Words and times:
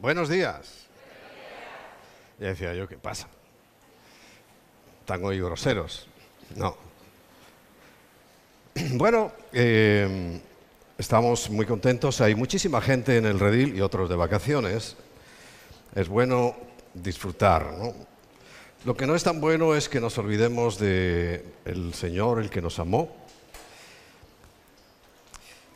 Buenos 0.00 0.28
días. 0.28 0.86
Y 2.38 2.44
decía 2.44 2.72
yo, 2.72 2.86
¿qué 2.86 2.96
pasa? 2.96 3.26
¿Están 5.00 5.24
hoy 5.24 5.40
groseros? 5.40 6.06
No. 6.54 6.76
Bueno, 8.92 9.32
eh, 9.52 10.40
estamos 10.96 11.50
muy 11.50 11.66
contentos. 11.66 12.20
Hay 12.20 12.36
muchísima 12.36 12.80
gente 12.80 13.16
en 13.16 13.26
el 13.26 13.40
redil 13.40 13.74
y 13.74 13.80
otros 13.80 14.08
de 14.08 14.14
vacaciones. 14.14 14.96
Es 15.96 16.06
bueno 16.06 16.54
disfrutar, 16.94 17.72
¿no? 17.72 17.92
Lo 18.84 18.96
que 18.96 19.04
no 19.04 19.16
es 19.16 19.24
tan 19.24 19.40
bueno 19.40 19.74
es 19.74 19.88
que 19.88 20.00
nos 20.00 20.16
olvidemos 20.16 20.78
de 20.78 21.44
el 21.64 21.92
Señor, 21.92 22.38
el 22.38 22.50
que 22.50 22.62
nos 22.62 22.78
amó, 22.78 23.12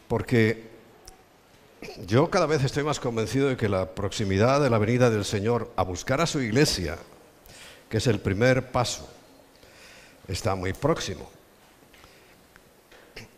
porque 0.06 0.71
yo 2.06 2.30
cada 2.30 2.46
vez 2.46 2.62
estoy 2.64 2.84
más 2.84 3.00
convencido 3.00 3.48
de 3.48 3.56
que 3.56 3.68
la 3.68 3.94
proximidad 3.94 4.60
de 4.60 4.70
la 4.70 4.78
venida 4.78 5.10
del 5.10 5.24
Señor 5.24 5.72
a 5.76 5.82
buscar 5.82 6.20
a 6.20 6.26
su 6.26 6.40
iglesia, 6.40 6.96
que 7.88 7.96
es 7.96 8.06
el 8.06 8.20
primer 8.20 8.70
paso, 8.70 9.08
está 10.28 10.54
muy 10.54 10.72
próximo. 10.72 11.28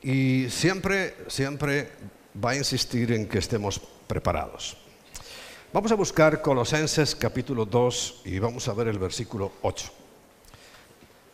Y 0.02 0.48
siempre, 0.50 1.16
siempre 1.28 1.90
va 2.42 2.50
a 2.50 2.56
insistir 2.56 3.12
en 3.12 3.26
que 3.26 3.38
estemos 3.38 3.80
preparados. 4.06 4.76
Vamos 5.72 5.90
a 5.90 5.96
buscar 5.96 6.42
Colosenses 6.42 7.16
capítulo 7.16 7.64
2 7.64 8.22
y 8.26 8.38
vamos 8.38 8.68
a 8.68 8.74
ver 8.74 8.88
el 8.88 8.98
versículo 8.98 9.52
8. 9.62 9.90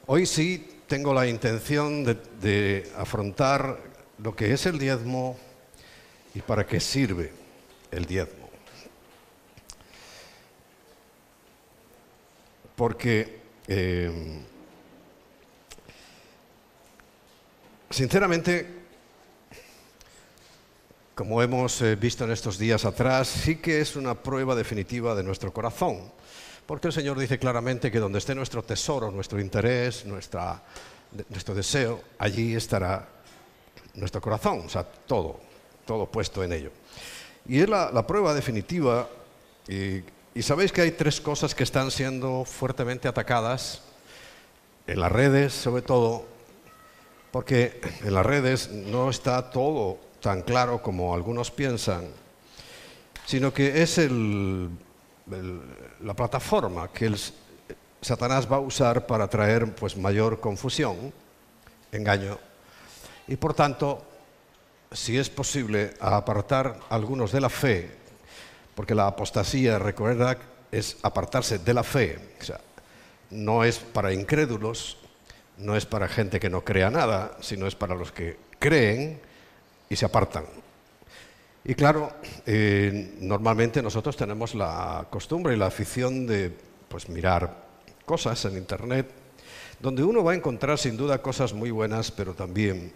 Hoy 0.07 0.27
sí 0.27 0.81
tengo 0.87 1.13
la 1.13 1.27
intención 1.27 2.05
de, 2.05 2.17
de 2.41 2.91
afrontar 2.97 3.79
lo 4.19 4.35
que 4.35 4.53
es 4.53 4.67
el 4.67 4.79
diezmo 4.79 5.37
y 6.35 6.41
para 6.41 6.67
qué 6.67 6.81
sirve 6.81 7.33
el 7.91 8.05
diezmo. 8.07 8.49
Porque, 12.77 13.41
eh, 13.69 14.41
sinceramente, 17.91 18.67
como 21.15 21.43
hemos 21.43 21.83
eh, 21.83 21.97
visto 21.97 22.25
en 22.25 22.31
estos 22.31 22.59
días 22.59 22.85
atrás, 22.87 23.29
sí 23.29 23.57
que 23.57 23.81
es 23.81 23.97
una 23.97 24.15
prueba 24.15 24.55
definitiva 24.55 25.15
de 25.15 25.23
nuestro 25.23 25.53
corazón. 25.53 26.11
Porque 26.65 26.87
el 26.87 26.95
Señor 26.95 27.19
dice 27.19 27.39
claramente 27.39 27.91
que 27.91 27.99
donde 27.99 28.19
esté 28.19 28.35
nuestro 28.35 28.63
tesoro, 28.63 29.11
nuestro 29.11 29.41
interés, 29.41 30.07
nuestra, 30.07 30.63
nuestro 31.29 31.55
deseo, 31.55 32.03
allí 32.19 32.55
estará 32.55 33.07
nuestro 33.95 34.21
corazón, 34.21 34.63
o 34.65 34.69
sea, 34.69 34.85
todo 34.85 35.50
todo 35.91 36.07
puesto 36.07 36.45
en 36.45 36.53
ello. 36.53 36.71
Y 37.49 37.59
es 37.59 37.69
la, 37.69 38.07
prueba 38.07 38.33
definitiva, 38.33 39.09
y, 39.67 40.05
y 40.37 40.43
sabéis 40.43 40.71
que 40.71 40.83
hay 40.83 40.93
tres 40.93 41.21
cosas 41.21 41.53
que 41.53 41.65
están 41.65 41.91
siendo 41.91 42.45
fuertemente 42.45 43.09
atacadas, 43.09 43.83
en 44.87 45.01
las 45.01 45.11
redes 45.11 45.53
sobre 45.53 45.83
todo, 45.83 46.27
porque 47.33 47.81
en 48.05 48.15
las 48.15 48.25
redes 48.25 48.71
no 48.71 49.11
está 49.11 49.51
todo 49.51 49.99
tan 50.21 50.43
claro 50.43 50.81
como 50.81 51.13
algunos 51.13 51.51
piensan, 51.51 52.07
sino 53.27 53.53
que 53.53 53.83
es 53.83 53.99
la 53.99 54.71
plataforma 56.15 56.87
que 56.93 57.07
el, 57.07 57.19
Satanás 58.01 58.47
va 58.47 58.59
a 58.59 58.61
usar 58.61 59.09
para 59.09 59.27
traer 59.27 59.75
pues, 59.75 59.97
mayor 59.97 60.39
confusión, 60.39 61.13
engaño, 61.91 62.39
y 63.27 63.35
por 63.35 63.55
tanto 63.55 64.05
si 64.93 65.19
es 65.19 65.31
posible, 65.31 65.95
apartar 66.01 66.81
algunos 66.89 67.33
de 67.33 67.41
la 67.41 67.49
fe, 67.49 67.91
porque 68.75 68.95
la 68.95 69.07
apostasía, 69.07 69.79
recuerda, 69.79 70.37
es 70.73 70.97
apartarse 71.03 71.59
de 71.59 71.75
la 71.75 71.85
fe. 71.85 72.19
O 72.41 72.45
sea, 72.45 72.61
no 73.31 73.65
es 73.65 73.79
para 73.79 74.13
incrédulos, 74.13 74.99
no 75.59 75.77
es 75.77 75.87
para 75.87 76.09
gente 76.09 76.41
que 76.41 76.51
no 76.51 76.65
crea 76.65 76.91
nada, 76.91 77.37
sino 77.41 77.67
es 77.67 77.75
para 77.75 77.95
los 77.95 78.11
que 78.11 78.37
creen 78.59 79.21
y 79.89 79.97
se 79.97 80.07
apartan. 80.07 80.45
Y 81.65 81.75
claro, 81.75 82.13
eh, 82.47 83.15
normalmente 83.21 83.83
nosotros 83.83 84.17
tenemos 84.17 84.55
la 84.55 85.07
costumbre 85.11 85.55
y 85.55 85.59
la 85.59 85.67
afición 85.67 86.27
de 86.27 86.53
pues, 86.89 87.09
mirar 87.09 87.65
cosas 88.07 88.45
en 88.47 88.57
Internet, 88.57 89.11
donde 89.79 90.03
uno 90.03 90.25
va 90.25 90.33
a 90.33 90.37
encontrar 90.37 90.79
sin 90.79 90.97
duda 90.97 91.23
cosas 91.23 91.53
muy 91.53 91.71
buenas, 91.71 92.11
pero 92.11 92.35
también 92.35 92.93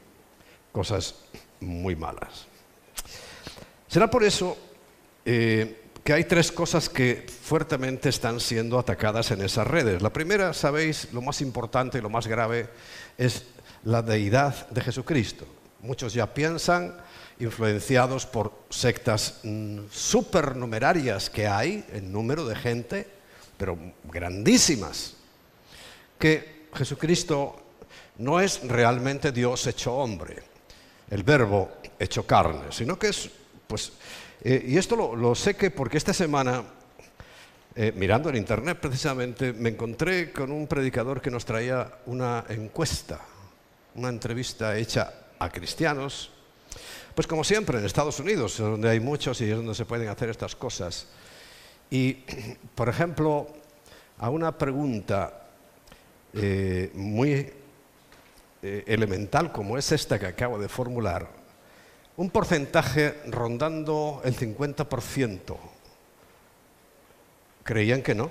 cosas 0.72 1.14
muy 1.60 1.96
malas. 1.96 2.46
Será 3.88 4.10
por 4.10 4.24
eso 4.24 4.56
eh, 5.24 5.82
que 6.02 6.12
hay 6.12 6.24
tres 6.24 6.52
cosas 6.52 6.88
que 6.88 7.26
fuertemente 7.28 8.08
están 8.08 8.40
siendo 8.40 8.78
atacadas 8.78 9.30
en 9.30 9.40
esas 9.42 9.66
redes. 9.66 10.02
La 10.02 10.12
primera, 10.12 10.52
sabéis, 10.52 11.12
lo 11.12 11.22
más 11.22 11.40
importante 11.40 11.98
y 11.98 12.00
lo 12.02 12.10
más 12.10 12.26
grave 12.26 12.68
es 13.16 13.44
la 13.84 14.02
deidad 14.02 14.68
de 14.68 14.80
Jesucristo. 14.80 15.46
Muchos 15.80 16.12
ya 16.12 16.32
piensan, 16.34 16.96
influenciados 17.38 18.26
por 18.26 18.52
sectas 18.68 19.40
mm, 19.44 19.80
supernumerarias 19.90 21.30
que 21.30 21.46
hay 21.46 21.84
en 21.92 22.12
número 22.12 22.46
de 22.46 22.56
gente, 22.56 23.08
pero 23.56 23.78
grandísimas, 24.04 25.14
que 26.18 26.66
Jesucristo 26.74 27.56
no 28.18 28.40
es 28.40 28.60
realmente 28.66 29.32
Dios 29.32 29.66
hecho 29.66 29.94
hombre 29.94 30.53
el 31.10 31.22
verbo 31.22 31.70
hecho 31.98 32.26
carne, 32.26 32.70
sino 32.70 32.98
que 32.98 33.08
es, 33.08 33.30
pues, 33.66 33.92
eh, 34.42 34.64
y 34.68 34.76
esto 34.76 35.16
lo, 35.16 35.34
sé 35.34 35.54
que 35.54 35.70
porque 35.70 35.98
esta 35.98 36.12
semana, 36.12 36.64
eh, 37.74 37.92
mirando 37.96 38.28
en 38.28 38.36
internet 38.36 38.78
precisamente, 38.80 39.52
me 39.52 39.70
encontré 39.70 40.32
con 40.32 40.52
un 40.52 40.66
predicador 40.66 41.20
que 41.20 41.30
nos 41.30 41.44
traía 41.44 41.98
una 42.06 42.44
encuesta, 42.48 43.20
una 43.94 44.08
entrevista 44.08 44.76
hecha 44.76 45.12
a 45.38 45.50
cristianos, 45.50 46.30
pues 47.14 47.26
como 47.26 47.44
siempre 47.44 47.78
en 47.78 47.84
Estados 47.84 48.18
Unidos, 48.18 48.58
donde 48.58 48.90
hay 48.90 49.00
muchos 49.00 49.40
y 49.40 49.50
es 49.50 49.56
donde 49.56 49.74
se 49.74 49.84
pueden 49.84 50.08
hacer 50.08 50.30
estas 50.30 50.56
cosas. 50.56 51.06
Y, 51.90 52.24
por 52.74 52.88
ejemplo, 52.88 53.48
a 54.18 54.30
una 54.30 54.56
pregunta 54.58 55.44
eh, 56.32 56.90
muy 56.94 57.52
eh, 58.66 58.82
elemental 58.86 59.52
como 59.52 59.76
es 59.76 59.92
esta 59.92 60.18
que 60.18 60.24
acabo 60.24 60.58
de 60.58 60.70
formular, 60.70 61.28
un 62.16 62.30
porcentaje 62.30 63.20
rondando 63.26 64.22
el 64.24 64.34
50% 64.34 65.58
creían 67.62 68.00
que 68.00 68.14
no. 68.14 68.30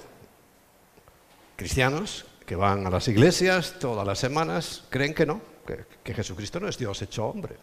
Cristianos 1.56 2.26
que 2.48 2.56
van 2.56 2.88
a 2.88 2.90
las 2.90 3.08
iglesias 3.10 3.76
todas 3.80 4.08
las 4.08 4.18
semanas 4.18 4.86
creen 4.90 5.14
que 5.14 5.28
no, 5.28 5.40
que, 6.04 6.14
Jesucristo 6.16 6.60
no 6.60 6.68
es 6.68 6.80
Dios 6.80 7.00
hecho 7.04 7.28
hombre, 7.28 7.56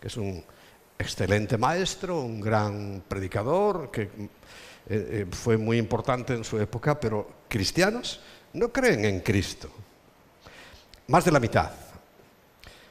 que 0.00 0.08
es 0.08 0.16
un 0.16 0.42
excelente 0.98 1.58
maestro, 1.58 2.22
un 2.22 2.40
gran 2.40 3.02
predicador, 3.06 3.90
que 3.90 4.02
eh, 4.02 4.08
eh, 4.88 5.26
fue 5.30 5.58
muy 5.58 5.76
importante 5.76 6.32
en 6.32 6.44
su 6.44 6.58
época, 6.58 6.98
pero 6.98 7.44
cristianos 7.46 8.20
no 8.54 8.72
creen 8.72 9.04
en 9.04 9.20
Cristo. 9.20 9.68
Más 11.08 11.26
de 11.26 11.30
la 11.30 11.40
mitad. 11.40 11.85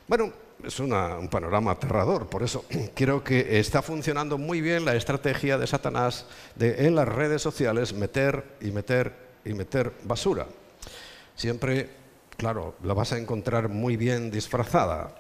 Bueno, 0.07 0.31
es 0.63 0.79
un 0.79 1.27
panorama 1.31 1.71
aterrador, 1.71 2.27
por 2.27 2.43
eso 2.43 2.66
creo 2.95 3.23
que 3.23 3.59
está 3.59 3.81
funcionando 3.81 4.38
muy 4.38 4.61
bien 4.61 4.85
la 4.85 4.95
estrategia 4.95 5.57
de 5.57 5.66
Satanás 5.66 6.27
de 6.55 6.85
en 6.85 6.95
las 6.95 7.07
redes 7.07 7.41
sociales 7.41 7.91
meter 7.93 8.43
y 8.61 8.69
meter 8.69 9.13
y 9.43 9.53
meter 9.53 9.91
basura. 10.03 10.45
Siempre, 11.35 11.89
claro, 12.38 12.75
la 12.83 12.93
vas 12.93 13.13
a 13.13 13.17
encontrar 13.17 13.67
muy 13.67 13.97
bien 13.97 14.29
disfrazada. 14.29 15.16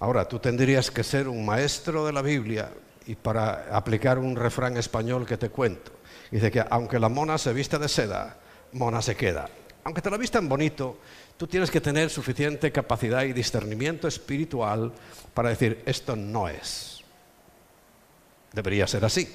Ahora, 0.00 0.26
tú 0.26 0.40
tendrías 0.40 0.90
que 0.90 1.04
ser 1.04 1.28
un 1.28 1.46
maestro 1.46 2.04
de 2.04 2.12
la 2.12 2.22
Biblia 2.22 2.72
y 3.06 3.14
para 3.14 3.68
aplicar 3.76 4.18
un 4.18 4.34
refrán 4.34 4.76
español 4.76 5.24
que 5.24 5.36
te 5.36 5.50
cuento. 5.50 5.92
Dice 6.32 6.50
que 6.50 6.64
aunque 6.68 6.98
la 6.98 7.08
mona 7.08 7.38
se 7.38 7.52
vista 7.52 7.78
de 7.78 7.88
seda, 7.88 8.38
mona 8.72 9.02
se 9.02 9.14
queda. 9.14 9.48
Aunque 9.84 10.02
te 10.02 10.10
la 10.10 10.16
vistan 10.16 10.48
bonito, 10.48 10.98
Tú 11.40 11.46
tienes 11.46 11.70
que 11.70 11.80
tener 11.80 12.10
suficiente 12.10 12.70
capacidad 12.70 13.22
y 13.22 13.32
discernimiento 13.32 14.06
espiritual 14.06 14.92
para 15.32 15.48
decir, 15.48 15.80
esto 15.86 16.14
no 16.14 16.46
es. 16.50 17.00
Debería 18.52 18.86
ser 18.86 19.06
así. 19.06 19.26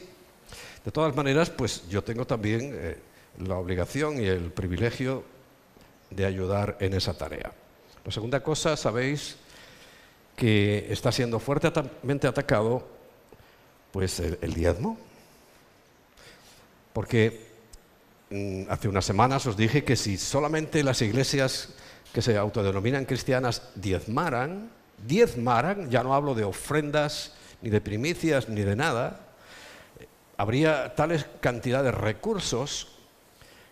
De 0.86 0.92
todas 0.92 1.16
maneras, 1.16 1.50
pues 1.50 1.90
yo 1.90 2.04
tengo 2.04 2.28
también 2.28 2.74
eh, 2.76 3.00
la 3.40 3.58
obligación 3.58 4.22
y 4.22 4.28
el 4.28 4.52
privilegio 4.52 5.24
de 6.12 6.28
ayudar 6.28 6.78
en 6.80 6.94
esa 6.94 7.18
tarea. 7.18 7.52
La 8.06 8.12
segunda 8.12 8.44
cosa, 8.44 8.78
sabéis 8.78 9.38
que 10.36 10.86
está 10.92 11.12
siendo 11.12 11.40
fuertemente 11.40 12.28
atacado, 12.28 12.88
pues 13.92 14.20
el 14.20 14.54
diezmo. 14.54 15.00
Porque 16.94 17.48
mm, 18.30 18.66
hace 18.70 18.90
unas 18.90 19.06
semanas 19.06 19.48
os 19.48 19.58
dije 19.58 19.84
que 19.84 19.96
si 19.96 20.20
solamente 20.20 20.84
las 20.84 21.02
iglesias 21.02 21.74
que 22.16 22.22
se 22.22 22.38
autodenominan 22.38 23.04
cristianas 23.04 23.62
diezmaran, 23.76 24.72
diezmaran, 25.06 25.90
ya 25.90 26.02
no 26.02 26.16
hablo 26.16 26.34
de 26.34 26.46
ofrendas, 26.46 27.34
ni 27.62 27.70
de 27.70 27.82
primicias, 27.82 28.48
ni 28.48 28.62
de 28.62 28.78
nada, 28.78 29.20
habría 30.38 30.96
tales 30.96 31.26
cantidad 31.42 31.84
de 31.84 31.92
recursos 31.92 32.88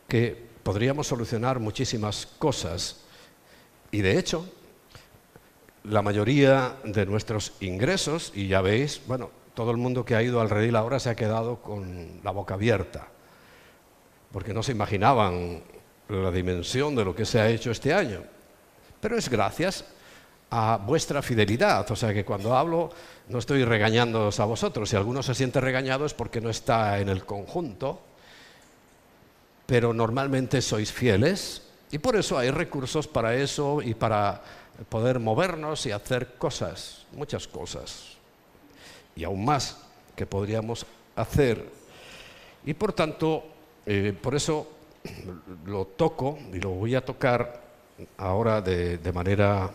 que 0.10 0.36
podríamos 0.62 1.08
solucionar 1.08 1.62
muchísimas 1.62 2.26
cosas. 2.26 3.06
Y 3.92 4.02
de 4.02 4.20
hecho, 4.20 4.46
la 5.86 6.02
mayoría 6.02 6.76
de 6.84 7.06
nuestros 7.06 7.54
ingresos, 7.62 8.34
y 8.36 8.50
ya 8.50 8.60
veis, 8.60 9.04
bueno, 9.08 9.32
todo 9.54 9.72
el 9.72 9.78
mundo 9.78 10.04
que 10.04 10.18
ha 10.18 10.22
ido 10.22 10.42
al 10.42 10.50
redil 10.50 10.76
ahora 10.76 11.00
se 11.00 11.10
ha 11.10 11.16
quedado 11.16 11.62
con 11.62 12.20
la 12.26 12.32
boca 12.32 12.56
abierta, 12.56 13.08
porque 14.34 14.54
no 14.54 14.64
se 14.64 14.74
imaginaban 14.74 15.64
la 16.10 16.32
dimensión 16.32 16.96
de 16.96 17.06
lo 17.06 17.16
que 17.16 17.26
se 17.26 17.40
ha 17.40 17.50
hecho 17.50 17.72
este 17.72 17.94
año. 17.94 18.24
Pero 19.00 19.18
es 19.18 19.30
gracias 19.30 19.86
a 20.50 20.78
vuestra 20.78 21.22
fidelidad. 21.22 21.90
O 21.90 21.96
sea 21.96 22.14
que 22.14 22.24
cuando 22.24 22.56
hablo 22.56 22.92
no 23.30 23.40
estoy 23.40 23.64
regañándoos 23.64 24.40
a 24.40 24.46
vosotros. 24.46 24.90
Si 24.90 24.96
alguno 24.96 25.24
se 25.24 25.34
siente 25.34 25.60
regañado 25.60 26.06
es 26.06 26.14
porque 26.14 26.42
no 26.42 26.50
está 26.50 27.00
en 27.00 27.10
el 27.10 27.26
conjunto. 27.26 28.02
Pero 29.66 29.94
normalmente 29.94 30.62
sois 30.62 30.92
fieles 30.92 31.64
y 31.92 31.98
por 32.00 32.16
eso 32.16 32.38
hay 32.38 32.52
recursos 32.52 33.08
para 33.08 33.36
eso 33.36 33.82
y 33.82 33.94
para 33.94 34.42
poder 34.90 35.20
movernos 35.20 35.86
y 35.86 35.92
hacer 35.92 36.36
cosas, 36.38 37.06
muchas 37.14 37.48
cosas. 37.48 38.18
Y 39.16 39.24
aún 39.24 39.46
más 39.46 39.78
que 40.16 40.26
podríamos 40.26 40.86
hacer. 41.16 41.70
Y 42.66 42.74
por 42.74 42.94
tanto, 42.94 43.44
eh, 43.86 44.14
por 44.20 44.36
eso 44.36 44.68
lo 45.66 45.86
toco 45.86 46.38
y 46.52 46.60
lo 46.60 46.70
voy 46.70 46.96
a 46.96 47.06
tocar 47.06 47.62
ahora 48.18 48.62
de, 48.62 49.12
manera 49.14 49.70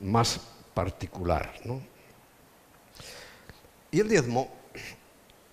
más 0.00 0.40
particular. 0.74 1.52
Y 3.90 4.00
el 4.00 4.08
diezmo, 4.08 4.48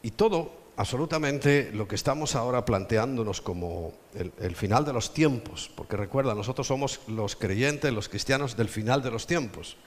y 0.03 0.11
todo, 0.11 0.65
absolutamente 0.77 1.71
lo 1.73 1.87
que 1.87 1.95
estamos 1.95 2.35
ahora 2.35 2.65
planteándonos 2.65 3.41
como 3.41 3.93
el, 4.13 4.31
el, 4.39 4.55
final 4.55 4.85
de 4.85 4.93
los 4.93 5.13
tiempos, 5.13 5.71
porque 5.75 5.97
recuerda, 5.97 6.35
nosotros 6.35 6.67
somos 6.67 7.01
los 7.07 7.35
creyentes, 7.35 7.91
los 7.93 8.09
cristianos 8.09 8.55
del 8.57 8.69
final 8.69 9.01
de 9.01 9.11
los 9.11 9.25
tiempos. 9.25 9.77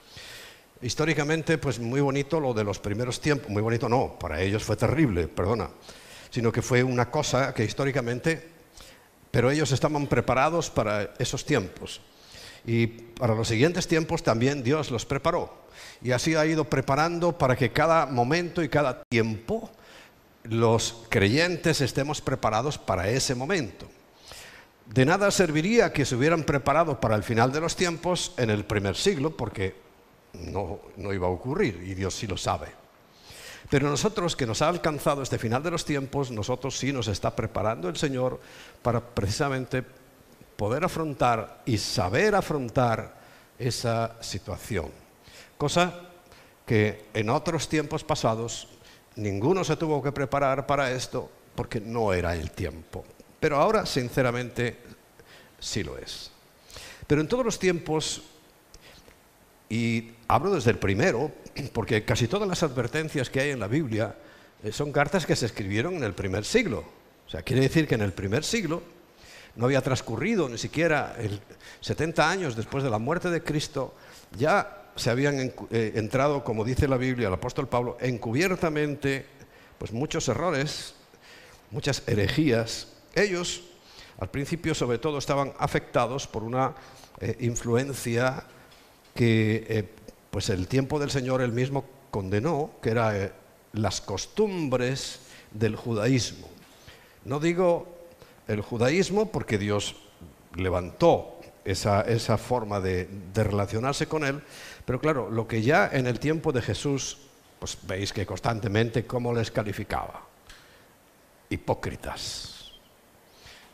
Históricamente, 0.81 1.57
pues 1.57 1.79
muy 1.79 1.99
bonito 1.99 2.39
lo 2.39 2.53
de 2.53 2.63
los 2.63 2.79
primeros 2.79 3.19
tiempos, 3.19 3.49
muy 3.49 3.61
bonito 3.61 3.89
no, 3.89 4.17
para 4.17 4.41
ellos 4.41 4.63
fue 4.63 4.77
terrible, 4.77 5.27
perdona, 5.27 5.69
sino 6.29 6.51
que 6.51 6.61
fue 6.61 6.83
una 6.83 7.11
cosa 7.11 7.53
que 7.53 7.65
históricamente 7.65 8.58
pero 9.31 9.51
ellos 9.51 9.71
estaban 9.71 10.07
preparados 10.07 10.69
para 10.69 11.13
esos 11.19 11.45
tiempos. 11.45 12.01
Y 12.65 12.87
para 12.87 13.35
los 13.35 13.47
siguientes 13.47 13.87
tiempos 13.87 14.23
también 14.23 14.63
Dios 14.63 14.91
los 14.91 15.05
preparó. 15.05 15.53
Y 16.01 16.11
así 16.11 16.35
ha 16.35 16.45
ido 16.45 16.65
preparando 16.65 17.37
para 17.37 17.55
que 17.55 17.71
cada 17.71 18.05
momento 18.05 18.63
y 18.63 18.69
cada 18.69 19.03
tiempo 19.03 19.69
los 20.43 21.05
creyentes 21.09 21.81
estemos 21.81 22.21
preparados 22.21 22.77
para 22.77 23.09
ese 23.09 23.35
momento. 23.35 23.87
De 24.85 25.05
nada 25.05 25.29
serviría 25.29 25.93
que 25.93 26.05
se 26.05 26.15
hubieran 26.15 26.43
preparado 26.43 26.99
para 26.99 27.15
el 27.15 27.23
final 27.23 27.51
de 27.51 27.61
los 27.61 27.75
tiempos 27.75 28.33
en 28.37 28.49
el 28.49 28.65
primer 28.65 28.95
siglo, 28.95 29.35
porque 29.35 29.75
no, 30.33 30.79
no 30.97 31.13
iba 31.13 31.27
a 31.27 31.31
ocurrir 31.31 31.83
y 31.85 31.93
Dios 31.93 32.15
sí 32.15 32.25
lo 32.25 32.37
sabe. 32.37 32.67
Pero 33.69 33.89
nosotros 33.89 34.35
que 34.35 34.47
nos 34.47 34.61
ha 34.61 34.69
alcanzado 34.69 35.21
este 35.21 35.37
final 35.37 35.61
de 35.61 35.71
los 35.71 35.85
tiempos, 35.85 36.31
nosotros 36.31 36.77
sí 36.77 36.91
nos 36.91 37.07
está 37.07 37.35
preparando 37.35 37.87
el 37.87 37.97
Señor 37.97 38.39
para 38.81 38.99
precisamente 38.99 39.83
poder 40.55 40.83
afrontar 40.83 41.61
y 41.65 41.77
saber 41.77 42.35
afrontar 42.35 43.15
esa 43.57 44.15
situación. 44.21 44.89
Cosa 45.57 45.93
que 46.65 47.05
en 47.13 47.29
otros 47.29 47.69
tiempos 47.69 48.03
pasados 48.03 48.67
ninguno 49.15 49.63
se 49.63 49.75
tuvo 49.75 50.01
que 50.01 50.11
preparar 50.11 50.65
para 50.65 50.91
esto 50.91 51.29
porque 51.55 51.79
no 51.79 52.13
era 52.13 52.35
el 52.35 52.51
tiempo. 52.51 53.05
Pero 53.39 53.57
ahora, 53.57 53.85
sinceramente, 53.85 54.77
sí 55.59 55.83
lo 55.83 55.97
es. 55.97 56.31
Pero 57.05 57.21
en 57.21 57.27
todos 57.27 57.45
los 57.45 57.59
tiempos, 57.59 58.21
y 59.69 60.11
hablo 60.27 60.51
desde 60.51 60.71
el 60.71 60.79
primero, 60.79 61.31
porque 61.73 62.03
casi 62.03 62.27
todas 62.27 62.47
las 62.47 62.63
advertencias 62.63 63.29
que 63.29 63.41
hay 63.41 63.49
en 63.51 63.59
la 63.59 63.67
Biblia 63.67 64.15
eh, 64.63 64.71
son 64.71 64.91
cartas 64.91 65.25
que 65.25 65.35
se 65.35 65.45
escribieron 65.45 65.95
en 65.95 66.03
el 66.03 66.13
primer 66.13 66.45
siglo. 66.45 66.83
O 67.27 67.29
sea, 67.29 67.41
quiere 67.41 67.61
decir 67.61 67.87
que 67.87 67.95
en 67.95 68.01
el 68.01 68.13
primer 68.13 68.43
siglo 68.43 68.81
no 69.55 69.65
había 69.65 69.81
transcurrido 69.81 70.49
ni 70.49 70.57
siquiera 70.57 71.15
el 71.19 71.39
70 71.81 72.29
años 72.29 72.55
después 72.55 72.83
de 72.83 72.89
la 72.89 72.99
muerte 72.99 73.29
de 73.29 73.43
Cristo, 73.43 73.93
ya 74.37 74.91
se 74.95 75.09
habían 75.09 75.39
eh, 75.39 75.93
entrado, 75.95 76.43
como 76.43 76.65
dice 76.65 76.87
la 76.87 76.97
Biblia, 76.97 77.27
el 77.27 77.33
apóstol 77.33 77.67
Pablo, 77.67 77.97
encubiertamente, 78.01 79.25
pues 79.77 79.91
muchos 79.91 80.27
errores, 80.27 80.93
muchas 81.71 82.03
herejías. 82.07 82.87
Ellos, 83.15 83.63
al 84.19 84.29
principio, 84.29 84.75
sobre 84.75 84.97
todo, 84.97 85.17
estaban 85.17 85.53
afectados 85.57 86.27
por 86.27 86.43
una 86.43 86.75
eh, 87.21 87.37
influencia 87.39 88.43
que 89.15 89.89
pues 90.31 90.49
el 90.49 90.67
tiempo 90.67 90.99
del 90.99 91.11
Señor 91.11 91.41
él 91.41 91.51
mismo 91.51 91.85
condenó, 92.11 92.71
que 92.81 92.89
era 92.89 93.17
eh, 93.17 93.31
las 93.73 94.01
costumbres 94.01 95.21
del 95.51 95.75
judaísmo. 95.75 96.47
No 97.25 97.39
digo 97.39 97.87
el 98.47 98.61
judaísmo 98.61 99.31
porque 99.31 99.57
Dios 99.57 99.95
levantó 100.55 101.39
esa, 101.65 102.37
forma 102.37 102.79
de, 102.79 103.07
relacionarse 103.35 104.07
con 104.07 104.23
él, 104.23 104.41
pero 104.85 104.99
claro, 104.99 105.29
lo 105.29 105.47
que 105.47 105.61
ya 105.61 105.89
en 105.91 106.07
el 106.07 106.19
tiempo 106.19 106.51
de 106.51 106.61
Jesús, 106.61 107.17
pues 107.59 107.77
veis 107.83 108.13
que 108.13 108.25
constantemente 108.25 109.05
cómo 109.05 109.33
les 109.33 109.51
calificaba. 109.51 110.23
Hipócritas, 111.49 112.71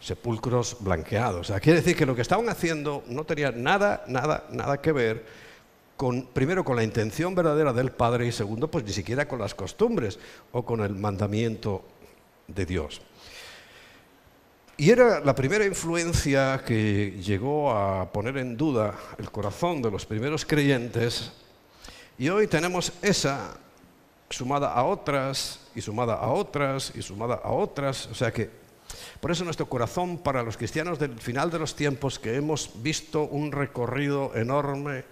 sepulcros 0.02 0.78
blanqueados. 0.80 1.42
O 1.42 1.44
sea, 1.44 1.60
quiere 1.60 1.80
decir 1.80 1.96
que 1.96 2.06
lo 2.06 2.16
que 2.16 2.22
estaban 2.22 2.50
haciendo 2.50 3.04
no 3.08 3.24
tenía 3.24 3.52
nada, 3.52 4.04
nada, 4.08 4.46
nada 4.52 4.82
que 4.82 4.92
ver 4.92 5.26
primero 6.34 6.64
con 6.64 6.76
la 6.76 6.84
intención 6.84 7.36
verdadera 7.36 7.74
del 7.74 7.92
Padre 7.92 8.28
y 8.28 8.32
segundo, 8.32 8.70
pues 8.70 8.84
ni 8.84 8.92
siquiera 8.92 9.28
con 9.28 9.40
las 9.40 9.56
costumbres 9.56 10.20
o 10.52 10.66
con 10.66 10.82
el 10.82 10.96
mandamiento 10.96 11.84
de 12.48 12.66
Dios. 12.66 13.02
Y 14.78 14.90
era 14.90 15.22
la 15.22 15.34
primera 15.34 15.66
influencia 15.66 16.62
que 16.66 17.12
llegó 17.22 17.72
a 17.72 18.12
poner 18.12 18.38
en 18.38 18.58
duda 18.58 18.94
el 19.18 19.32
corazón 19.32 19.82
de 19.82 19.90
los 19.90 20.06
primeros 20.06 20.46
creyentes 20.46 21.32
y 22.18 22.28
hoy 22.28 22.48
tenemos 22.48 22.92
esa 23.02 23.58
sumada 24.30 24.74
a 24.74 24.84
otras 24.84 25.62
y 25.76 25.82
sumada 25.82 26.16
a 26.16 26.28
otras 26.28 26.92
y 26.94 27.02
sumada 27.02 27.36
a 27.36 27.52
otras, 27.52 28.08
o 28.08 28.16
sea 28.16 28.34
que 28.34 28.50
por 29.22 29.32
eso 29.32 29.46
nuestro 29.46 29.68
corazón 29.68 30.18
para 30.18 30.44
los 30.44 30.58
cristianos 30.58 31.00
del 31.00 31.20
final 31.20 31.50
de 31.50 31.60
los 31.60 31.76
tiempos 31.76 32.20
que 32.20 32.36
hemos 32.36 32.72
visto 32.84 33.24
un 33.24 33.54
recorrido 33.54 34.36
enorme 34.36 35.06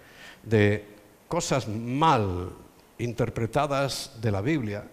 de 0.44 0.84
cosas 1.28 1.68
mal 1.68 2.50
interpretadas 2.98 4.12
de 4.20 4.30
la 4.30 4.40
Biblia, 4.40 4.84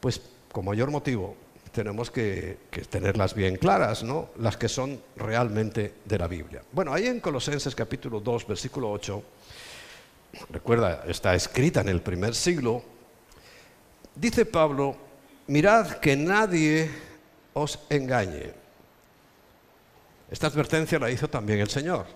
pues 0.00 0.20
con 0.52 0.64
mayor 0.64 0.90
motivo 0.90 1.36
tenemos 1.72 2.10
que, 2.10 2.58
tenerlas 2.90 3.34
bien 3.34 3.56
claras, 3.56 4.02
¿no? 4.02 4.30
Las 4.38 4.56
que 4.56 4.68
son 4.68 5.00
realmente 5.16 5.94
de 6.04 6.18
la 6.18 6.26
Biblia. 6.26 6.62
Bueno, 6.72 6.92
ahí 6.92 7.06
en 7.06 7.20
Colosenses 7.20 7.74
capítulo 7.74 8.20
2, 8.20 8.46
versículo 8.46 8.90
8, 8.90 9.22
recuerda, 10.50 11.04
está 11.06 11.34
escrita 11.34 11.80
en 11.80 11.88
el 11.88 12.02
primer 12.02 12.34
siglo, 12.34 12.82
dice 14.14 14.46
Pablo, 14.46 14.96
mirad 15.46 15.92
que 15.98 16.16
nadie 16.16 16.90
os 17.52 17.78
engañe. 17.88 18.52
Esta 20.30 20.46
advertencia 20.46 20.98
la 20.98 21.10
hizo 21.10 21.28
también 21.28 21.60
el 21.60 21.68
Señor. 21.68 22.06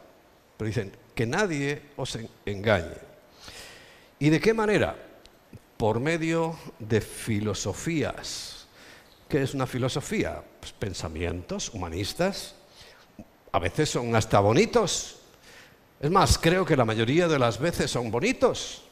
Pero 0.56 0.68
dicen, 0.68 0.92
que 1.14 1.26
nadie 1.26 1.83
os 1.97 2.18
engañe. 2.44 2.97
¿Y 4.18 4.30
de 4.30 4.40
qué 4.40 4.54
manera? 4.54 4.97
Por 5.76 6.00
medio 6.00 6.59
de 6.78 7.00
filosofías. 7.00 8.66
¿Qué 9.28 9.42
es 9.42 9.54
una 9.54 9.66
filosofía? 9.66 10.42
Pues 10.61 10.73
pensamientos 10.73 11.73
humanistas. 11.73 12.54
A 13.52 13.59
veces 13.59 13.90
son 13.90 14.14
hasta 14.14 14.40
bonitos. 14.40 15.21
Es 16.00 16.11
más, 16.11 16.38
creo 16.38 16.64
que 16.64 16.76
la 16.76 16.85
mayoría 16.85 17.28
de 17.28 17.38
las 17.38 17.59
veces 17.59 17.90
son 17.90 18.11
bonitos, 18.11 18.83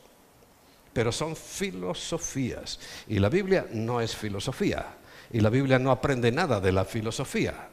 pero 0.92 1.12
son 1.12 1.36
filosofías. 1.36 2.78
Y 3.08 3.18
la 3.18 3.28
Biblia 3.28 3.66
no 3.72 4.00
es 4.00 4.16
filosofía. 4.16 4.86
Y 5.32 5.40
la 5.40 5.50
Biblia 5.50 5.78
no 5.78 5.90
aprende 5.90 6.30
nada 6.30 6.60
de 6.60 6.72
la 6.72 6.84
filosofía. 6.84 7.68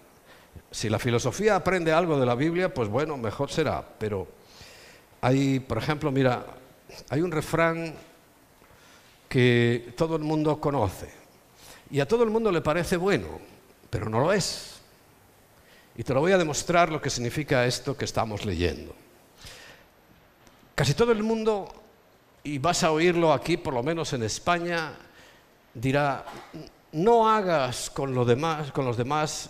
Si 0.72 0.90
la 0.90 1.00
filosofía 1.00 1.56
aprende 1.56 1.92
algo 1.92 2.20
de 2.20 2.26
la 2.26 2.36
Biblia, 2.36 2.74
pues 2.74 2.90
bueno, 2.90 3.18
mejor 3.18 3.52
será. 3.52 3.88
Pero 3.98 4.28
hay, 5.22 5.60
por 5.60 5.78
ejemplo, 5.78 6.12
mira, 6.12 6.46
hay 7.10 7.22
un 7.22 7.32
refrán 7.32 7.94
que 9.28 9.94
todo 9.96 10.16
el 10.16 10.24
mundo 10.24 10.60
conoce 10.60 11.10
y 11.92 12.00
a 12.00 12.08
todo 12.08 12.24
el 12.24 12.30
mundo 12.30 12.52
le 12.52 12.62
parece 12.62 12.98
bueno, 12.98 13.28
pero 13.90 14.10
no 14.10 14.20
lo 14.20 14.34
es. 14.34 14.80
Y 15.96 16.04
te 16.04 16.14
lo 16.14 16.22
voy 16.22 16.32
a 16.32 16.38
demostrar 16.38 16.92
lo 16.92 17.02
que 17.02 17.10
significa 17.10 17.66
esto 17.66 17.98
que 17.98 18.06
estamos 18.06 18.46
leyendo. 18.46 18.96
Casi 20.76 20.94
todo 20.94 21.12
el 21.12 21.24
mundo, 21.24 21.68
y 22.44 22.58
vas 22.58 22.84
a 22.84 22.92
oírlo 22.92 23.34
aquí, 23.34 23.58
por 23.58 23.74
lo 23.74 23.84
menos 23.84 24.14
en 24.14 24.24
España, 24.24 24.94
dirá, 25.74 26.26
no 26.94 27.30
hagas 27.30 27.90
con 27.90 28.14
los 28.14 28.26
demás, 28.26 28.72
con 28.72 28.86
los 28.86 28.96
demás 28.96 29.50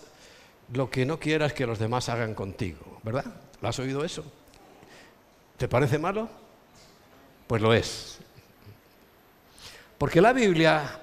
lo 0.73 0.89
que 0.89 1.05
no 1.05 1.19
quieras 1.19 1.53
que 1.53 1.65
los 1.65 1.77
demás 1.77 2.09
hagan 2.09 2.33
contigo, 2.33 2.99
¿verdad? 3.03 3.25
¿Lo 3.61 3.67
has 3.69 3.77
oído 3.79 4.03
eso? 4.03 4.23
¿Te 5.59 5.67
parece 5.67 5.99
malo? 5.99 6.29
Pues 7.45 7.61
lo 7.61 7.73
es. 7.73 8.17
Porque 9.97 10.21
la 10.21 10.31
Biblia 10.31 11.01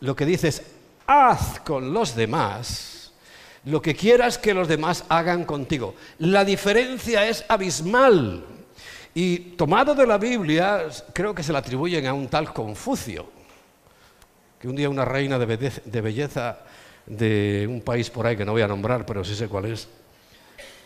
lo 0.00 0.14
que 0.14 0.26
dice 0.26 0.48
es, 0.48 0.62
haz 1.06 1.60
con 1.60 1.94
los 1.94 2.14
demás 2.14 3.12
lo 3.64 3.82
que 3.82 3.96
quieras 3.96 4.38
que 4.38 4.54
los 4.54 4.68
demás 4.68 5.04
hagan 5.08 5.44
contigo. 5.44 5.94
La 6.18 6.44
diferencia 6.44 7.26
es 7.26 7.44
abismal. 7.48 8.44
Y 9.14 9.38
tomado 9.56 9.94
de 9.94 10.06
la 10.06 10.18
Biblia, 10.18 10.84
creo 11.14 11.34
que 11.34 11.42
se 11.42 11.52
la 11.52 11.60
atribuyen 11.60 12.06
a 12.06 12.12
un 12.12 12.28
tal 12.28 12.52
Confucio, 12.52 13.26
que 14.60 14.68
un 14.68 14.76
día 14.76 14.90
una 14.90 15.06
reina 15.06 15.38
de 15.38 16.00
belleza 16.00 16.58
de 17.06 17.66
un 17.68 17.80
país 17.80 18.10
por 18.10 18.26
ahí 18.26 18.36
que 18.36 18.44
no 18.44 18.52
voy 18.52 18.62
a 18.62 18.68
nombrar, 18.68 19.06
pero 19.06 19.24
sí 19.24 19.34
sé 19.34 19.48
cuál 19.48 19.64
es, 19.64 19.88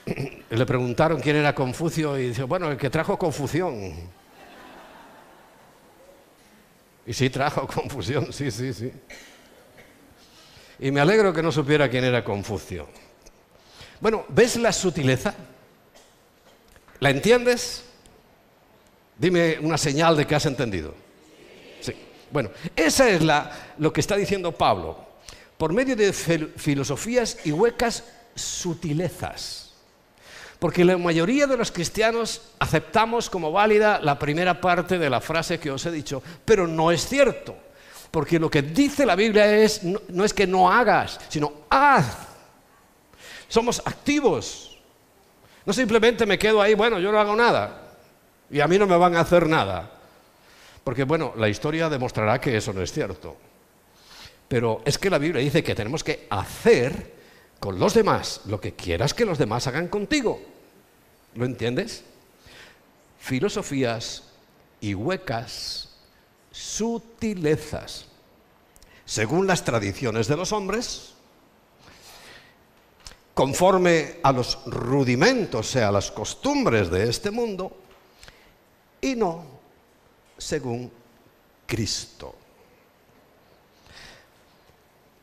le 0.51 0.67
preguntaron 0.67 1.21
quién 1.21 1.37
era 1.37 1.55
Confucio 1.55 2.19
y 2.19 2.29
dice, 2.29 2.43
bueno, 2.45 2.71
el 2.71 2.77
que 2.77 2.91
trajo 2.91 3.19
confusión. 3.19 3.93
Y 7.07 7.13
sí 7.13 7.31
trajo 7.31 7.67
confusión, 7.75 8.33
sí, 8.33 8.51
sí, 8.51 8.73
sí. 8.73 8.93
Y 10.79 10.91
me 10.91 11.01
alegro 11.01 11.33
que 11.33 11.43
no 11.43 11.53
supiera 11.53 11.91
quién 11.91 12.05
era 12.05 12.25
Confucio. 12.25 12.89
Bueno, 14.01 14.25
¿ves 14.29 14.57
la 14.57 14.73
sutileza? 14.73 15.35
¿La 17.01 17.11
entiendes? 17.11 17.85
Dime 19.19 19.59
una 19.61 19.77
señal 19.77 20.17
de 20.17 20.27
que 20.27 20.35
has 20.35 20.47
entendido. 20.47 20.95
Sí. 21.81 21.95
Bueno, 22.31 22.51
esa 22.75 23.11
es 23.11 23.23
la, 23.23 23.75
lo 23.79 23.93
que 23.93 24.01
está 24.01 24.17
diciendo 24.17 24.53
Pablo. 24.53 25.07
Por 25.59 25.75
medio 25.75 25.95
de 25.95 26.13
filosofías 26.13 27.39
y 27.45 27.53
huecas 27.53 28.05
sutilezas. 28.35 29.70
Porque 30.61 30.85
la 30.85 30.99
mayoría 30.99 31.47
de 31.47 31.57
los 31.57 31.73
cristianos 31.73 32.43
aceptamos 32.59 33.31
como 33.31 33.51
válida 33.51 33.99
la 33.99 34.19
primera 34.19 34.61
parte 34.61 34.99
de 34.99 35.09
la 35.09 35.23
frase 35.23 35.59
que 35.59 35.71
os 35.71 35.87
he 35.87 35.91
dicho, 35.91 36.23
pero 36.45 36.67
no 36.67 36.93
es 36.93 37.07
cierto. 37.07 37.57
Porque 38.11 38.39
lo 38.39 38.51
que 38.51 38.61
dice 38.61 39.07
la 39.07 39.17
Biblia 39.17 39.57
es, 39.57 39.83
no, 39.83 40.23
es 40.23 40.35
que 40.35 40.47
no 40.47 40.71
hagas, 40.71 41.19
sino 41.31 41.51
haz. 41.71 42.29
Somos 43.49 43.81
activos. 43.87 44.79
No 45.65 45.73
simplemente 45.73 46.27
me 46.27 46.39
quedo 46.39 46.61
ahí, 46.61 46.75
bueno, 46.75 46.99
yo 46.99 47.11
no 47.11 47.19
hago 47.19 47.35
nada. 47.35 47.95
Y 48.51 48.61
a 48.61 48.69
mí 48.69 48.79
no 48.79 48.87
me 48.87 48.99
van 48.99 49.17
a 49.17 49.21
hacer 49.21 49.49
nada. 49.49 49.91
Porque 50.85 51.05
bueno, 51.05 51.33
la 51.37 51.49
historia 51.49 51.89
demostrará 51.89 52.39
que 52.39 52.55
eso 52.55 52.75
no 52.75 52.83
es 52.83 52.93
cierto. 52.93 53.35
Pero 54.47 54.83
es 54.85 54.99
que 54.99 55.09
la 55.09 55.19
Biblia 55.19 55.43
dice 55.43 55.65
que 55.65 55.75
tenemos 55.75 56.05
que 56.05 56.27
hacer 56.29 57.19
con 57.61 57.79
los 57.79 57.95
demás 57.95 58.41
lo 58.47 58.61
que 58.61 58.75
quieras 58.75 59.15
que 59.15 59.25
los 59.25 59.39
demás 59.39 59.67
hagan 59.67 59.89
contigo. 59.89 60.50
¿Lo 61.35 61.45
entiendes? 61.45 62.03
Filosofías 63.19 64.25
y 64.81 64.95
huecas 64.95 65.91
sutilezas. 66.51 68.07
Según 69.05 69.47
las 69.47 69.65
tradiciones 69.65 70.29
de 70.29 70.37
los 70.37 70.53
hombres, 70.53 71.15
conforme 73.35 74.17
a 74.23 74.33
los 74.33 74.59
rudimentos, 74.67 75.67
o 75.67 75.71
sea, 75.71 75.89
a 75.89 75.93
las 75.93 76.11
costumbres 76.11 76.91
de 76.91 77.09
este 77.09 77.31
mundo, 77.31 77.77
y 79.01 79.17
no 79.17 79.45
según 80.37 80.91
Cristo. 81.67 82.35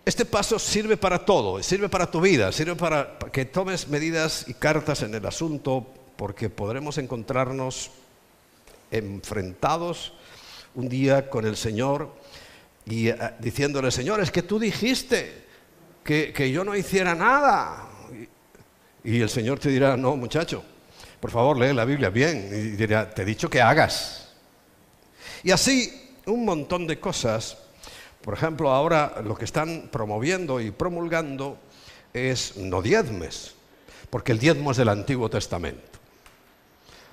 Este 0.05 0.23
paso 0.23 0.57
sirve 0.57 0.95
para 0.95 1.25
todo, 1.25 1.61
sirve 1.61 1.89
para 1.89 2.09
tu 2.09 2.21
vida, 2.21 2.51
sirve 2.51 2.75
para 2.75 3.19
que 3.31 3.45
tomes 3.45 3.89
medidas 3.89 4.45
y 4.47 4.53
cartas 4.53 5.01
en 5.01 5.13
el 5.13 5.25
asunto, 5.25 5.85
porque 6.17 6.49
podremos 6.49 6.97
encontrarnos 6.97 7.91
enfrentados 8.91 10.13
un 10.75 10.89
día 10.89 11.29
con 11.29 11.45
el 11.45 11.55
Señor 11.55 12.11
y 12.85 13.09
eh, 13.09 13.17
diciéndole, 13.39 13.91
Señor, 13.91 14.21
es 14.21 14.31
que 14.31 14.43
tú 14.43 14.59
dijiste 14.59 15.45
que, 16.03 16.33
que 16.33 16.51
yo 16.51 16.63
no 16.63 16.75
hiciera 16.75 17.15
nada. 17.15 17.89
Y, 19.03 19.15
y 19.15 19.21
el 19.21 19.29
Señor 19.29 19.59
te 19.59 19.69
dirá, 19.69 19.97
no, 19.97 20.15
muchacho, 20.15 20.63
por 21.19 21.31
favor, 21.31 21.57
lee 21.57 21.73
la 21.73 21.85
Biblia 21.85 22.09
bien. 22.09 22.49
Y 22.51 22.75
dirá, 22.75 23.09
te 23.09 23.23
he 23.23 23.25
dicho 23.25 23.49
que 23.49 23.61
hagas. 23.61 24.29
Y 25.43 25.51
así, 25.51 26.15
un 26.25 26.45
montón 26.45 26.87
de 26.87 26.99
cosas. 26.99 27.57
Por 28.21 28.33
ejemplo, 28.33 28.71
ahora 28.71 29.21
lo 29.23 29.35
que 29.35 29.45
están 29.45 29.89
promoviendo 29.91 30.59
y 30.59 30.71
promulgando 30.71 31.57
es 32.13 32.57
no 32.57 32.81
diezmes, 32.81 33.55
porque 34.09 34.31
el 34.31 34.39
diezmo 34.39 34.71
es 34.71 34.77
del 34.77 34.89
Antiguo 34.89 35.29
Testamento. 35.29 35.96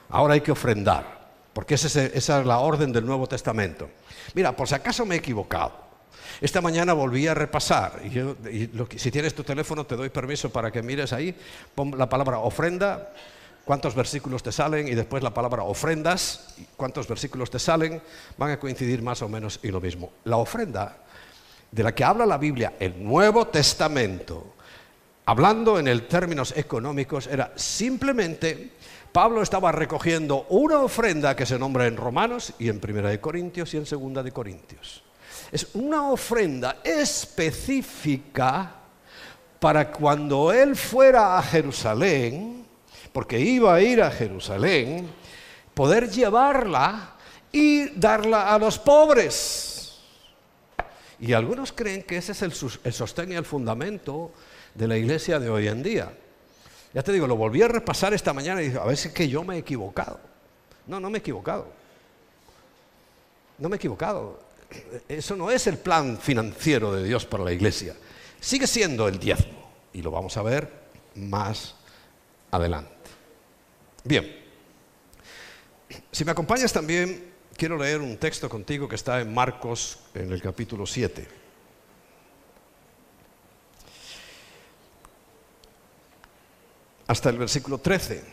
Ahora 0.08 0.34
hay 0.34 0.40
que 0.40 0.52
ofrendar, 0.52 1.04
porque 1.52 1.74
esa 1.74 2.04
es 2.04 2.28
la 2.28 2.58
orden 2.58 2.92
del 2.92 3.06
Nuevo 3.06 3.26
Testamento. 3.26 3.88
Mira, 4.34 4.54
por 4.54 4.68
si 4.68 4.74
acaso 4.74 5.04
me 5.06 5.14
he 5.14 5.18
equivocado. 5.18 5.84
Esta 6.40 6.60
mañana 6.60 6.92
volví 6.92 7.26
a 7.26 7.34
repasar, 7.34 8.00
y, 8.04 8.70
si 8.98 9.10
tienes 9.10 9.34
tu 9.34 9.44
teléfono 9.44 9.86
te 9.86 9.96
doy 9.96 10.10
permiso 10.10 10.50
para 10.50 10.70
que 10.70 10.82
mires 10.82 11.12
ahí, 11.12 11.34
pon 11.74 11.96
la 11.96 12.08
palabra 12.08 12.38
ofrenda, 12.38 13.12
cuántos 13.64 13.94
versículos 13.94 14.42
te 14.42 14.52
salen 14.52 14.88
y 14.88 14.94
después 14.94 15.22
la 15.22 15.32
palabra 15.32 15.62
ofrendas, 15.62 16.54
cuántos 16.76 17.08
versículos 17.08 17.50
te 17.50 17.58
salen, 17.58 18.02
van 18.36 18.50
a 18.50 18.58
coincidir 18.58 19.02
más 19.02 19.22
o 19.22 19.28
menos 19.28 19.60
y 19.62 19.68
lo 19.68 19.80
mismo. 19.80 20.12
La 20.24 20.36
ofrenda 20.36 20.98
de 21.70 21.82
la 21.82 21.94
que 21.94 22.04
habla 22.04 22.26
la 22.26 22.38
Biblia, 22.38 22.74
el 22.78 23.02
Nuevo 23.02 23.46
Testamento, 23.48 24.54
hablando 25.26 25.78
en 25.78 25.88
el 25.88 26.06
términos 26.06 26.52
económicos, 26.56 27.26
era 27.26 27.52
simplemente 27.56 28.72
Pablo 29.14 29.42
estaba 29.42 29.70
recogiendo 29.70 30.44
una 30.48 30.80
ofrenda 30.80 31.36
que 31.36 31.46
se 31.46 31.56
nombra 31.56 31.86
en 31.86 31.96
Romanos 31.96 32.52
y 32.58 32.68
en 32.68 32.80
Primera 32.80 33.10
de 33.10 33.20
Corintios 33.20 33.72
y 33.72 33.76
en 33.76 33.86
Segunda 33.86 34.24
de 34.24 34.32
Corintios. 34.32 35.04
Es 35.52 35.68
una 35.74 36.10
ofrenda 36.10 36.78
específica 36.82 38.74
para 39.60 39.92
cuando 39.92 40.52
él 40.52 40.74
fuera 40.74 41.38
a 41.38 41.42
Jerusalén, 41.44 42.66
porque 43.12 43.38
iba 43.38 43.72
a 43.72 43.80
ir 43.80 44.02
a 44.02 44.10
Jerusalén, 44.10 45.08
poder 45.74 46.10
llevarla 46.10 47.14
y 47.52 47.90
darla 47.90 48.52
a 48.52 48.58
los 48.58 48.80
pobres. 48.80 50.00
Y 51.20 51.34
algunos 51.34 51.70
creen 51.70 52.02
que 52.02 52.16
ese 52.16 52.32
es 52.32 52.42
el, 52.42 52.52
sostén 52.52 53.30
y 53.30 53.36
el 53.36 53.44
fundamento 53.44 54.32
de 54.74 54.88
la 54.88 54.96
iglesia 54.96 55.38
de 55.38 55.50
hoy 55.50 55.68
en 55.68 55.84
día. 55.84 56.12
Ya 56.94 57.02
te 57.02 57.12
digo, 57.12 57.26
lo 57.26 57.36
volví 57.36 57.60
a 57.60 57.68
repasar 57.68 58.14
esta 58.14 58.32
mañana 58.32 58.62
y 58.62 58.66
dije, 58.66 58.78
a 58.78 58.84
ver 58.84 58.96
si 58.96 59.08
es 59.08 59.14
que 59.14 59.28
yo 59.28 59.42
me 59.42 59.56
he 59.56 59.58
equivocado. 59.58 60.20
No, 60.86 61.00
no 61.00 61.10
me 61.10 61.18
he 61.18 61.20
equivocado. 61.20 61.66
No 63.58 63.68
me 63.68 63.74
he 63.74 63.78
equivocado. 63.78 64.40
Eso 65.08 65.34
no 65.34 65.50
es 65.50 65.66
el 65.66 65.76
plan 65.76 66.16
financiero 66.18 66.94
de 66.94 67.02
Dios 67.02 67.26
para 67.26 67.42
la 67.42 67.52
iglesia. 67.52 67.96
Sigue 68.40 68.68
siendo 68.68 69.08
el 69.08 69.18
diezmo. 69.18 69.64
Y 69.92 70.02
lo 70.02 70.12
vamos 70.12 70.36
a 70.36 70.42
ver 70.42 70.70
más 71.16 71.74
adelante. 72.52 72.92
Bien, 74.04 74.44
si 76.12 76.24
me 76.24 76.30
acompañas 76.30 76.72
también, 76.72 77.32
quiero 77.56 77.76
leer 77.76 78.00
un 78.00 78.16
texto 78.18 78.48
contigo 78.48 78.88
que 78.88 78.96
está 78.96 79.20
en 79.20 79.34
Marcos, 79.34 79.98
en 80.14 80.32
el 80.32 80.40
capítulo 80.40 80.86
7. 80.86 81.43
Hasta 87.06 87.30
el 87.30 87.38
versículo 87.38 87.78
13. 87.78 88.24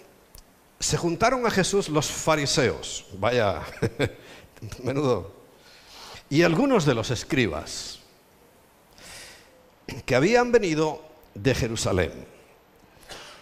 Se 0.80 0.98
juntaron 0.98 1.46
a 1.46 1.52
Jesús 1.52 1.90
los 1.90 2.08
fariseos, 2.08 3.06
vaya, 3.20 3.62
menudo, 4.84 5.32
y 6.30 6.44
algunos 6.44 6.86
de 6.86 6.96
los 6.96 7.12
escribas 7.12 8.00
que 10.06 10.16
habían 10.16 10.52
venido 10.52 11.04
de 11.36 11.54
Jerusalén, 11.54 12.26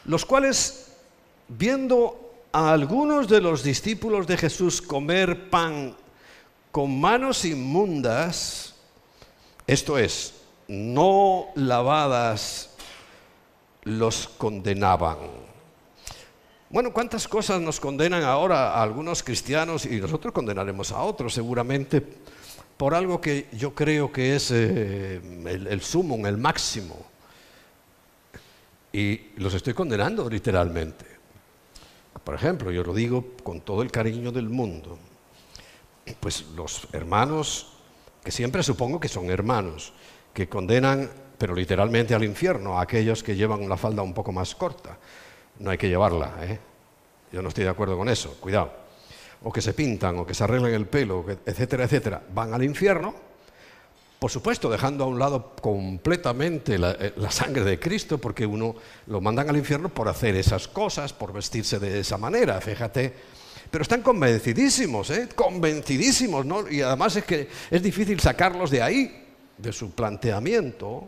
los 0.05 0.25
cuales 0.25 0.88
viendo 1.48 2.33
a 2.51 2.71
algunos 2.71 3.27
de 3.27 3.41
los 3.41 3.63
discípulos 3.63 4.25
de 4.27 4.38
Jesús 4.38 4.81
comer 4.81 5.50
pan 5.50 5.95
con 6.71 7.00
manos 7.00 7.45
inmundas, 7.45 8.75
esto 9.67 9.98
es, 9.98 10.33
no 10.67 11.48
lavadas, 11.55 12.68
los 13.89 14.27
condenaban. 14.27 15.17
Bueno, 16.69 16.93
¿cuántas 16.93 17.27
cosas 17.27 17.60
nos 17.60 17.79
condenan 17.79 18.24
ahora 18.24 18.74
a 18.74 18.84
algunos 18.84 19.24
cristianos 19.24 19.86
y 19.86 20.00
nosotros 20.00 20.34
condenaremos 20.34 20.91
a 20.91 21.01
otros 21.01 21.34
seguramente 21.34 22.03
por 22.77 22.93
algo 22.93 23.19
que 23.19 23.48
yo 23.53 23.74
creo 23.74 24.12
que 24.12 24.36
es 24.36 24.51
eh, 24.51 25.19
el, 25.46 25.67
el 25.67 25.81
sumo, 25.81 26.27
el 26.27 26.38
máximo? 26.38 27.05
Y 28.93 29.31
los 29.38 29.53
estoy 29.53 29.74
condenando 29.74 30.29
literalmente. 30.29 31.05
Por 32.24 32.36
ejemplo, 32.36 32.72
yo 32.72 32.84
lo 32.84 32.93
digo 32.93 33.34
con 33.43 33.62
todo 33.62 33.81
el 33.81 33.91
cariño 33.91 34.31
del 34.31 34.50
mundo, 34.50 35.00
pues 36.19 36.46
los 36.55 36.88
hermanos, 36.93 37.74
que 38.24 38.31
siempre 38.31 38.62
supongo 38.62 39.00
que 39.00 39.08
son 39.08 39.29
hermanos, 39.29 39.93
que 40.34 40.48
condenan, 40.48 41.10
pero 41.39 41.55
literalmente 41.55 42.13
al 42.13 42.24
infierno, 42.25 42.77
a 42.77 42.84
aquellos 42.84 43.24
que 43.24 43.36
llevan 43.36 43.63
una 43.63 43.77
falda 43.77 44.03
un 44.03 44.13
poco 44.13 44.34
más 44.34 44.53
corta. 44.53 44.98
No 45.60 45.72
hay 45.72 45.77
que 45.77 45.88
llevarla, 45.88 46.36
¿eh? 46.41 46.60
Yo 47.31 47.41
no 47.41 47.48
estoy 47.48 47.63
de 47.63 47.69
acuerdo 47.69 47.98
con 47.98 48.10
eso, 48.10 48.36
cuidado. 48.39 48.74
O 49.43 49.51
que 49.51 49.62
se 49.62 49.74
pintan, 49.74 50.19
o 50.19 50.25
que 50.25 50.34
se 50.34 50.43
arreglan 50.43 50.74
el 50.74 50.86
pelo, 50.86 51.25
etcétera, 51.46 51.86
etcétera. 51.86 52.22
Van 52.34 52.53
al 52.53 52.62
infierno, 52.62 53.15
por 54.19 54.29
supuesto, 54.29 54.69
dejando 54.69 55.05
a 55.05 55.08
un 55.08 55.17
lado 55.17 55.55
completamente 55.62 56.77
la, 56.77 56.91
eh, 56.91 57.13
la, 57.15 57.31
sangre 57.31 57.63
de 57.63 57.79
Cristo, 57.79 58.17
porque 58.17 58.46
uno 58.46 58.75
lo 59.08 59.22
mandan 59.22 59.48
al 59.48 59.55
infierno 59.55 59.88
por 59.88 60.10
hacer 60.10 60.36
esas 60.36 60.67
cosas, 60.67 61.13
por 61.13 61.31
vestirse 61.31 61.79
de 61.79 62.01
esa 62.01 62.17
manera, 62.17 62.60
fíjate. 62.60 63.13
Pero 63.72 63.84
están 63.84 64.01
convencidísimos, 64.01 65.10
¿eh? 65.12 65.29
convencidísimos, 65.34 66.46
¿no? 66.46 66.69
Y 66.69 66.81
además 66.81 67.15
es 67.15 67.24
que 67.24 67.48
es 67.72 67.81
difícil 67.81 68.19
sacarlos 68.19 68.72
de 68.72 68.81
ahí, 68.81 69.25
de 69.58 69.72
su 69.72 69.91
planteamiento. 69.91 71.08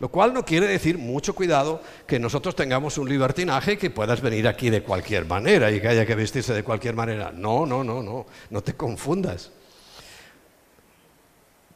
Lo 0.00 0.08
cual 0.08 0.32
no 0.32 0.46
quiere 0.46 0.66
decir, 0.66 0.96
mucho 0.96 1.34
cuidado, 1.34 1.82
que 2.06 2.18
nosotros 2.18 2.56
tengamos 2.56 2.96
un 2.96 3.06
libertinaje 3.06 3.76
que 3.76 3.90
puedas 3.90 4.22
venir 4.22 4.48
aquí 4.48 4.70
de 4.70 4.82
cualquier 4.82 5.26
manera 5.26 5.70
y 5.70 5.78
que 5.78 5.88
haya 5.88 6.06
que 6.06 6.14
vestirse 6.14 6.54
de 6.54 6.64
cualquier 6.64 6.94
manera. 6.94 7.30
No, 7.32 7.66
no, 7.66 7.84
no, 7.84 8.02
no, 8.02 8.26
no 8.48 8.62
te 8.62 8.74
confundas. 8.74 9.50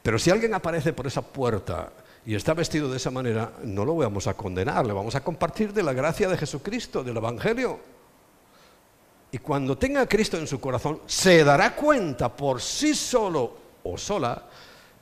Pero 0.03 0.19
si 0.19 0.31
alguien 0.31 0.55
aparece 0.55 0.95
por 0.95 1.07
esa 1.07 1.21
puerta 1.21 1.93
y 2.25 2.35
está 2.35 2.55
vestido 2.55 2.91
de 2.91 2.97
esa 2.97 3.11
manera, 3.11 3.53
no 3.63 3.85
lo 3.85 3.95
vamos 3.95 4.27
a 4.27 4.33
condenar, 4.33 4.87
le 4.87 4.95
vamos 4.95 5.15
a 5.15 5.23
compartir 5.23 5.75
de 5.75 5.83
la 5.83 5.93
gracia 5.93 6.27
de 6.27 6.39
Jesucristo, 6.39 7.05
del 7.05 7.19
Evangelio. 7.19 7.79
Y 9.33 9.39
cuando 9.39 9.77
tenga 9.77 10.01
a 10.01 10.07
Cristo 10.07 10.39
en 10.39 10.47
su 10.47 10.59
corazón, 10.61 11.01
se 11.05 11.45
dará 11.45 11.77
cuenta 11.77 12.35
por 12.35 12.63
sí 12.63 12.95
solo 12.95 13.55
o 13.83 13.99
sola 13.99 14.45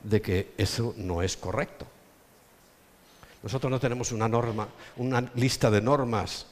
de 0.03 0.21
que 0.21 0.53
eso 0.57 0.93
no 0.97 1.21
es 1.21 1.37
correcto. 1.37 1.92
Nosotros 3.43 3.69
no 3.69 3.79
tenemos 3.79 4.11
una 4.13 4.29
norma, 4.29 4.67
una 4.97 5.21
lista 5.35 5.69
de 5.69 5.81
normas 5.81 6.47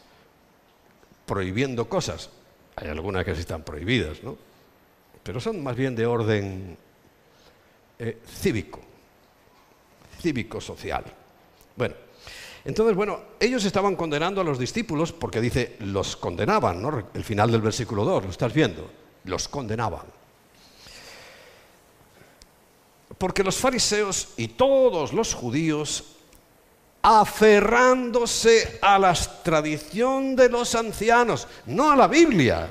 prohibiendo 1.25 1.87
cosas. 1.87 2.29
Hay 2.75 2.89
algunas 2.89 3.23
que 3.23 3.33
sí 3.33 3.41
están 3.41 3.63
prohibidas, 3.63 4.21
¿no? 4.21 4.37
Pero 5.23 5.39
son 5.39 5.63
más 5.63 5.75
bien 5.75 5.95
de 5.95 6.05
orden 6.05 6.77
eh, 7.97 8.19
cívico, 8.27 8.81
cívico-social. 10.21 11.05
Bueno, 11.77 11.95
entonces, 12.65 12.95
bueno, 12.95 13.21
ellos 13.39 13.63
estaban 13.63 13.95
condenando 13.95 14.41
a 14.41 14.43
los 14.43 14.59
discípulos 14.59 15.13
porque 15.13 15.39
dice, 15.39 15.77
los 15.79 16.17
condenaban, 16.17 16.81
¿no? 16.81 17.07
El 17.13 17.23
final 17.23 17.51
del 17.51 17.61
versículo 17.61 18.03
2, 18.03 18.25
lo 18.25 18.29
estás 18.29 18.53
viendo, 18.53 18.89
los 19.23 19.47
condenaban. 19.47 20.05
Porque 23.17 23.43
los 23.43 23.55
fariseos 23.55 24.33
y 24.35 24.49
todos 24.49 25.13
los 25.13 25.33
judíos 25.33 26.17
aferrándose 27.01 28.79
a 28.81 28.99
la 28.99 29.13
tradición 29.13 30.35
de 30.35 30.49
los 30.49 30.75
ancianos, 30.75 31.47
no 31.65 31.91
a 31.91 31.95
la 31.95 32.07
Biblia, 32.07 32.69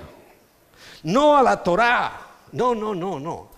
no 1.03 1.37
a 1.37 1.43
la 1.43 1.63
Torá, 1.63 2.21
no, 2.53 2.75
no, 2.75 2.95
no, 2.95 3.19
no, 3.19 3.51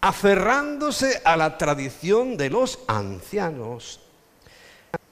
aferrándose 0.00 1.22
a 1.24 1.36
la 1.36 1.56
tradición 1.56 2.36
de 2.36 2.50
los 2.50 2.78
ancianos. 2.86 4.00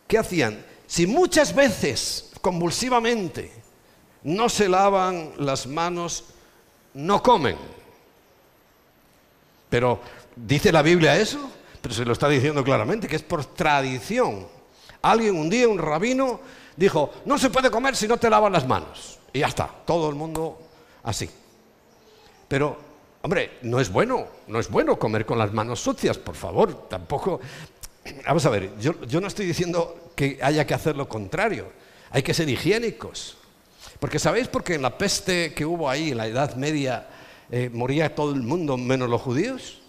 ¿Qué 0.06 0.18
hacían? 0.18 0.64
Si 0.86 1.06
muchas 1.06 1.54
veces, 1.54 2.30
convulsivamente, 2.42 3.50
no 4.24 4.48
se 4.48 4.68
lavan 4.68 5.32
las 5.38 5.66
manos, 5.66 6.24
no 6.94 7.22
comen. 7.22 7.56
Pero, 9.70 10.00
¿dice 10.36 10.70
la 10.70 10.82
Biblia 10.82 11.16
eso? 11.16 11.50
Pero 11.80 11.94
se 11.94 12.04
lo 12.04 12.12
está 12.12 12.28
diciendo 12.28 12.62
claramente, 12.62 13.08
que 13.08 13.16
es 13.16 13.22
por 13.22 13.44
tradición. 13.46 14.46
Alguien 15.02 15.36
un 15.36 15.50
día, 15.50 15.68
un 15.68 15.78
rabino, 15.78 16.40
dijo, 16.76 17.12
no 17.24 17.36
se 17.36 17.50
puede 17.50 17.70
comer 17.70 17.96
si 17.96 18.06
no 18.06 18.16
te 18.16 18.30
lavas 18.30 18.52
las 18.52 18.66
manos. 18.66 19.18
Y 19.32 19.40
ya 19.40 19.48
está, 19.48 19.68
todo 19.84 20.08
el 20.08 20.14
mundo 20.14 20.58
así. 21.02 21.28
Pero, 22.46 22.76
hombre, 23.22 23.58
no 23.62 23.80
es 23.80 23.90
bueno, 23.90 24.26
no 24.46 24.58
es 24.60 24.68
bueno 24.70 24.98
comer 24.98 25.26
con 25.26 25.38
las 25.38 25.52
manos 25.52 25.80
sucias, 25.80 26.18
por 26.18 26.34
favor, 26.34 26.88
tampoco... 26.88 27.40
Vamos 28.26 28.44
a 28.46 28.50
ver, 28.50 28.72
yo, 28.78 29.20
no 29.20 29.26
estoy 29.26 29.46
diciendo 29.46 30.10
que 30.14 30.38
haya 30.42 30.66
que 30.66 30.74
hacer 30.74 30.96
lo 30.96 31.08
contrario, 31.08 31.66
hay 32.10 32.22
que 32.22 32.34
ser 32.34 32.48
higiénicos. 32.48 33.38
Porque 33.98 34.18
¿sabéis 34.18 34.48
por 34.48 34.62
qué 34.62 34.74
en 34.74 34.82
la 34.82 34.98
peste 34.98 35.54
que 35.54 35.64
hubo 35.64 35.88
ahí 35.88 36.10
en 36.10 36.18
la 36.18 36.26
Edad 36.26 36.56
Media 36.56 37.08
eh, 37.50 37.70
moría 37.72 38.14
todo 38.14 38.32
el 38.34 38.42
mundo 38.42 38.76
menos 38.76 39.08
los 39.08 39.22
judíos? 39.22 39.80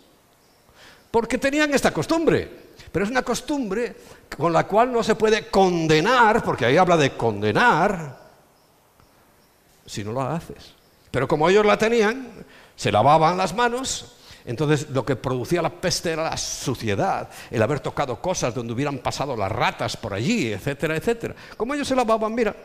Porque 1.12 1.38
tenían 1.38 1.74
esta 1.74 1.92
costumbre. 1.92 2.63
Pero 2.94 3.06
es 3.06 3.12
una 3.12 3.24
costumbre 3.24 3.96
con 4.38 4.54
la 4.54 4.68
cual 4.68 4.94
no 4.94 5.02
se 5.02 5.16
puede 5.16 5.50
condenar, 5.50 6.44
porque 6.44 6.68
ahí 6.68 6.78
habla 6.78 6.96
de 6.96 7.18
condenar, 7.18 8.20
si 9.84 10.04
no 10.04 10.12
lo 10.12 10.22
haces. 10.22 10.76
Pero 11.10 11.28
como 11.28 11.50
ellos 11.50 11.66
la 11.66 11.76
tenían, 11.76 12.46
se 12.76 12.92
lavaban 12.92 13.36
las 13.36 13.56
manos, 13.56 14.16
entonces 14.46 14.92
lo 14.92 15.04
que 15.04 15.16
producía 15.16 15.64
la 15.64 15.72
peste 15.72 16.12
era 16.12 16.30
la 16.30 16.38
suciedad, 16.38 17.30
el 17.50 17.64
haber 17.64 17.80
tocado 17.80 18.22
cosas 18.22 18.54
donde 18.54 18.74
hubieran 18.74 19.00
pasado 19.00 19.36
las 19.36 19.52
ratas 19.52 19.98
por 19.98 20.14
allí, 20.14 20.54
etcétera, 20.54 20.96
etcétera. 20.96 21.34
Como 21.58 21.74
ellos 21.74 21.88
se 21.88 21.96
lavaban, 21.96 22.36
mira, 22.36 22.56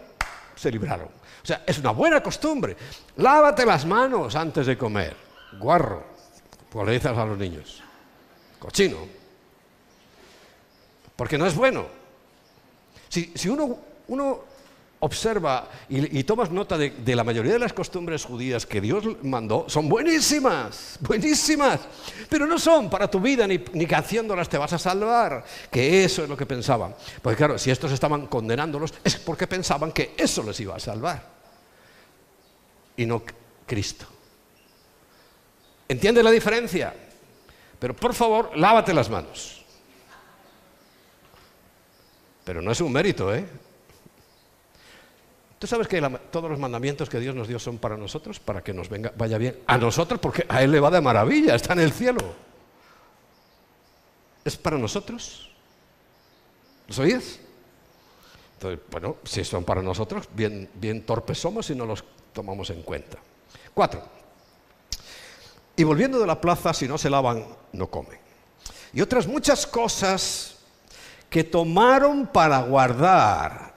se 0.55 0.71
libraron. 0.71 1.09
O 1.43 1.47
sea, 1.47 1.63
es 1.67 1.79
una 1.79 1.93
buena 1.93 2.23
costumbre. 2.23 2.77
Lávate 3.17 3.65
las 3.65 3.87
manos 3.87 4.37
antes 4.37 4.67
de 4.67 4.77
comer. 4.77 5.17
Guarro, 5.59 6.05
pues 6.69 6.87
le 6.87 6.93
dices 6.93 7.17
a 7.17 7.25
los 7.25 7.39
niños. 7.39 7.83
Cochino 8.59 9.18
porque 11.19 11.37
no 11.37 11.47
es 11.47 11.57
bueno. 11.57 11.85
Si, 13.09 13.49
uno, 13.49 14.39
observa 15.01 15.69
y, 15.89 16.23
tomas 16.23 16.53
nota 16.53 16.79
de, 16.79 17.17
la 17.17 17.25
mayoría 17.25 17.55
de 17.55 17.59
las 17.59 17.73
costumbres 17.73 18.25
judías 18.25 18.65
que 18.67 18.81
Dios 18.81 19.05
mandó, 19.25 19.65
son 19.69 19.89
buenísimas, 19.89 20.97
buenísimas, 21.01 21.81
pero 22.29 22.47
no 22.47 22.57
son 22.57 22.89
para 22.89 23.11
tu 23.11 23.19
vida 23.19 23.49
ni, 23.49 23.59
ni 23.73 23.85
que 23.85 23.97
haciéndolas 23.97 24.49
te 24.49 24.59
vas 24.59 24.73
a 24.73 24.79
salvar, 24.79 25.45
que 25.73 26.05
eso 26.05 26.23
es 26.23 26.29
lo 26.29 26.37
que 26.37 26.47
pensaban. 26.47 26.95
Porque 27.21 27.37
claro, 27.37 27.59
si 27.59 27.73
estos 27.73 27.91
estaban 27.91 28.29
condenándolos 28.29 28.95
es 29.03 29.17
porque 29.17 29.49
pensaban 29.49 29.91
que 29.91 30.15
eso 30.17 30.45
les 30.45 30.61
iba 30.61 30.77
a 30.77 30.81
salvar 30.81 31.21
y 32.97 33.05
no 33.07 33.25
Cristo. 33.67 34.07
¿Entiendes 35.89 36.23
la 36.23 36.31
diferencia? 36.31 36.95
Pero 37.81 37.97
por 37.97 38.15
favor, 38.15 38.57
lávate 38.57 38.95
las 38.95 39.11
manos. 39.11 39.58
Pero 42.49 42.63
no 42.63 42.73
es 42.73 42.81
un 42.81 42.91
mérito, 42.91 43.35
¿eh? 43.35 43.45
¿Tú 45.59 45.67
sabes 45.67 45.87
que 45.87 46.01
todos 46.31 46.51
los 46.51 46.59
mandamientos 46.59 47.11
que 47.11 47.21
Dios 47.21 47.35
nos 47.35 47.47
dio 47.47 47.59
son 47.59 47.77
para 47.77 47.95
nosotros, 47.95 48.41
para 48.41 48.65
que 48.65 48.73
nos 48.73 48.89
venga, 48.89 49.13
vaya 49.19 49.37
bien? 49.37 49.59
A 49.67 49.77
nosotros, 49.77 50.19
porque 50.19 50.47
a 50.49 50.63
Él 50.63 50.73
le 50.73 50.81
va 50.81 50.91
de 50.91 51.03
maravilla, 51.03 51.55
está 51.55 51.75
en 51.75 51.81
el 51.81 51.93
cielo. 51.93 52.21
¿Es 54.47 54.57
para 54.57 54.79
nosotros? 54.79 55.51
¿Los 56.87 56.99
oíes? 57.01 57.39
Entonces, 58.55 58.81
bueno, 58.91 59.17
si 59.25 59.45
son 59.45 59.65
para 59.65 59.83
nosotros, 59.83 60.27
bien, 60.33 60.71
bien 60.73 61.03
torpes 61.03 61.39
somos 61.39 61.69
y 61.69 61.75
no 61.75 61.85
los 61.85 62.03
tomamos 62.33 62.71
en 62.71 62.81
cuenta. 62.81 63.19
Cuatro. 63.75 64.03
Y 65.77 65.85
volviendo 65.85 66.19
de 66.19 66.27
la 66.27 66.41
plaza, 66.41 66.73
si 66.73 66.89
no 66.89 66.97
se 66.97 67.11
lavan, 67.11 67.45
no 67.75 67.89
comen. 67.89 68.19
Y 68.95 69.03
otras 69.03 69.27
muchas 69.27 69.67
cosas 69.67 70.58
que 71.29 71.45
tomaron 71.45 72.27
para 72.27 72.61
guardar. 72.61 73.75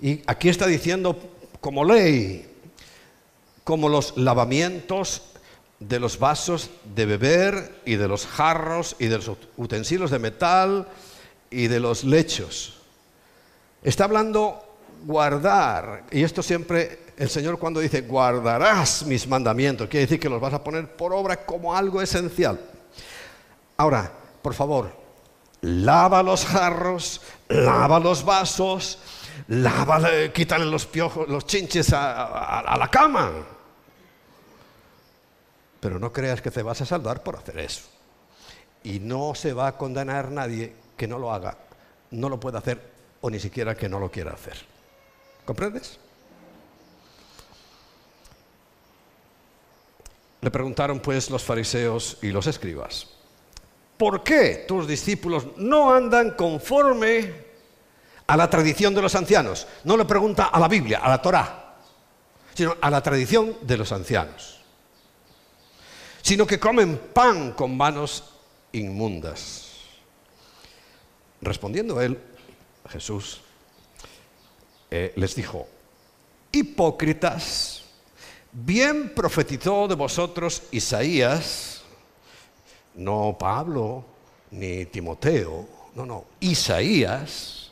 Y 0.00 0.22
aquí 0.26 0.48
está 0.48 0.66
diciendo 0.66 1.16
como 1.60 1.84
ley, 1.84 2.48
como 3.64 3.88
los 3.88 4.16
lavamientos 4.16 5.22
de 5.78 5.98
los 5.98 6.18
vasos 6.18 6.70
de 6.94 7.06
beber 7.06 7.80
y 7.84 7.96
de 7.96 8.08
los 8.08 8.26
jarros 8.26 8.96
y 8.98 9.06
de 9.06 9.18
los 9.18 9.30
utensilios 9.56 10.10
de 10.10 10.18
metal 10.18 10.88
y 11.50 11.68
de 11.68 11.80
los 11.80 12.04
lechos. 12.04 12.78
Está 13.82 14.04
hablando 14.04 14.62
guardar, 15.04 16.04
y 16.12 16.22
esto 16.22 16.42
siempre 16.42 17.00
el 17.16 17.28
Señor 17.28 17.58
cuando 17.58 17.80
dice 17.80 18.02
guardarás 18.02 19.04
mis 19.06 19.26
mandamientos, 19.26 19.88
quiere 19.88 20.06
decir 20.06 20.20
que 20.20 20.28
los 20.28 20.40
vas 20.40 20.54
a 20.54 20.62
poner 20.62 20.88
por 20.96 21.12
obra 21.12 21.44
como 21.44 21.74
algo 21.74 22.00
esencial. 22.00 22.60
Ahora, 23.76 24.12
por 24.40 24.54
favor, 24.54 25.01
lava 25.62 26.22
los 26.22 26.44
jarros, 26.44 27.20
lava 27.48 27.98
los 27.98 28.24
vasos, 28.24 28.98
lava, 29.48 30.00
quítale 30.32 30.64
los 30.66 30.86
piojos, 30.86 31.28
los 31.28 31.46
chinches 31.46 31.92
a, 31.92 32.76
la 32.78 32.88
cama. 32.88 33.32
Pero 35.80 35.98
no 35.98 36.12
creas 36.12 36.40
que 36.40 36.50
te 36.50 36.62
vas 36.62 36.80
a 36.80 36.86
salvar 36.86 37.22
por 37.22 37.36
hacer 37.36 37.58
eso. 37.58 37.82
Y 38.84 38.98
no 38.98 39.34
se 39.34 39.52
va 39.52 39.68
a 39.68 39.76
condenar 39.76 40.30
nadie 40.30 40.74
que 40.96 41.06
no 41.06 41.18
lo 41.18 41.32
haga, 41.32 41.56
no 42.10 42.28
lo 42.28 42.38
pueda 42.38 42.58
hacer 42.58 42.92
o 43.20 43.30
ni 43.30 43.38
siquiera 43.38 43.76
que 43.76 43.88
no 43.88 43.98
lo 43.98 44.10
quiera 44.10 44.32
hacer. 44.32 44.56
¿Comprendes? 45.44 45.98
Le 50.40 50.50
preguntaron 50.50 50.98
pues 50.98 51.30
los 51.30 51.44
fariseos 51.44 52.18
y 52.20 52.32
los 52.32 52.48
escribas. 52.48 53.21
¿Por 54.02 54.24
qué 54.24 54.64
tus 54.66 54.88
discípulos 54.88 55.46
no 55.58 55.94
andan 55.94 56.32
conforme 56.32 57.32
a 58.26 58.36
la 58.36 58.50
tradición 58.50 58.96
de 58.96 59.00
los 59.00 59.14
ancianos? 59.14 59.68
No 59.84 59.96
le 59.96 60.04
pregunta 60.04 60.46
a 60.46 60.58
la 60.58 60.66
Biblia, 60.66 60.98
a 60.98 61.08
la 61.08 61.22
Torá, 61.22 61.76
sino 62.52 62.76
a 62.80 62.90
la 62.90 63.00
tradición 63.00 63.58
de 63.62 63.76
los 63.76 63.92
ancianos. 63.92 64.58
Sino 66.20 66.48
que 66.48 66.58
comen 66.58 66.98
pan 67.14 67.52
con 67.52 67.76
manos 67.76 68.24
inmundas. 68.72 69.70
Respondiendo 71.40 72.00
él, 72.00 72.18
Jesús 72.88 73.40
eh, 74.90 75.12
les 75.14 75.36
dijo, 75.36 75.68
hipócritas, 76.50 77.84
bien 78.50 79.14
profetizó 79.14 79.86
de 79.86 79.94
vosotros 79.94 80.64
Isaías, 80.72 81.81
no 82.94 83.36
Pablo 83.38 84.04
ni 84.50 84.86
Timoteo, 84.86 85.68
no, 85.94 86.06
no, 86.06 86.24
Isaías, 86.40 87.70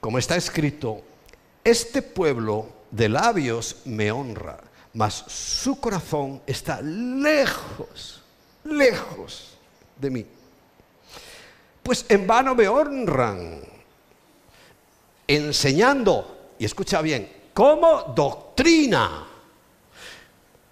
como 0.00 0.18
está 0.18 0.36
escrito, 0.36 1.02
este 1.64 2.02
pueblo 2.02 2.66
de 2.90 3.08
labios 3.08 3.82
me 3.84 4.10
honra, 4.10 4.58
mas 4.94 5.24
su 5.26 5.80
corazón 5.80 6.40
está 6.46 6.80
lejos, 6.82 8.22
lejos 8.64 9.58
de 9.96 10.10
mí. 10.10 10.26
Pues 11.82 12.04
en 12.08 12.26
vano 12.26 12.54
me 12.54 12.68
honran, 12.68 13.60
enseñando, 15.26 16.52
y 16.58 16.64
escucha 16.64 17.00
bien, 17.02 17.50
como 17.54 18.02
doctrina. 18.14 19.27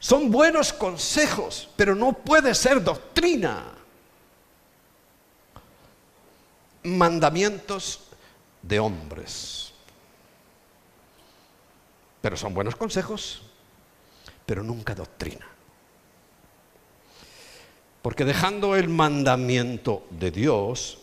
Son 0.07 0.31
buenos 0.31 0.73
consejos, 0.73 1.69
pero 1.75 1.97
no 1.97 2.12
puede 2.12 2.55
ser 2.55 2.81
doctrina. 2.81 3.64
Mandamientos 6.85 8.03
de 8.62 8.79
hombres. 8.79 9.73
Pero 12.23 12.37
son 12.37 12.55
buenos 12.55 12.77
consejos, 12.77 13.42
pero 14.47 14.62
nunca 14.62 14.95
doctrina. 14.95 15.45
Porque 18.01 18.25
dejando 18.25 18.77
el 18.77 18.88
mandamiento 18.88 20.07
de 20.11 20.31
Dios, 20.31 20.99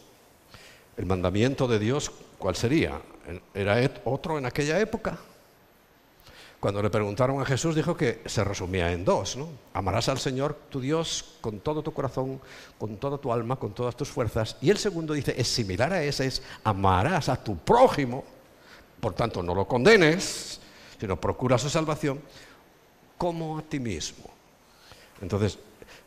el 0.95 1.07
mandamiento 1.07 1.67
de 1.67 1.77
Dios, 1.77 2.09
¿cuál 2.39 2.55
sería? 2.55 3.01
¿Era 3.53 3.81
otro 4.05 4.37
en 4.37 4.45
aquella 4.45 4.79
época? 4.79 5.19
Cuando 6.63 6.81
le 6.81 6.89
preguntaron 6.89 7.41
a 7.41 7.45
Jesús 7.45 7.75
dijo 7.75 7.97
que 7.97 8.21
se 8.25 8.41
resumía 8.41 8.89
en 8.93 9.03
dos, 9.03 9.35
¿no? 9.35 9.49
Amarás 9.73 10.07
al 10.07 10.17
Señor 10.17 10.57
tu 10.69 10.79
Dios 10.79 11.35
con 11.41 11.59
todo 11.59 11.83
tu 11.83 11.91
corazón, 11.91 12.39
con 12.77 12.95
toda 12.95 13.17
tu 13.17 13.33
alma, 13.33 13.57
con 13.57 13.73
todas 13.73 13.97
tus 13.97 14.07
fuerzas. 14.07 14.55
Y 14.61 14.69
el 14.69 14.77
segundo 14.77 15.13
dice, 15.13 15.35
es 15.37 15.49
similar 15.49 15.91
a 15.91 16.01
ese, 16.01 16.25
es 16.25 16.41
amarás 16.63 17.27
a 17.27 17.35
tu 17.35 17.57
prójimo, 17.57 18.23
por 19.01 19.11
tanto 19.13 19.43
no 19.43 19.53
lo 19.53 19.67
condenes, 19.67 20.61
sino 20.97 21.19
procura 21.19 21.57
su 21.57 21.69
salvación, 21.69 22.21
como 23.17 23.57
a 23.57 23.61
ti 23.63 23.81
mismo. 23.81 24.29
Entonces, 25.21 25.59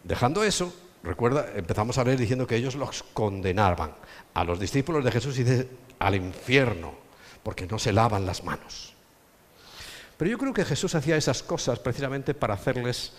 dejando 0.05 0.43
eso, 0.43 0.73
recuerda, 1.03 1.53
empezamos 1.55 1.99
a 1.99 2.03
ver 2.03 2.19
diciendo 2.19 2.47
que 2.47 2.57
ellos 2.57 2.77
los 2.77 3.03
condenaban. 3.03 3.93
A 4.33 4.43
los 4.43 4.59
discípulos 4.59 5.05
de 5.05 5.13
Jesús 5.13 5.37
dice 5.37 5.69
al 5.99 6.15
infierno, 6.15 6.95
porque 7.43 7.67
no 7.67 7.79
se 7.79 7.93
lavan 7.93 8.25
las 8.25 8.43
manos. 8.43 8.96
Pero 10.17 10.31
yo 10.31 10.39
creo 10.39 10.55
que 10.55 10.65
Jesús 10.65 10.95
hacía 10.95 11.17
esas 11.17 11.43
cosas 11.43 11.79
precisamente 11.79 12.35
para 12.35 12.55
hacerles, 12.55 13.13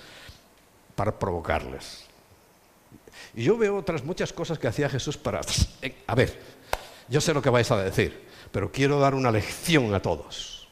para 0.96 1.18
provocarles. 1.18 2.06
Y 3.36 3.44
yo 3.44 3.58
veo 3.58 3.78
otras 3.78 4.04
muchas 4.04 4.34
cosas 4.34 4.58
que 4.58 4.68
hacía 4.68 4.90
Jesús 4.90 5.18
para... 5.18 5.42
A 6.08 6.16
ver, 6.16 6.40
yo 7.08 7.22
sé 7.22 7.34
lo 7.34 7.42
que 7.42 7.50
vais 7.50 7.70
a 7.72 7.78
decir, 7.78 8.28
pero 8.52 8.72
quiero 8.72 9.00
dar 9.00 9.14
una 9.14 9.32
lección 9.32 9.94
a 9.94 10.02
todos. 10.02 10.68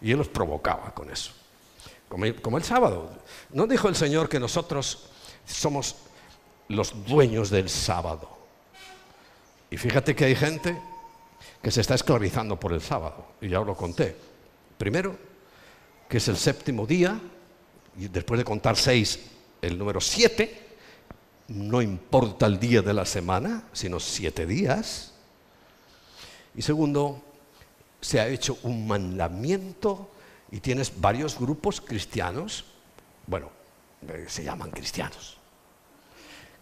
Y 0.00 0.12
él 0.12 0.18
los 0.18 0.28
provocaba 0.28 0.94
con 0.94 1.10
eso. 1.10 1.32
Como 2.08 2.24
el, 2.24 2.40
como 2.40 2.56
el 2.56 2.64
sábado. 2.64 3.10
¿No 3.50 3.66
dijo 3.66 3.88
el 3.88 3.94
Señor 3.94 4.28
que 4.28 4.40
nosotros 4.40 5.10
somos 5.44 5.96
los 6.68 7.04
dueños 7.04 7.50
del 7.50 7.68
sábado? 7.68 8.38
Y 9.70 9.76
fíjate 9.76 10.16
que 10.16 10.24
hay 10.24 10.34
gente 10.34 10.80
que 11.62 11.70
se 11.70 11.82
está 11.82 11.94
esclavizando 11.94 12.58
por 12.58 12.72
el 12.72 12.80
sábado. 12.80 13.26
Y 13.40 13.48
ya 13.48 13.60
os 13.60 13.66
lo 13.66 13.76
conté. 13.76 14.29
Primero, 14.80 15.14
que 16.08 16.16
es 16.16 16.28
el 16.28 16.38
séptimo 16.38 16.86
día, 16.86 17.20
y 17.98 18.08
después 18.08 18.38
de 18.38 18.44
contar 18.44 18.76
seis, 18.78 19.20
el 19.60 19.76
número 19.76 20.00
siete, 20.00 20.58
no 21.48 21.82
importa 21.82 22.46
el 22.46 22.58
día 22.58 22.80
de 22.80 22.94
la 22.94 23.04
semana, 23.04 23.64
sino 23.74 24.00
siete 24.00 24.46
días. 24.46 25.12
Y 26.54 26.62
segundo, 26.62 27.20
se 28.00 28.20
ha 28.20 28.28
hecho 28.28 28.56
un 28.62 28.88
mandamiento 28.88 30.12
y 30.50 30.60
tienes 30.60 30.98
varios 30.98 31.38
grupos 31.38 31.82
cristianos, 31.82 32.64
bueno, 33.26 33.50
eh, 34.08 34.24
se 34.28 34.44
llaman 34.44 34.70
cristianos, 34.70 35.36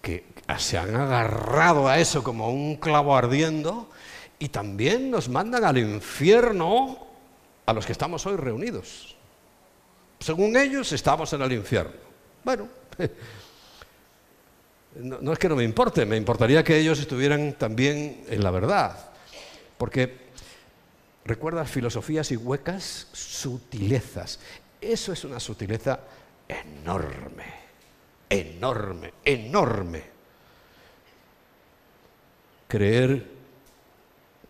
que 0.02 0.24
se 0.58 0.76
han 0.76 0.96
agarrado 0.96 1.86
a 1.86 2.00
eso 2.00 2.24
como 2.24 2.50
un 2.50 2.74
clavo 2.78 3.16
ardiendo 3.16 3.88
y 4.40 4.48
también 4.48 5.08
nos 5.08 5.28
mandan 5.28 5.64
al 5.64 5.78
infierno 5.78 7.06
a 7.68 7.72
los 7.74 7.84
que 7.84 7.92
estamos 7.92 8.24
hoy 8.24 8.36
reunidos. 8.36 9.14
Según 10.20 10.56
ellos, 10.56 10.90
estamos 10.90 11.30
en 11.34 11.42
el 11.42 11.52
infierno. 11.52 11.92
Bueno, 12.42 12.66
no, 14.96 15.32
es 15.34 15.38
que 15.38 15.50
no 15.50 15.56
me 15.56 15.64
importe, 15.64 16.06
me 16.06 16.16
importaría 16.16 16.64
que 16.64 16.78
ellos 16.78 16.98
estuvieran 16.98 17.52
también 17.58 18.24
en 18.26 18.42
la 18.42 18.50
verdad. 18.50 19.10
Porque, 19.76 20.16
recuerdas, 21.26 21.70
filosofías 21.70 22.32
y 22.32 22.38
huecas, 22.38 23.08
sutilezas. 23.12 24.40
Eso 24.80 25.12
es 25.12 25.24
una 25.24 25.38
sutileza 25.38 26.00
enorme, 26.48 27.44
enorme, 28.30 29.12
enorme. 29.26 30.04
Creer 32.66 33.26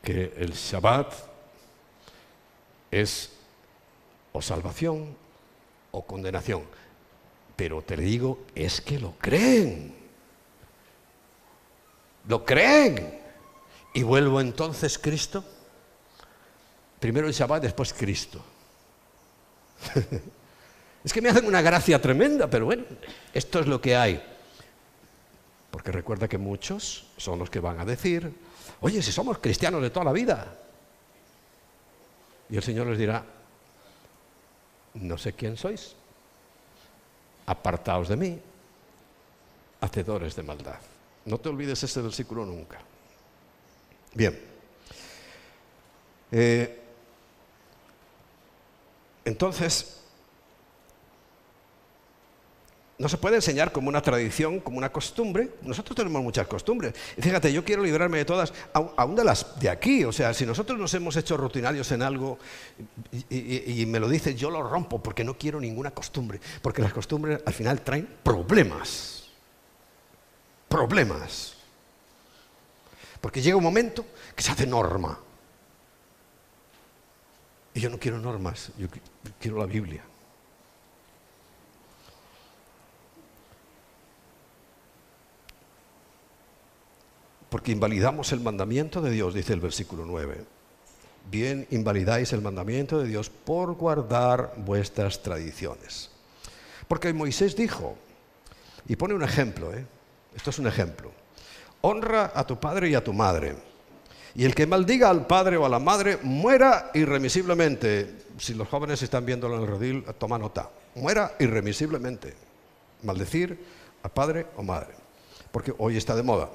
que 0.04 0.34
el 0.36 0.52
Shabbat 0.52 1.28
es 2.90 3.30
o 4.32 4.42
salvación 4.42 5.16
o 5.90 6.04
condenación. 6.04 6.62
Pero 7.56 7.82
te 7.82 7.96
digo, 7.96 8.44
es 8.54 8.80
que 8.80 8.98
lo 8.98 9.14
creen. 9.18 9.94
Lo 12.28 12.44
creen. 12.44 13.18
Y 13.94 14.02
vuelvo 14.02 14.40
entonces 14.40 14.98
Cristo. 14.98 15.44
Primero 17.00 17.26
el 17.26 17.32
Shabbat, 17.32 17.62
después 17.62 17.92
Cristo. 17.92 18.40
es 21.04 21.12
que 21.12 21.22
me 21.22 21.30
hacen 21.30 21.46
una 21.46 21.62
gracia 21.62 22.00
tremenda, 22.00 22.48
pero 22.48 22.66
bueno, 22.66 22.84
esto 23.32 23.60
es 23.60 23.66
lo 23.66 23.80
que 23.80 23.96
hay. 23.96 24.22
Porque 25.70 25.92
recuerda 25.92 26.28
que 26.28 26.38
muchos 26.38 27.06
son 27.16 27.38
los 27.38 27.50
que 27.50 27.60
van 27.60 27.80
a 27.80 27.84
decir, 27.84 28.32
oye, 28.80 29.02
si 29.02 29.12
somos 29.12 29.38
cristianos 29.38 29.82
de 29.82 29.90
toda 29.90 30.04
la 30.04 30.12
vida, 30.12 30.58
y 32.50 32.56
el 32.56 32.62
Señor 32.62 32.86
les 32.86 32.98
dirá, 32.98 33.24
no 34.94 35.18
sé 35.18 35.32
quién 35.34 35.56
sois, 35.56 35.94
apartaos 37.46 38.08
de 38.08 38.16
mí, 38.16 38.40
hacedores 39.80 40.34
de 40.36 40.42
maldad. 40.42 40.78
No 41.24 41.38
te 41.38 41.48
olvides 41.48 41.82
ese 41.82 42.00
versículo 42.00 42.44
nunca. 42.44 42.78
Bien. 44.14 44.38
Eh, 46.32 46.82
entonces, 49.24 49.97
no 52.98 53.08
se 53.08 53.16
puede 53.16 53.36
enseñar 53.36 53.70
como 53.70 53.88
una 53.88 54.02
tradición, 54.02 54.58
como 54.58 54.76
una 54.76 54.90
costumbre. 54.90 55.50
Nosotros 55.62 55.94
tenemos 55.96 56.20
muchas 56.20 56.48
costumbres. 56.48 56.94
Fíjate, 57.18 57.52
yo 57.52 57.64
quiero 57.64 57.84
librarme 57.84 58.18
de 58.18 58.24
todas, 58.24 58.52
aún 58.72 59.14
de 59.14 59.22
las 59.22 59.58
de 59.60 59.70
aquí. 59.70 60.04
O 60.04 60.12
sea, 60.12 60.34
si 60.34 60.44
nosotros 60.44 60.76
nos 60.76 60.92
hemos 60.94 61.16
hecho 61.16 61.36
rutinarios 61.36 61.92
en 61.92 62.02
algo 62.02 62.38
y, 63.30 63.82
y, 63.82 63.86
me 63.86 64.00
lo 64.00 64.08
dices, 64.08 64.34
yo 64.34 64.50
lo 64.50 64.68
rompo 64.68 65.00
porque 65.00 65.22
no 65.22 65.38
quiero 65.38 65.60
ninguna 65.60 65.92
costumbre. 65.92 66.40
Porque 66.60 66.82
las 66.82 66.92
costumbres 66.92 67.40
al 67.46 67.54
final 67.54 67.82
traen 67.82 68.08
problemas. 68.24 69.28
Problemas. 70.68 71.54
Porque 73.20 73.40
llega 73.40 73.56
un 73.56 73.62
momento 73.62 74.04
que 74.34 74.42
se 74.42 74.50
hace 74.50 74.66
norma. 74.66 75.20
Y 77.74 77.80
yo 77.80 77.90
no 77.90 77.98
quiero 78.00 78.18
normas, 78.18 78.72
yo 78.76 78.88
quiero 79.38 79.58
la 79.58 79.66
Biblia. 79.66 80.07
Porque 87.50 87.72
invalidamos 87.72 88.32
el 88.32 88.40
mandamiento 88.40 89.00
de 89.00 89.10
Dios, 89.10 89.34
dice 89.34 89.52
el 89.52 89.60
versículo 89.60 90.04
9. 90.04 90.44
Bien 91.30 91.66
invalidáis 91.70 92.32
el 92.32 92.42
mandamiento 92.42 92.98
de 92.98 93.08
Dios 93.08 93.30
por 93.30 93.74
guardar 93.74 94.54
vuestras 94.56 95.22
tradiciones. 95.22 96.10
Porque 96.86 97.12
Moisés 97.12 97.54
dijo, 97.54 97.96
y 98.86 98.96
pone 98.96 99.14
un 99.14 99.22
ejemplo, 99.22 99.74
¿eh? 99.74 99.84
Esto 100.34 100.50
es 100.50 100.58
un 100.58 100.66
ejemplo. 100.66 101.10
Honra 101.80 102.32
a 102.34 102.46
tu 102.46 102.58
padre 102.58 102.88
y 102.88 102.94
a 102.94 103.04
tu 103.04 103.12
madre. 103.12 103.56
Y 104.34 104.44
el 104.44 104.54
que 104.54 104.66
maldiga 104.66 105.10
al 105.10 105.26
padre 105.26 105.56
o 105.56 105.66
a 105.66 105.68
la 105.68 105.78
madre 105.78 106.18
muera 106.22 106.90
irremisiblemente. 106.94 108.14
Si 108.38 108.54
los 108.54 108.68
jóvenes 108.68 109.02
están 109.02 109.26
viéndolo 109.26 109.56
en 109.56 109.62
el 109.62 109.68
redil, 109.68 110.04
toma 110.18 110.38
nota. 110.38 110.70
Muera 110.94 111.34
irremisiblemente. 111.38 112.34
Maldecir 113.02 113.58
a 114.02 114.08
padre 114.08 114.46
o 114.56 114.62
madre. 114.62 114.94
Porque 115.50 115.74
hoy 115.78 115.96
está 115.96 116.14
de 116.14 116.22
moda. 116.22 116.48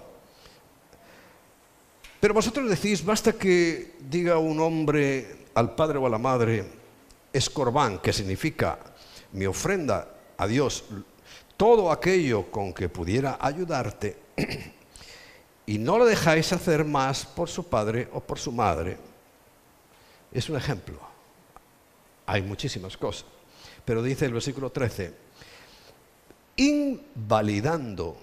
Pero 2.24 2.36
vosotros 2.36 2.70
decís, 2.70 3.04
basta 3.04 3.34
que 3.34 3.96
diga 4.00 4.38
un 4.38 4.58
hombre 4.62 5.44
al 5.56 5.76
padre 5.76 5.98
o 5.98 6.08
a 6.08 6.10
la 6.10 6.18
madre, 6.18 6.64
escorbán, 7.34 8.00
que 8.00 8.14
significa 8.14 8.80
mi 9.34 9.46
ofrenda 9.46 10.08
a 10.38 10.48
Dios, 10.48 10.86
todo 11.58 11.92
aquello 11.92 12.50
con 12.50 12.74
que 12.74 12.88
pudiera 12.88 13.38
ayudarte, 13.42 14.16
y 15.66 15.78
no 15.80 15.98
lo 15.98 16.06
dejáis 16.06 16.54
hacer 16.54 16.86
más 16.86 17.26
por 17.26 17.50
su 17.50 17.66
padre 17.66 18.08
o 18.14 18.22
por 18.22 18.40
su 18.40 18.54
madre. 18.54 18.98
Es 20.32 20.48
un 20.48 20.56
ejemplo. 20.56 21.02
Hay 22.26 22.42
muchísimas 22.42 22.96
cosas. 22.96 23.26
Pero 23.84 24.02
dice 24.02 24.28
el 24.28 24.32
versículo 24.32 24.70
13, 24.70 25.14
invalidando 26.56 28.16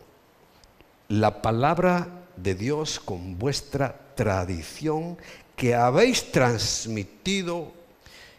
la 1.08 1.42
palabra 1.42 2.19
de 2.42 2.54
Dios 2.54 3.00
con 3.00 3.38
vuestra 3.38 4.14
tradición 4.14 5.18
que 5.56 5.74
habéis 5.74 6.30
transmitido. 6.32 7.72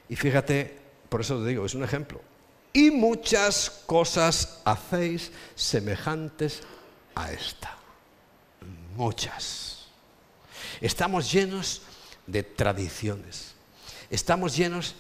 Y 0.10 0.16
fíjate, 0.16 0.78
por 1.10 1.22
eso 1.22 1.40
te 1.40 1.50
digo, 1.50 1.66
es 1.66 1.76
un 1.76 1.84
ejemplo. 1.84 2.22
Y 2.74 2.92
muchas 2.92 3.70
cosas 3.86 4.62
hacéis 4.66 5.32
semejantes 5.56 6.62
a 7.16 7.32
esta 7.32 7.82
muchas. 8.96 9.88
Estamos 10.80 11.32
llenos 11.32 11.82
de 12.28 12.44
tradiciones, 12.44 13.54
estamos 14.10 14.56
llenos 14.56 14.96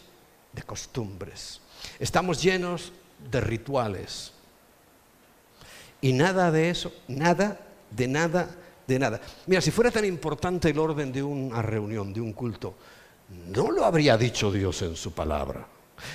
de 0.53 0.63
costumbres, 0.63 1.61
estamos 1.99 2.41
llenos 2.41 2.91
de 3.31 3.41
rituales. 3.41 4.33
Y 6.01 6.13
nada 6.13 6.51
de 6.51 6.69
eso, 6.69 6.91
nada, 7.07 7.59
de 7.91 8.07
nada, 8.07 8.49
de 8.87 8.99
nada. 8.99 9.21
Mira, 9.47 9.61
si 9.61 9.71
fuera 9.71 9.91
tan 9.91 10.05
importante 10.05 10.69
el 10.69 10.79
orden 10.79 11.11
de 11.11 11.23
una 11.23 11.61
reunión, 11.61 12.13
de 12.13 12.21
un 12.21 12.33
culto, 12.33 12.75
no 13.47 13.71
lo 13.71 13.85
habría 13.85 14.17
dicho 14.17 14.51
Dios 14.51 14.81
en 14.81 14.95
su 14.95 15.13
palabra. 15.13 15.65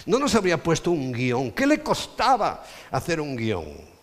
No 0.07 0.19
nos 0.19 0.35
habría 0.35 0.63
puesto 0.63 0.91
un 0.91 1.13
guion. 1.13 1.53
¿Qué 1.53 1.67
le 1.67 1.83
costaba 1.83 2.65
hacer 2.91 3.21
un 3.21 3.37
guion? 3.37 3.97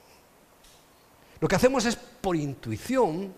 Lo 1.40 1.48
que 1.48 1.56
hacemos 1.56 1.86
es 1.86 1.96
por 1.96 2.36
intuición 2.36 3.34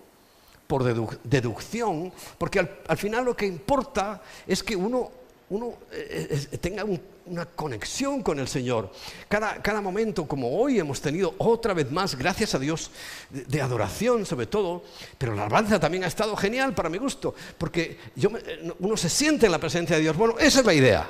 por 0.67 0.83
deducción, 0.83 2.11
porque 2.38 2.59
al, 2.59 2.97
final 2.97 3.25
lo 3.25 3.35
que 3.35 3.45
importa 3.45 4.21
es 4.47 4.63
que 4.63 4.75
uno, 4.75 5.11
eh, 5.47 6.47
eh, 6.51 6.58
tenga 6.58 6.84
una 7.27 7.45
conexión 7.45 8.23
con 8.23 8.39
el 8.39 8.47
Señor. 8.47 8.91
Cada, 9.27 9.62
cada, 9.62 9.79
momento, 9.79 10.27
como 10.27 10.58
hoy 10.58 10.79
hemos 10.79 10.99
tenido 11.01 11.36
otra 11.38 11.75
vez 11.75 11.91
más, 11.91 12.15
gracias 12.15 12.55
a 12.55 12.60
Dios, 12.60 12.89
de, 13.29 13.62
adoración 13.62 14.25
sobre 14.25 14.47
todo, 14.47 14.84
pero 15.19 15.36
la 15.36 15.43
alabanza 15.43 15.79
también 15.79 16.03
ha 16.03 16.08
estado 16.08 16.36
genial 16.36 16.73
para 16.73 16.89
mi 16.89 16.97
gusto, 16.97 17.36
porque 17.60 17.99
yo, 18.15 18.31
eh, 18.38 18.73
uno 18.79 18.97
se 18.97 19.10
siente 19.10 19.45
en 19.45 19.51
la 19.51 19.60
presencia 19.60 19.97
de 19.97 20.01
Dios. 20.01 20.17
Bueno, 20.17 20.36
esa 20.39 20.62
es 20.62 20.65
la 20.65 20.73
idea. 20.73 21.08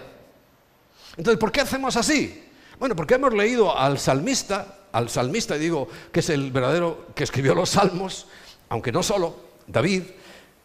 Entonces, 1.16 1.40
¿por 1.40 1.52
qué 1.54 1.62
hacemos 1.62 1.96
así? 1.96 2.44
Bueno, 2.78 2.94
porque 2.94 3.16
hemos 3.16 3.34
leído 3.34 3.78
al 3.78 3.98
salmista, 4.00 4.80
al 4.92 5.10
salmista 5.10 5.56
digo 5.56 5.88
que 6.12 6.20
es 6.20 6.30
el 6.30 6.52
verdadero 6.52 7.08
que 7.16 7.24
escribió 7.24 7.56
los 7.56 7.70
salmos, 7.70 8.28
aunque 8.68 8.92
no 8.92 9.02
solo, 9.02 9.38
David, 9.66 10.04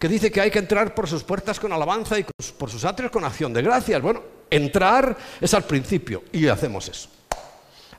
que 0.01 0.09
dice 0.09 0.33
que 0.33 0.41
hay 0.41 0.51
que 0.51 0.59
entrar 0.59 0.95
por 0.95 1.07
sus 1.07 1.23
puertas 1.23 1.61
con 1.61 1.71
alabanza 1.75 2.19
y 2.19 2.25
por 2.57 2.71
sus 2.71 2.87
atrios 2.87 3.13
con 3.13 3.23
acción 3.23 3.53
de 3.53 3.61
gracias. 3.61 4.01
Bueno, 4.01 4.23
entrar 4.49 5.15
es 5.39 5.53
al 5.53 5.65
principio 5.65 6.25
y 6.33 6.49
hacemos 6.49 6.89
eso. 6.89 7.11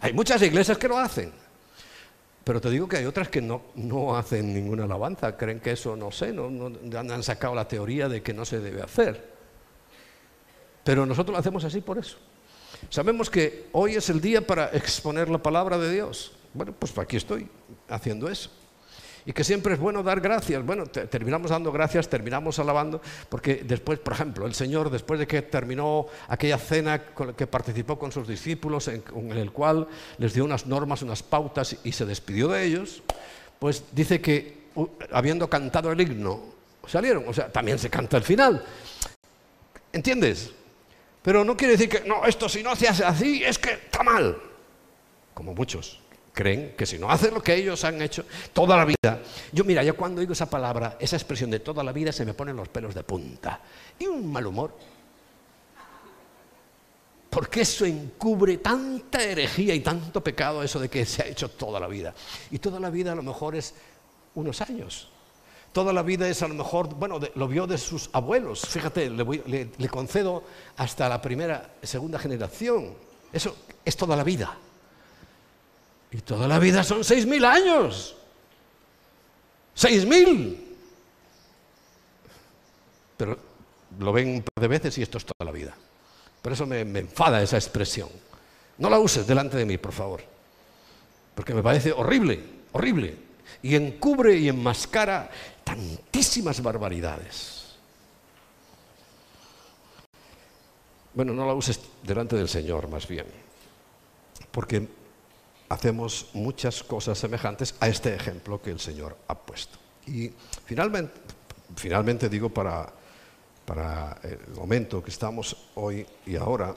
Hay 0.02 0.12
muchas 0.12 0.42
iglesias 0.42 0.80
que 0.80 0.88
lo 0.88 0.98
hacen, 0.98 1.32
pero 2.44 2.60
te 2.60 2.72
digo 2.72 2.88
que 2.88 2.98
hay 2.98 3.06
otras 3.06 3.30
que 3.30 3.40
no, 3.40 3.66
no 3.76 4.18
hacen 4.18 4.52
ninguna 4.52 4.86
alabanza, 4.86 5.38
creen 5.38 5.60
que 5.60 5.74
eso 5.74 5.96
no 5.96 6.12
sé, 6.12 6.34
no, 6.34 6.50
no, 6.50 6.74
han 6.98 7.22
sacado 7.22 7.54
la 7.54 7.68
teoría 7.68 8.10
de 8.10 8.24
que 8.24 8.34
no 8.34 8.46
se 8.46 8.60
debe 8.60 8.82
hacer. 8.82 9.30
Pero 10.84 11.06
nosotros 11.06 11.34
lo 11.34 11.40
hacemos 11.40 11.64
así 11.66 11.82
por 11.82 12.00
eso. 12.00 12.18
Sabemos 12.90 13.30
que 13.30 13.68
hoy 13.74 13.94
es 13.94 14.10
el 14.10 14.20
día 14.20 14.42
para 14.42 14.72
exponer 14.74 15.30
la 15.30 15.38
palabra 15.38 15.78
de 15.78 15.94
Dios. 15.94 16.32
Bueno, 16.56 16.74
pues 16.74 16.98
aquí 16.98 17.18
estoy 17.18 17.48
haciendo 17.88 18.28
eso 18.28 18.50
y 19.26 19.34
que 19.34 19.44
siempre 19.44 19.74
es 19.74 19.80
bueno 19.80 20.04
dar 20.04 20.20
gracias. 20.20 20.66
Bueno, 20.66 20.86
terminamos 20.86 21.52
dando 21.52 21.72
gracias, 21.72 22.10
terminamos 22.10 22.60
alabando, 22.60 23.02
porque 23.30 23.64
después, 23.66 24.00
por 24.00 24.14
ejemplo, 24.14 24.46
el 24.46 24.54
Señor, 24.54 24.90
después 24.90 25.20
de 25.20 25.28
que 25.28 25.42
terminó 25.42 26.08
aquella 26.28 26.58
cena 26.58 27.02
que 27.38 27.48
participó 27.48 28.00
con 28.00 28.12
sus 28.12 28.28
discípulos, 28.28 28.88
en, 28.88 29.04
en 29.16 29.32
el 29.32 29.52
cual 29.52 29.88
les 30.18 30.34
dio 30.34 30.44
unas 30.46 30.66
normas, 30.66 31.02
unas 31.02 31.24
pautas 31.24 31.78
y 31.84 31.92
se 31.92 32.06
despidió 32.06 32.48
de 32.48 32.64
ellos, 32.64 33.04
pues 33.60 33.84
dice 33.92 34.22
que 34.22 34.62
habiendo 35.12 35.50
cantado 35.50 35.92
el 35.92 36.02
himno, 36.02 36.42
salieron, 36.88 37.26
o 37.28 37.34
sea, 37.34 37.52
también 37.52 37.78
se 37.78 37.90
canta 37.90 38.18
el 38.18 38.24
final. 38.24 38.66
¿Entiendes? 39.94 40.52
Pero 41.22 41.44
no 41.44 41.56
quiere 41.56 41.74
decir 41.74 41.90
que, 41.90 42.02
no, 42.08 42.26
esto 42.26 42.50
si 42.50 42.64
no 42.64 42.76
se 42.76 42.88
hace 42.88 43.06
así 43.06 43.44
es 43.44 43.60
que 43.60 43.74
está 43.74 44.02
mal, 44.02 44.38
como 45.34 45.54
muchos 45.54 46.01
creen 46.34 46.74
que 46.78 46.86
si 46.86 46.98
no 46.98 47.10
hacen 47.10 47.34
lo 47.34 47.42
que 47.42 47.56
ellos 47.56 47.84
han 47.84 48.02
hecho 48.02 48.26
toda 48.54 48.78
la 48.78 48.86
vida. 48.86 49.22
Yo, 49.52 49.64
mira, 49.64 49.84
yo 49.84 49.96
cuando 49.96 50.22
digo 50.22 50.34
esa 50.34 50.50
palabra, 50.50 50.98
esa 51.00 51.16
expresión 51.16 51.52
de 51.52 51.60
toda 51.60 51.84
la 51.84 51.92
vida, 51.92 52.12
se 52.12 52.26
me 52.26 52.34
ponen 52.34 52.56
los 52.56 52.70
pelos 52.70 52.96
de 52.96 53.04
punta 53.04 53.60
y 54.00 54.06
un 54.06 54.32
mal 54.32 54.48
humor. 54.48 54.76
Porque 57.30 57.62
eso 57.62 57.86
encubre 57.86 58.58
tanta 58.58 59.24
herejía 59.24 59.74
y 59.74 59.80
tanto 59.80 60.22
pecado, 60.22 60.64
eso 60.64 60.80
de 60.80 60.90
que 60.90 61.06
se 61.06 61.24
ha 61.24 61.28
hecho 61.28 61.50
toda 61.50 61.80
la 61.80 61.88
vida. 61.88 62.14
Y 62.50 62.60
toda 62.60 62.80
la 62.80 62.90
vida 62.90 63.14
a 63.14 63.16
lo 63.16 63.24
mejor 63.24 63.56
es 63.56 63.74
unos 64.36 64.60
años. 64.62 65.10
Toda 65.72 65.94
la 65.94 66.04
vida 66.04 66.28
es 66.28 66.42
a 66.44 66.50
lo 66.50 66.56
mejor, 66.56 66.94
bueno, 66.96 67.22
lo 67.36 67.48
vio 67.48 67.66
de 67.66 67.78
sus 67.78 68.10
abuelos. 68.12 68.68
Fíjate, 68.68 69.10
le, 69.10 69.70
le 69.78 69.90
concedo 69.90 70.44
hasta 70.76 71.08
la 71.08 71.22
primera, 71.22 71.76
segunda 71.82 72.20
generación. 72.20 72.94
Eso 73.32 73.56
es 73.86 73.96
toda 73.96 74.18
la 74.18 74.26
vida. 74.26 74.58
Y 76.12 76.22
toda 76.22 76.48
la 76.48 76.60
vida 76.60 76.84
son 76.84 77.04
seis 77.04 77.26
mil 77.26 77.44
años. 77.46 78.16
Seis 79.74 80.06
mil. 80.06 80.76
Pero 83.16 83.38
lo 84.00 84.12
ven 84.12 84.28
un 84.28 84.44
par 84.44 84.62
de 84.62 84.68
veces 84.68 84.98
y 84.98 85.02
esto 85.02 85.18
es 85.18 85.26
toda 85.26 85.46
la 85.46 85.52
vida. 85.52 85.74
Por 86.42 86.52
eso 86.52 86.66
me, 86.66 86.84
me 86.84 87.00
enfada 87.00 87.42
esa 87.42 87.58
expresión. 87.58 88.10
No 88.78 88.90
la 88.90 89.00
uses 89.00 89.26
delante 89.26 89.58
de 89.58 89.66
mí, 89.66 89.78
por 89.78 89.94
favor. 89.94 90.22
Porque 91.36 91.54
me 91.54 91.64
parece 91.64 91.92
horrible, 91.92 92.44
horrible. 92.74 93.16
Y 93.62 93.76
encubre 93.76 94.36
y 94.36 94.50
enmascara 94.50 95.30
tantísimas 95.64 96.62
barbaridades. 96.62 97.76
Bueno, 101.14 101.34
no 101.34 101.46
la 101.46 101.54
uses 101.54 101.80
delante 102.04 102.36
del 102.36 102.50
Señor, 102.50 102.88
más 102.88 103.08
bien. 103.08 103.26
Porque 104.52 104.88
hacemos 105.72 106.28
muchas 106.34 106.84
cosas 106.84 107.18
semejantes 107.18 107.76
a 107.80 107.88
este 107.88 108.14
ejemplo 108.14 108.62
que 108.62 108.72
el 108.72 108.80
Señor 108.80 109.16
ha 109.30 109.36
puesto. 109.36 109.80
Y 110.06 110.30
finalmente, 110.66 112.28
digo 112.30 112.50
para, 112.50 112.92
para 113.66 114.20
el 114.24 114.54
momento 114.54 115.02
que 115.02 115.12
estamos 115.12 115.56
hoy 115.76 116.06
y 116.26 116.36
ahora, 116.36 116.76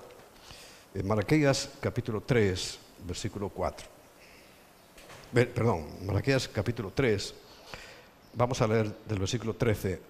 en 0.94 1.08
Malaquías 1.08 1.70
capítulo 1.80 2.20
3, 2.20 2.78
versículo 3.04 3.48
4. 3.48 3.88
Perdón, 5.32 6.06
Malaquías 6.06 6.46
capítulo 6.46 6.92
3, 6.94 7.34
vamos 8.34 8.60
a 8.62 8.68
leer 8.68 8.94
del 9.08 9.18
versículo 9.18 9.54
13 9.54 10.00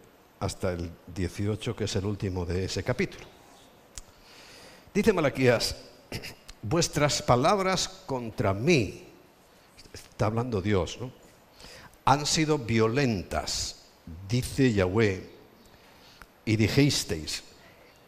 hasta 0.41 0.75
el 0.75 0.91
18, 1.15 1.75
que 1.75 1.85
es 1.85 1.97
el 1.97 2.05
último 2.05 2.45
de 2.45 2.67
ese 2.67 2.83
capítulo. 2.83 3.25
Dice 4.93 5.11
Malaquías, 5.15 5.75
vuestras 6.65 7.21
palabras 7.23 7.89
contra 8.07 8.55
mí, 8.55 9.05
está 9.93 10.27
hablando 10.27 10.63
Dios, 10.63 10.99
¿no? 11.01 11.13
han 12.07 12.27
sido 12.27 12.59
violentas, 12.59 13.77
dice 14.29 14.73
Yahweh, 14.73 15.31
y 16.47 16.57
dijisteis 16.57 17.43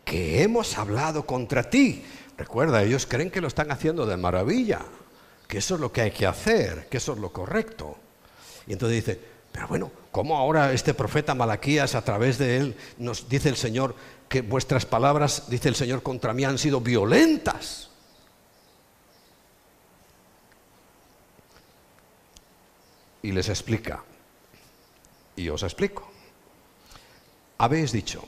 que 0.05 0.43
hemos 0.43 0.77
hablado 0.79 1.27
contra 1.27 1.69
ti. 1.69 2.05
Recuerda, 2.37 2.83
ellos 2.83 3.07
creen 3.07 3.31
que 3.31 3.41
lo 3.41 3.49
están 3.49 3.71
haciendo 3.71 4.07
de 4.07 4.17
maravilla, 4.17 4.83
que 5.49 5.59
eso 5.59 5.75
es 5.75 5.81
lo 5.81 5.93
que 5.93 6.03
hay 6.03 6.11
que 6.11 6.27
hacer, 6.27 6.87
que 6.91 6.99
eso 6.99 7.13
es 7.15 7.19
lo 7.19 7.33
correcto. 7.33 7.97
Y 8.67 8.73
entonces 8.73 9.05
dice, 9.05 9.21
pero 9.53 9.69
bueno, 9.69 9.91
¿cómo 10.13 10.37
ahora 10.37 10.73
este 10.73 10.93
profeta 10.93 11.35
Malaquías 11.35 11.95
a 11.95 12.03
través 12.03 12.39
de 12.39 12.59
él 12.59 12.77
nos 12.99 13.29
dice 13.29 13.49
el 13.49 13.57
Señor 13.57 13.95
que 14.29 14.43
vuestras 14.43 14.85
palabras, 14.85 15.45
dice 15.49 15.69
el 15.69 15.75
Señor, 15.75 16.03
contra 16.03 16.35
mí 16.35 16.45
han 16.45 16.59
sido 16.59 16.81
violentas? 16.81 17.91
Y 23.27 23.33
les 23.33 23.49
explica. 23.49 24.05
Y 25.35 25.49
os 25.49 25.65
explico. 25.65 26.09
Habéis 27.59 27.91
dicho, 27.91 28.23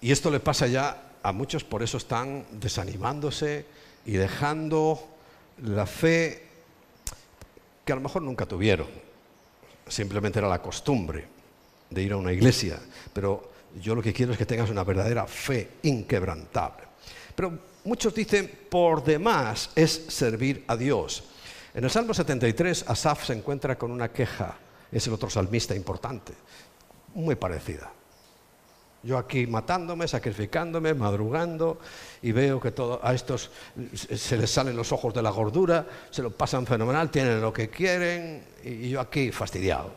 y 0.00 0.12
esto 0.12 0.30
le 0.30 0.38
pasa 0.38 0.68
ya 0.68 1.10
a 1.24 1.32
muchos, 1.32 1.64
por 1.64 1.82
eso 1.82 1.96
están 1.96 2.46
desanimándose 2.52 3.66
y 4.06 4.12
dejando 4.12 5.08
la 5.64 5.86
fe 5.86 6.46
que 7.84 7.92
a 7.92 7.96
lo 7.96 8.02
mejor 8.02 8.22
nunca 8.22 8.46
tuvieron. 8.46 8.86
Simplemente 9.88 10.38
era 10.38 10.48
la 10.48 10.62
costumbre 10.62 11.26
de 11.90 12.00
ir 12.00 12.12
a 12.12 12.18
una 12.18 12.32
iglesia, 12.32 12.78
pero 13.12 13.50
yo 13.82 13.96
lo 13.96 14.02
que 14.02 14.12
quiero 14.12 14.32
es 14.32 14.38
que 14.38 14.46
tengas 14.46 14.70
una 14.70 14.84
verdadera 14.84 15.26
fe 15.26 15.78
inquebrantable. 15.82 16.84
Pero 17.34 17.58
muchos 17.82 18.14
dicen, 18.14 18.66
por 18.70 19.02
demás 19.02 19.70
es 19.74 20.04
servir 20.08 20.64
a 20.68 20.76
Dios. 20.76 21.24
En 21.74 21.84
el 21.84 21.90
Salmo 21.90 22.12
73, 22.12 22.84
Asaf 22.88 23.24
se 23.24 23.32
encuentra 23.32 23.78
con 23.78 23.90
una 23.90 24.12
queja, 24.12 24.56
es 24.90 25.06
el 25.06 25.14
otro 25.14 25.30
salmista 25.30 25.74
importante, 25.74 26.34
muy 27.14 27.34
parecida. 27.34 27.90
Yo 29.02 29.18
aquí 29.18 29.46
matándome, 29.46 30.06
sacrificándome, 30.06 30.94
madrugando, 30.94 31.80
y 32.20 32.30
veo 32.30 32.60
que 32.60 32.70
todo, 32.70 33.00
a 33.02 33.14
estos 33.14 33.50
se 34.04 34.36
les 34.36 34.50
salen 34.50 34.76
los 34.76 34.92
ojos 34.92 35.12
de 35.14 35.22
la 35.22 35.30
gordura, 35.30 35.86
se 36.10 36.22
lo 36.22 36.30
pasan 36.30 36.66
fenomenal, 36.66 37.10
tienen 37.10 37.40
lo 37.40 37.52
que 37.52 37.68
quieren, 37.68 38.44
y 38.62 38.90
yo 38.90 39.00
aquí 39.00 39.32
fastidiado. 39.32 39.92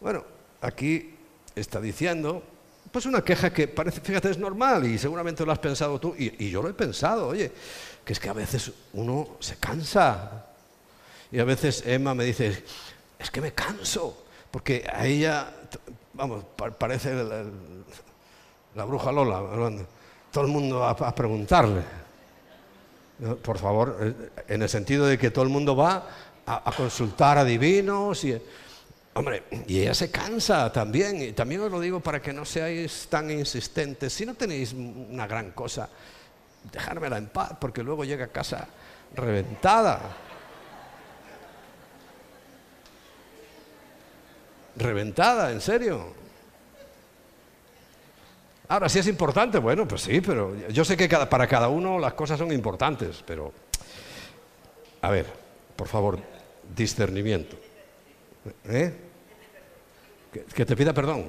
Bueno, 0.00 0.24
aquí 0.60 1.14
está 1.54 1.80
diciendo, 1.80 2.42
pues 2.94 3.06
una 3.06 3.22
queja 3.22 3.52
que 3.52 3.66
parece, 3.66 4.00
fíjate, 4.00 4.30
es 4.30 4.38
normal 4.38 4.86
y 4.86 4.98
seguramente 4.98 5.44
lo 5.44 5.50
has 5.50 5.58
pensado 5.58 5.98
tú, 5.98 6.14
y, 6.16 6.48
yo 6.48 6.62
lo 6.62 6.68
he 6.68 6.74
pensado, 6.74 7.26
oye, 7.26 7.50
que 8.04 8.12
es 8.12 8.20
que 8.20 8.28
a 8.28 8.32
veces 8.32 8.70
uno 8.92 9.30
se 9.40 9.56
cansa. 9.56 10.46
Y 11.32 11.40
a 11.40 11.44
veces 11.44 11.82
Emma 11.84 12.14
me 12.14 12.22
dice, 12.22 12.62
es 13.18 13.30
que 13.32 13.40
me 13.40 13.52
canso, 13.52 14.24
porque 14.48 14.88
a 14.88 15.06
ella, 15.06 15.52
vamos, 16.12 16.44
parece 16.78 17.12
la, 18.76 18.84
bruja 18.84 19.10
Lola, 19.10 19.42
todo 20.30 20.44
el 20.44 20.52
mundo 20.52 20.78
va 20.78 20.90
a 20.90 21.14
preguntarle. 21.16 21.82
Por 23.42 23.58
favor, 23.58 23.98
eh, 24.02 24.44
en 24.46 24.62
el 24.62 24.68
sentido 24.68 25.06
de 25.06 25.18
que 25.18 25.32
todo 25.32 25.42
el 25.42 25.50
mundo 25.50 25.74
va 25.74 26.06
a, 26.46 26.70
a 26.70 26.70
consultar 26.70 27.38
a 27.38 27.44
divinos 27.44 28.22
y 28.22 28.40
Hombre, 29.16 29.44
y 29.68 29.80
ella 29.80 29.94
se 29.94 30.10
cansa 30.10 30.72
también, 30.72 31.22
y 31.22 31.32
también 31.32 31.60
os 31.60 31.70
lo 31.70 31.78
digo 31.78 32.00
para 32.00 32.20
que 32.20 32.32
no 32.32 32.44
seáis 32.44 33.06
tan 33.08 33.30
insistentes. 33.30 34.12
Si 34.12 34.26
no 34.26 34.34
tenéis 34.34 34.72
una 34.72 35.28
gran 35.28 35.52
cosa, 35.52 35.88
dejármela 36.72 37.16
en 37.18 37.28
paz, 37.28 37.52
porque 37.60 37.84
luego 37.84 38.04
llega 38.04 38.24
a 38.24 38.28
casa 38.28 38.66
reventada. 39.14 40.00
Reventada, 44.76 45.52
en 45.52 45.60
serio. 45.60 46.12
Ahora, 48.66 48.88
si 48.88 48.98
es 48.98 49.06
importante, 49.06 49.58
bueno, 49.58 49.86
pues 49.86 50.02
sí, 50.02 50.20
pero 50.20 50.56
yo 50.70 50.84
sé 50.84 50.96
que 50.96 51.08
para 51.08 51.46
cada 51.46 51.68
uno 51.68 52.00
las 52.00 52.14
cosas 52.14 52.36
son 52.36 52.50
importantes, 52.50 53.22
pero... 53.24 53.52
A 55.02 55.10
ver, 55.10 55.26
por 55.76 55.86
favor, 55.86 56.18
discernimiento. 56.74 57.63
¿Eh? 58.68 58.92
Que, 60.54 60.64
te 60.64 60.76
pida 60.76 60.92
perdón. 60.92 61.26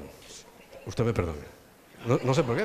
Usted 0.86 1.04
me 1.04 1.12
perdone. 1.12 1.56
No, 2.06 2.34
sé 2.34 2.42
por 2.42 2.56
qué, 2.56 2.64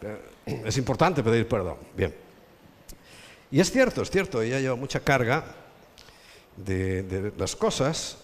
pero, 0.00 0.18
es 0.66 0.76
importante 0.76 1.22
pedir 1.22 1.46
perdón. 1.46 1.76
Bien. 1.96 2.14
Y 3.50 3.60
es 3.60 3.70
cierto, 3.70 4.02
es 4.02 4.10
cierto, 4.10 4.42
ella 4.42 4.60
lleva 4.60 4.76
mucha 4.76 5.00
carga 5.00 5.44
de, 6.56 7.32
las 7.38 7.56
cosas 7.56 8.18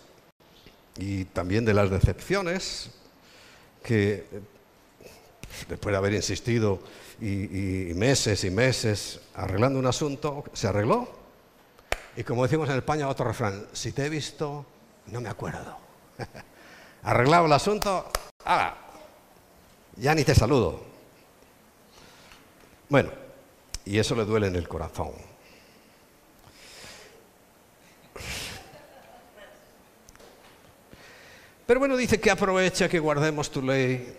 y 0.99 1.25
también 1.27 1.65
de 1.65 1.75
las 1.75 1.91
decepciones 1.91 2.91
que 3.83 4.25
después 5.69 5.93
de 5.93 5.97
haber 5.97 6.15
insistido 6.15 6.81
y, 7.21 7.93
meses 7.95 8.45
y 8.45 8.51
meses 8.51 9.21
arreglando 9.35 9.79
un 9.79 9.87
asunto, 9.87 10.45
se 10.53 10.67
arregló. 10.67 11.24
Y 12.17 12.23
como 12.23 12.45
decimos 12.45 12.69
en 12.69 12.77
España, 12.77 13.09
otro 13.09 13.27
refrán, 13.27 13.67
si 13.73 13.93
te 13.93 14.07
he 14.07 14.09
visto, 14.09 14.65
no 15.07 15.21
me 15.21 15.29
acuerdo. 15.29 15.77
Arreglado 17.03 17.47
el 17.47 17.53
asunto, 17.53 18.09
ya 19.97 20.15
ni 20.15 20.25
te 20.25 20.35
saludo. 20.35 20.81
Bueno, 22.89 23.11
y 23.85 23.99
eso 23.99 24.15
le 24.15 24.25
duele 24.25 24.47
en 24.47 24.57
el 24.57 24.69
corazón. 24.69 25.13
Pero 31.67 31.81
bueno, 31.81 31.97
dice 31.97 32.21
que 32.21 32.31
aprovecha 32.31 32.89
que 32.89 32.99
guardemos 32.99 33.51
tu 33.51 33.63
ley 33.63 34.17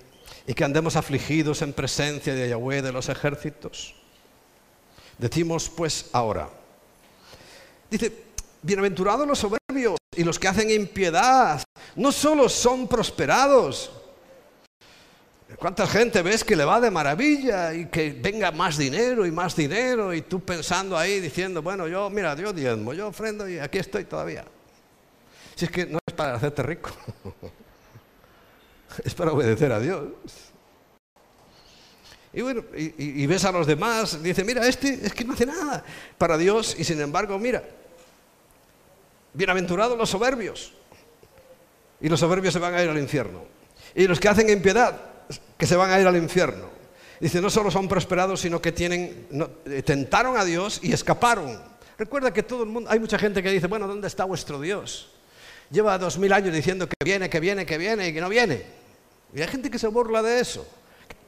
y 0.47 0.53
que 0.53 0.63
andemos 0.63 0.95
afligidos 0.95 1.61
en 1.61 1.73
presencia 1.73 2.33
de 2.33 2.49
Yahweh 2.49 2.81
de 2.81 2.91
los 2.91 3.07
ejércitos. 3.07 3.95
Decimos 5.17 5.69
pues 5.69 6.09
ahora, 6.11 6.49
dice, 7.97 8.11
bienaventurados 8.61 9.27
los 9.27 9.39
soberbios 9.39 9.97
y 10.15 10.23
los 10.23 10.37
que 10.39 10.47
hacen 10.47 10.69
impiedad, 10.69 11.63
no 11.95 12.11
solo 12.11 12.49
son 12.49 12.87
prosperados. 12.87 13.91
¿Cuánta 15.57 15.87
gente 15.87 16.21
ves 16.21 16.43
que 16.43 16.55
le 16.55 16.65
va 16.65 16.81
de 16.81 16.91
maravilla 16.91 17.73
y 17.73 17.85
que 17.85 18.11
venga 18.11 18.51
más 18.51 18.77
dinero 18.77 19.25
y 19.25 19.31
más 19.31 19.55
dinero 19.55 20.13
y 20.13 20.21
tú 20.23 20.41
pensando 20.41 20.97
ahí 20.97 21.19
diciendo, 21.21 21.61
bueno, 21.61 21.87
yo, 21.87 22.09
mira, 22.09 22.35
yo 22.35 22.51
diezmo, 22.51 22.93
yo 22.93 23.07
ofrendo 23.07 23.47
y 23.47 23.59
aquí 23.59 23.77
estoy 23.77 24.03
todavía? 24.05 24.43
Si 25.55 25.65
es 25.65 25.71
que 25.71 25.85
no 25.85 25.99
es 26.05 26.13
para 26.13 26.35
hacerte 26.35 26.63
rico, 26.63 26.89
es 29.05 29.13
para 29.13 29.31
obedecer 29.31 29.71
a 29.71 29.79
Dios. 29.79 30.09
Y 32.35 32.41
bueno, 32.41 32.65
y, 32.75 33.25
ves 33.27 33.45
a 33.45 33.51
los 33.53 33.65
demás, 33.65 34.21
dice, 34.21 34.43
mira, 34.43 34.67
este 34.67 35.05
es 35.05 35.13
que 35.13 35.23
no 35.23 35.33
hace 35.33 35.45
nada 35.45 35.85
para 36.17 36.37
Dios 36.37 36.75
y 36.77 36.83
sin 36.83 36.99
embargo, 36.99 37.39
mira, 37.39 37.63
bienaventurados 39.35 39.97
los 39.97 40.09
soberbios. 40.09 40.73
Y 42.01 42.09
los 42.09 42.19
soberbios 42.19 42.53
se 42.53 42.59
van 42.59 42.73
a 42.73 42.83
ir 42.83 42.89
al 42.89 42.97
infierno. 42.97 43.43
Y 43.93 44.07
los 44.07 44.19
que 44.19 44.27
hacen 44.27 44.49
impiedad, 44.49 44.99
que 45.57 45.65
se 45.65 45.75
van 45.75 45.91
a 45.91 45.99
ir 45.99 46.07
al 46.07 46.17
infierno. 46.17 46.69
Dice, 47.19 47.41
no 47.41 47.49
solo 47.49 47.71
son 47.71 47.87
prosperados, 47.87 48.41
sino 48.41 48.61
que 48.61 48.71
tienen, 48.71 49.27
eh, 49.65 49.81
tentaron 49.83 50.37
a 50.37 50.43
Dios 50.43 50.79
y 50.83 50.91
escaparon. 50.91 51.61
Recuerda 51.97 52.33
que 52.33 52.43
todo 52.43 52.63
el 52.63 52.69
mundo, 52.69 52.89
hay 52.89 52.99
mucha 52.99 53.17
gente 53.17 53.41
que 53.41 53.49
dice, 53.49 53.67
bueno, 53.67 53.87
¿dónde 53.87 54.07
está 54.07 54.25
vuestro 54.25 54.59
Dios? 54.59 55.11
Lleva 55.71 55.97
dos 55.97 56.17
mil 56.17 56.33
años 56.33 56.53
diciendo 56.53 56.87
que 56.87 56.95
viene, 57.03 57.29
que 57.29 57.39
viene, 57.39 57.65
que 57.65 57.77
viene 57.77 58.09
y 58.09 58.13
que 58.13 58.21
no 58.21 58.27
viene. 58.27 58.63
Y 59.33 59.41
hay 59.41 59.47
gente 59.47 59.69
que 59.69 59.79
se 59.79 59.87
burla 59.87 60.21
de 60.21 60.39
eso. 60.39 60.67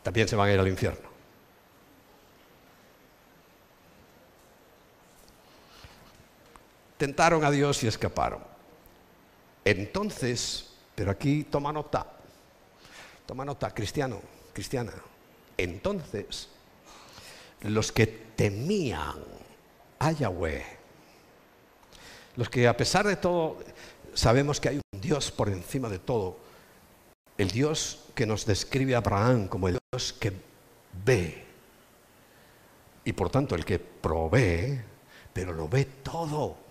También 0.04 0.28
se 0.28 0.36
van 0.36 0.50
a 0.50 0.54
ir 0.54 0.60
al 0.60 0.68
infierno. 0.68 1.07
Tentaron 6.98 7.44
a 7.46 7.52
Dios 7.52 7.84
y 7.84 7.88
escaparon. 7.88 8.42
Entonces, 9.64 10.72
pero 10.96 11.12
aquí 11.12 11.44
toma 11.44 11.72
nota, 11.72 12.08
toma 13.26 13.46
nota, 13.46 13.74
cristiano, 13.74 14.22
cristiana. 14.54 14.94
Entonces, 15.58 16.50
los 17.62 17.92
que 17.92 18.08
temían 18.08 19.16
a 20.00 20.12
Yahweh, 20.12 20.66
los 22.36 22.50
que 22.50 22.68
a 22.68 22.78
pesar 22.78 23.06
de 23.06 23.16
todo 23.16 23.58
sabemos 24.14 24.60
que 24.60 24.70
hay 24.70 24.80
un 24.94 25.02
Dios 25.02 25.32
por 25.32 25.50
encima 25.50 25.90
de 25.90 26.00
todo, 26.00 26.38
el 27.38 27.52
Dios 27.52 28.06
que 28.16 28.26
nos 28.26 28.46
describe 28.46 28.96
a 28.96 29.00
Abraham 29.00 29.48
como 29.48 29.68
el 29.68 29.78
Dios 29.92 30.14
que 30.14 30.34
ve 31.06 31.46
y 33.06 33.14
por 33.14 33.30
tanto 33.30 33.56
el 33.56 33.64
que 33.64 33.80
provee, 33.80 34.82
pero 35.32 35.54
lo 35.54 35.70
ve 35.70 35.86
todo. 36.04 36.67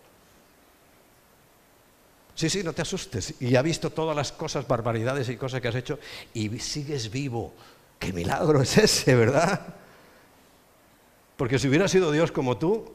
Sí, 2.37 2.51
sí, 2.51 2.63
no 2.63 2.75
te 2.75 2.83
asustes. 2.83 3.35
Y 3.41 3.57
ha 3.57 3.63
visto 3.63 3.91
todas 3.91 4.15
las 4.15 4.31
cosas, 4.31 4.69
barbaridades 4.69 5.29
y 5.31 5.37
cosas 5.37 5.63
que 5.63 5.69
has 5.69 5.75
hecho 5.75 5.99
y 6.35 6.59
sigues 6.59 7.11
vivo. 7.11 7.55
Qué 7.99 8.13
milagro 8.13 8.61
es 8.61 8.77
ese, 8.77 9.15
¿verdad? 9.15 9.75
Porque 11.39 11.59
si 11.59 11.67
hubiera 11.67 11.89
sido 11.89 12.13
Dios 12.13 12.31
como 12.31 12.59
tú, 12.59 12.93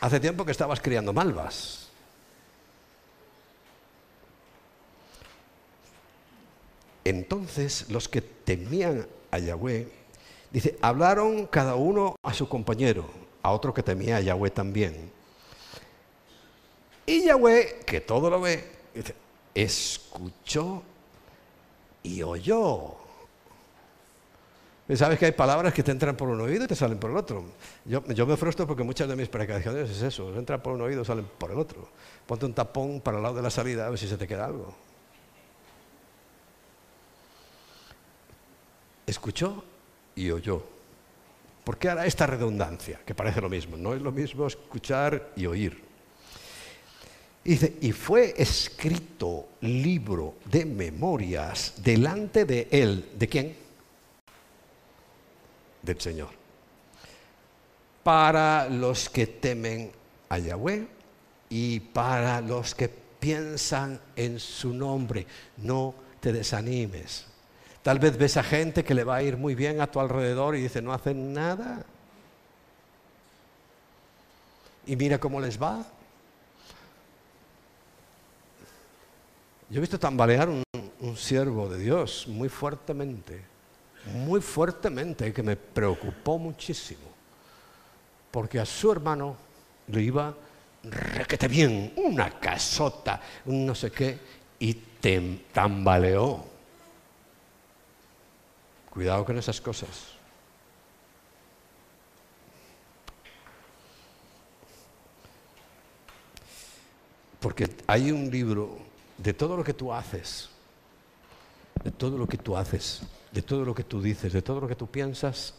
hace 0.00 0.20
tiempo 0.20 0.44
que 0.44 0.52
estabas 0.52 0.80
criando 0.80 1.12
malvas. 1.12 1.88
Entonces 7.04 7.90
los 7.90 8.08
que 8.08 8.20
temían 8.20 9.08
a 9.32 9.40
Yahweh, 9.40 9.88
dice, 10.52 10.78
hablaron 10.82 11.46
cada 11.46 11.74
uno 11.74 12.14
a 12.22 12.32
su 12.32 12.48
compañero, 12.48 13.10
a 13.42 13.50
otro 13.50 13.74
que 13.74 13.82
temía 13.82 14.18
a 14.18 14.20
Yahweh 14.20 14.50
también 14.50 15.17
y 17.08 17.24
Yahweh, 17.24 17.80
que 17.86 18.02
todo 18.02 18.28
lo 18.28 18.38
ve, 18.38 18.62
escuchó 19.54 20.82
y 22.02 22.22
oyó. 22.22 22.96
Sabes 24.94 25.18
que 25.18 25.24
hay 25.24 25.32
palabras 25.32 25.72
que 25.72 25.82
te 25.82 25.90
entran 25.90 26.18
por 26.18 26.28
un 26.28 26.38
oído 26.42 26.64
y 26.64 26.66
te 26.66 26.76
salen 26.76 26.98
por 26.98 27.10
el 27.10 27.16
otro. 27.16 27.44
Yo, 27.86 28.02
me 28.02 28.36
frustro 28.36 28.66
porque 28.66 28.82
muchas 28.82 29.08
de 29.08 29.16
mis 29.16 29.28
predicaciones 29.30 29.88
es 29.88 30.02
eso, 30.02 30.36
entran 30.36 30.62
por 30.62 30.74
un 30.74 30.82
oído 30.82 31.00
y 31.00 31.04
salen 31.06 31.26
por 31.38 31.50
el 31.50 31.58
otro. 31.58 31.88
Ponte 32.26 32.44
un 32.44 32.52
tapón 32.52 33.00
para 33.00 33.16
el 33.16 33.22
lado 33.22 33.36
de 33.36 33.42
la 33.42 33.50
salida 33.50 33.86
a 33.86 33.90
ver 33.90 33.98
si 33.98 34.06
se 34.06 34.18
te 34.18 34.28
queda 34.28 34.44
algo. 34.44 34.74
Escuchó 39.06 39.64
y 40.14 40.30
oyó. 40.30 40.62
¿Por 41.64 41.78
qué 41.78 41.88
hará 41.88 42.04
esta 42.04 42.26
redundancia? 42.26 43.00
Que 43.06 43.14
parece 43.14 43.40
lo 43.40 43.48
mismo. 43.48 43.78
No 43.78 43.94
es 43.94 44.02
lo 44.02 44.12
mismo 44.12 44.46
escuchar 44.46 45.32
y 45.36 45.46
oír. 45.46 45.87
Dice, 47.48 47.78
y 47.80 47.92
fue 47.92 48.34
escrito 48.36 49.48
libro 49.62 50.34
de 50.44 50.66
memorias 50.66 51.72
delante 51.78 52.44
de 52.44 52.68
él. 52.70 53.08
¿De 53.18 53.26
quién? 53.26 53.56
del 55.80 55.98
Señor. 55.98 56.28
Para 58.02 58.68
los 58.68 59.08
que 59.08 59.26
temen 59.26 59.90
a 60.28 60.38
Yahweh 60.38 60.86
y 61.48 61.80
para 61.80 62.42
los 62.42 62.74
que 62.74 62.88
piensan 62.88 63.98
en 64.14 64.38
su 64.38 64.74
nombre, 64.74 65.26
no 65.56 65.94
te 66.20 66.32
desanimes. 66.32 67.24
Tal 67.82 67.98
vez 67.98 68.18
ves 68.18 68.36
a 68.36 68.42
gente 68.42 68.84
que 68.84 68.94
le 68.94 69.04
va 69.04 69.16
a 69.16 69.22
ir 69.22 69.38
muy 69.38 69.54
bien 69.54 69.80
a 69.80 69.90
tu 69.90 70.00
alrededor 70.00 70.54
y 70.54 70.60
dice, 70.60 70.82
no 70.82 70.92
hacen 70.92 71.32
nada. 71.32 71.84
Y 74.86 74.96
mira 74.96 75.18
cómo 75.18 75.40
les 75.40 75.60
va. 75.60 75.86
Yo 79.70 79.78
he 79.78 79.80
visto 79.80 79.98
tambalear 79.98 80.48
un, 80.48 80.62
un 81.00 81.16
siervo 81.16 81.68
de 81.68 81.78
Dios 81.78 82.26
muy 82.26 82.48
fuertemente 82.48 83.44
muy 84.08 84.40
fuertemente 84.40 85.32
que 85.32 85.42
me 85.42 85.56
preocupó 85.56 86.38
muchísimo, 86.38 87.08
porque 88.30 88.58
a 88.58 88.66
su 88.66 88.90
hermano 88.90 89.36
le 89.88 90.02
iba 90.02 90.34
requete 90.84 91.48
bien, 91.48 91.92
una 91.96 92.38
casota, 92.38 93.20
un 93.46 93.66
no 93.66 93.74
sé 93.74 93.90
qué, 93.90 94.18
y 94.60 94.74
tambaleó. 95.52 96.44
Cuidado 98.90 99.24
con 99.24 99.38
esas 99.38 99.60
cosas. 99.60 99.88
Porque 107.38 107.70
hay 107.86 108.10
un 108.10 108.28
libro 108.28 108.76
de 109.18 109.34
todo 109.34 109.56
lo 109.56 109.64
que 109.64 109.74
tú 109.74 109.92
haces, 109.92 110.48
de 111.84 111.90
todo 111.90 112.16
lo 112.16 112.26
que 112.26 112.38
tú 112.38 112.56
haces 112.56 113.02
de 113.32 113.42
todo 113.42 113.64
lo 113.64 113.74
que 113.74 113.84
tú 113.84 114.00
dices, 114.00 114.32
de 114.32 114.42
todo 114.42 114.60
lo 114.60 114.68
que 114.68 114.76
tú 114.76 114.86
piensas, 114.86 115.54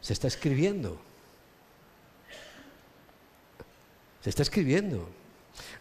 se 0.00 0.12
está 0.12 0.28
escribiendo. 0.28 0.98
Se 4.22 4.30
está 4.30 4.42
escribiendo. 4.42 5.08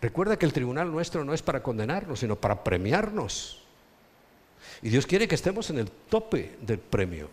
Recuerda 0.01 0.37
que 0.37 0.45
el 0.45 0.53
tribunal 0.53 0.91
nuestro 0.91 1.23
no 1.23 1.33
es 1.33 1.41
para 1.41 1.63
condenarnos, 1.63 2.19
sino 2.19 2.35
para 2.35 2.63
premiarnos. 2.63 3.61
Y 4.81 4.89
Dios 4.89 5.05
quiere 5.05 5.27
que 5.27 5.35
estemos 5.35 5.69
en 5.69 5.79
el 5.79 5.89
tope 5.89 6.57
del 6.61 6.79
premio. 6.79 7.29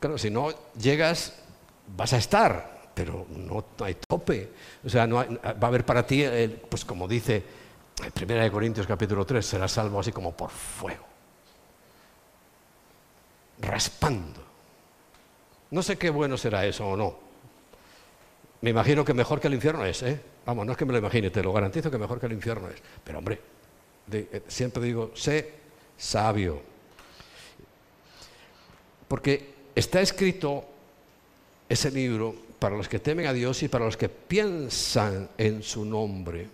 Claro, 0.00 0.18
si 0.18 0.28
no 0.28 0.50
llegas, 0.74 1.34
vas 1.96 2.12
a 2.12 2.18
estar, 2.18 2.73
pero 2.94 3.26
no 3.28 3.64
hay 3.80 3.96
tope. 4.06 4.50
O 4.84 4.88
sea, 4.88 5.06
no 5.06 5.16
va 5.16 5.24
a 5.60 5.66
haber 5.66 5.84
para 5.84 6.06
ti, 6.06 6.24
pues 6.68 6.84
como 6.84 7.08
dice 7.08 7.42
Primera 8.12 8.42
de 8.42 8.50
Corintios 8.50 8.86
capítulo 8.86 9.24
3, 9.24 9.44
será 9.44 9.68
salvo 9.68 10.00
así 10.00 10.12
como 10.12 10.32
por 10.32 10.50
fuego, 10.50 11.04
raspando. 13.60 14.42
No 15.70 15.82
sé 15.82 15.96
qué 15.96 16.10
bueno 16.10 16.36
será 16.36 16.66
eso 16.66 16.86
o 16.88 16.96
no. 16.96 17.16
Me 18.60 18.70
imagino 18.70 19.04
que 19.04 19.14
mejor 19.14 19.40
que 19.40 19.48
el 19.48 19.54
infierno 19.54 19.84
es, 19.84 20.02
¿eh? 20.02 20.20
Vamos, 20.46 20.66
no 20.66 20.72
es 20.72 20.78
que 20.78 20.84
me 20.84 20.92
lo 20.92 20.98
imagine, 20.98 21.30
te 21.30 21.42
lo 21.42 21.52
garantizo 21.52 21.90
que 21.90 21.98
mejor 21.98 22.18
que 22.18 22.26
el 22.26 22.32
infierno 22.32 22.68
es. 22.68 22.82
Pero 23.02 23.18
hombre, 23.18 23.40
eh, 24.10 24.42
siempre 24.48 24.82
digo, 24.82 25.12
sé 25.14 25.52
sabio. 25.96 26.60
Porque 29.06 29.54
está 29.74 30.00
escrito 30.00 30.64
ese 31.68 31.90
libro 31.90 32.34
para 32.64 32.78
los 32.78 32.88
que 32.88 32.98
temen 32.98 33.26
a 33.26 33.34
Dios 33.34 33.62
y 33.62 33.68
para 33.68 33.84
los 33.84 33.94
que 33.94 34.08
piensan 34.08 35.28
en 35.36 35.62
su 35.62 35.84
nombre. 35.84 36.48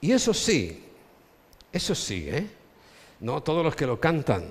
Y 0.00 0.10
eso 0.10 0.32
sí, 0.32 0.86
eso 1.70 1.94
sí, 1.94 2.26
¿eh? 2.30 2.48
No 3.20 3.42
todos 3.42 3.62
los 3.62 3.76
que 3.76 3.84
lo 3.84 4.00
cantan, 4.00 4.48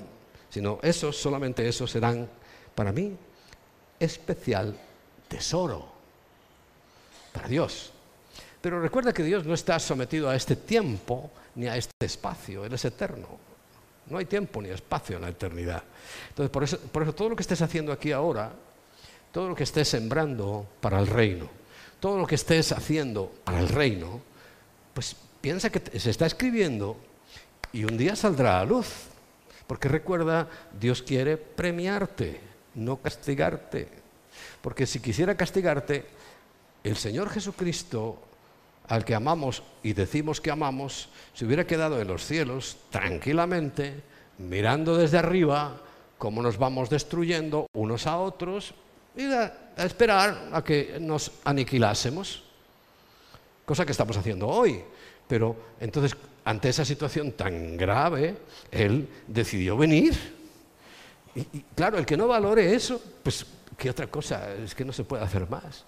sino 0.47 0.77
esos, 0.83 1.17
solamente 1.17 1.67
esos 1.67 1.89
serán 1.89 2.29
para 2.75 2.91
mí 2.91 3.17
especial 3.99 4.79
tesoro 5.27 5.87
para 7.33 7.47
Dios. 7.47 7.91
Pero 8.61 8.79
recuerda 8.79 9.13
que 9.13 9.23
Dios 9.23 9.47
no 9.47 9.55
está 9.55 9.79
sometido 9.79 10.29
a 10.29 10.35
este 10.35 10.57
tiempo 10.57 11.31
ni 11.55 11.65
a 11.65 11.75
este 11.75 12.05
espacio, 12.05 12.65
Él 12.65 12.73
es 12.75 12.85
eterno. 12.85 13.29
No 14.05 14.19
hay 14.19 14.25
tiempo 14.25 14.61
ni 14.61 14.69
espacio 14.69 15.15
en 15.15 15.23
la 15.23 15.29
eternidad. 15.29 15.81
Entonces, 16.29 16.51
por 16.51 16.63
eso, 16.63 16.77
por 16.77 17.01
eso 17.01 17.15
todo 17.15 17.29
lo 17.29 17.35
que 17.35 17.41
estés 17.41 17.63
haciendo 17.63 17.91
aquí 17.91 18.11
ahora, 18.11 18.53
todo 19.35 19.49
lo 19.49 19.55
que 19.55 19.65
estés 19.65 19.89
sembrando 19.89 20.65
para 20.79 20.97
el 20.97 21.07
reino, 21.07 21.49
todo 21.99 22.17
lo 22.17 22.25
que 22.25 22.35
estés 22.35 22.71
haciendo 22.71 23.29
para 23.43 23.59
el 23.59 23.67
reino, 23.67 24.21
pues 24.93 25.13
piensa 25.41 25.69
que 25.69 25.99
se 25.99 26.09
está 26.09 26.25
escribiendo 26.25 26.95
y 27.73 27.83
un 27.83 27.97
día 27.97 28.15
saldrá 28.15 28.61
a 28.61 28.63
luz. 28.63 28.87
Porque 29.67 29.89
recuerda, 29.89 30.47
Dios 30.79 31.03
quiere 31.03 31.35
premiarte, 31.35 32.39
no 32.75 32.95
castigarte. 33.01 33.89
Porque 34.61 34.87
si 34.87 35.01
quisiera 35.01 35.35
castigarte, 35.35 36.05
el 36.81 36.95
Señor 36.95 37.29
Jesucristo, 37.29 38.17
al 38.87 39.03
que 39.03 39.15
amamos 39.15 39.63
y 39.83 39.91
decimos 39.91 40.39
que 40.39 40.51
amamos, 40.51 41.09
se 41.33 41.45
hubiera 41.45 41.67
quedado 41.67 41.99
en 41.99 42.07
los 42.07 42.23
cielos 42.25 42.77
tranquilamente, 42.89 44.01
mirando 44.37 44.95
desde 44.95 45.17
arriba 45.17 45.81
cómo 46.17 46.41
nos 46.41 46.57
vamos 46.57 46.89
destruyendo 46.89 47.67
unos 47.73 48.07
a 48.07 48.17
otros 48.17 48.75
y 49.17 49.25
a, 49.31 49.53
esperar 49.77 50.49
a 50.51 50.63
que 50.63 50.97
nos 50.99 51.31
aniquilásemos. 51.43 52.43
Cosa 53.65 53.85
que 53.85 53.91
estamos 53.91 54.15
haciendo 54.17 54.47
hoy. 54.47 54.81
Pero 55.27 55.55
entonces, 55.79 56.15
ante 56.43 56.69
esa 56.69 56.85
situación 56.85 57.31
tan 57.31 57.77
grave, 57.77 58.37
él 58.71 59.07
decidió 59.27 59.75
venir. 59.75 60.35
Y, 61.35 61.61
claro, 61.75 61.97
el 61.97 62.05
que 62.05 62.15
no 62.15 62.27
valore 62.27 62.73
eso, 62.73 63.01
pues, 63.23 63.45
¿qué 63.77 63.89
otra 63.89 64.07
cosa? 64.07 64.53
Es 64.53 64.73
que 64.75 64.85
no 64.85 64.93
se 64.93 65.03
puede 65.03 65.23
hacer 65.23 65.49
más. 65.49 65.83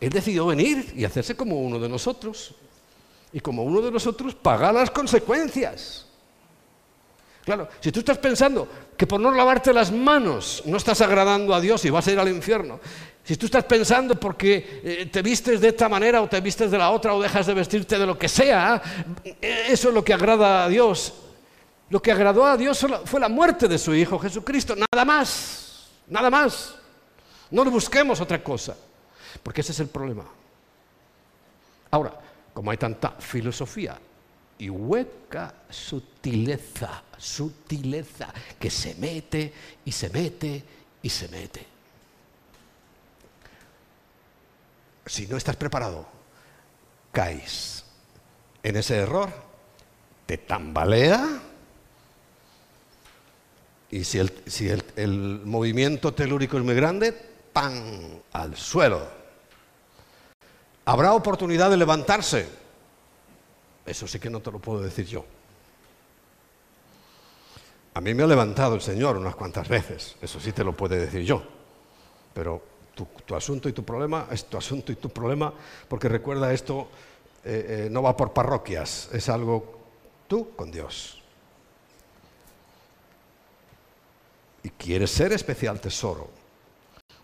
Él 0.00 0.10
decidió 0.10 0.46
venir 0.46 0.92
y 0.96 1.04
hacerse 1.04 1.36
como 1.36 1.60
uno 1.60 1.78
de 1.78 1.88
nosotros. 1.88 2.54
Y 3.32 3.40
como 3.40 3.62
uno 3.62 3.80
de 3.80 3.90
nosotros, 3.90 4.34
pagar 4.34 4.74
las 4.74 4.90
consecuencias. 4.90 6.09
Claro, 7.44 7.68
si 7.80 7.90
tú 7.90 8.00
estás 8.00 8.18
pensando 8.18 8.68
que 8.96 9.06
por 9.06 9.20
no 9.20 9.30
lavarte 9.30 9.72
las 9.72 9.90
manos 9.90 10.62
no 10.66 10.76
estás 10.76 11.00
agradando 11.00 11.54
a 11.54 11.60
Dios 11.60 11.84
y 11.84 11.90
vas 11.90 12.06
a 12.06 12.12
ir 12.12 12.18
al 12.18 12.28
infierno, 12.28 12.78
si 13.24 13.36
tú 13.36 13.46
estás 13.46 13.64
pensando 13.64 14.18
porque 14.18 14.80
eh, 14.84 15.08
te 15.10 15.22
vistes 15.22 15.60
de 15.60 15.68
esta 15.68 15.88
manera 15.88 16.20
o 16.20 16.28
te 16.28 16.40
vistes 16.40 16.70
de 16.70 16.78
la 16.78 16.90
otra 16.90 17.14
o 17.14 17.22
dejas 17.22 17.46
de 17.46 17.54
vestirte 17.54 17.98
de 17.98 18.06
lo 18.06 18.18
que 18.18 18.28
sea, 18.28 18.82
eh, 19.24 19.66
eso 19.68 19.88
es 19.88 19.94
lo 19.94 20.04
que 20.04 20.12
agrada 20.12 20.64
a 20.64 20.68
Dios. 20.68 21.14
Lo 21.88 22.00
que 22.00 22.12
agradó 22.12 22.46
a 22.46 22.56
Dios 22.56 22.86
fue 23.04 23.18
la 23.18 23.28
muerte 23.28 23.66
de 23.66 23.76
su 23.76 23.94
Hijo 23.94 24.18
Jesucristo, 24.18 24.76
nada 24.76 25.04
más, 25.04 25.88
nada 26.06 26.30
más. 26.30 26.76
No 27.50 27.64
le 27.64 27.70
busquemos 27.70 28.20
otra 28.20 28.42
cosa, 28.44 28.76
porque 29.42 29.60
ese 29.60 29.72
es 29.72 29.80
el 29.80 29.88
problema. 29.88 30.24
Ahora, 31.90 32.12
como 32.54 32.70
hay 32.70 32.76
tanta 32.76 33.10
filosofía 33.18 33.98
y 34.58 34.70
hueca 34.70 35.54
sutileza, 36.20 37.02
sutileza, 37.16 38.32
que 38.58 38.70
se 38.70 38.94
mete 38.96 39.52
y 39.84 39.92
se 39.92 40.10
mete 40.10 40.62
y 41.02 41.08
se 41.08 41.28
mete. 41.28 41.66
si 45.06 45.26
no 45.26 45.36
estás 45.36 45.56
preparado, 45.56 46.06
caes 47.10 47.84
en 48.62 48.76
ese 48.76 48.96
error, 48.96 49.32
te 50.24 50.38
tambalea 50.38 51.40
y 53.90 54.04
si 54.04 54.20
el, 54.20 55.40
movimiento 55.44 56.14
telúrico 56.14 56.58
es 56.58 56.62
muy 56.62 56.76
grande, 56.76 57.12
¡pam! 57.52 58.20
al 58.30 58.56
suelo. 58.56 59.08
¿Habrá 60.84 61.12
oportunidad 61.14 61.70
de 61.70 61.76
levantarse? 61.76 62.46
Eso 63.84 64.06
sí 64.06 64.20
que 64.20 64.30
no 64.30 64.38
te 64.38 64.52
lo 64.52 64.60
puedo 64.60 64.80
decir 64.80 65.06
yo. 65.06 65.24
A 67.94 68.00
mí 68.00 68.14
me 68.14 68.22
ha 68.22 68.26
levantado 68.26 68.74
el 68.74 68.80
Señor 68.80 69.16
unas 69.16 69.34
cuantas 69.34 69.68
veces, 69.68 70.16
eso 70.22 70.40
sí 70.40 70.52
te 70.52 70.64
lo 70.64 70.76
puede 70.76 70.98
decir 70.98 71.22
yo, 71.22 71.42
pero 72.32 72.62
tu, 72.94 73.34
asunto 73.34 73.68
y 73.68 73.72
tu 73.72 73.84
problema 73.84 74.26
es 74.30 74.44
tu 74.44 74.56
asunto 74.56 74.92
y 74.92 74.96
tu 74.96 75.08
problema, 75.08 75.52
porque 75.88 76.08
recuerda 76.08 76.52
esto 76.52 76.88
eh, 77.44 77.86
eh, 77.86 77.88
no 77.90 78.02
va 78.02 78.16
por 78.16 78.32
parroquias, 78.32 79.08
es 79.12 79.28
algo 79.28 79.78
tú 80.28 80.54
con 80.54 80.70
Dios. 80.70 81.20
y 84.62 84.70
quiere 84.70 85.06
ser 85.06 85.32
especial 85.32 85.80
tesoro. 85.80 86.30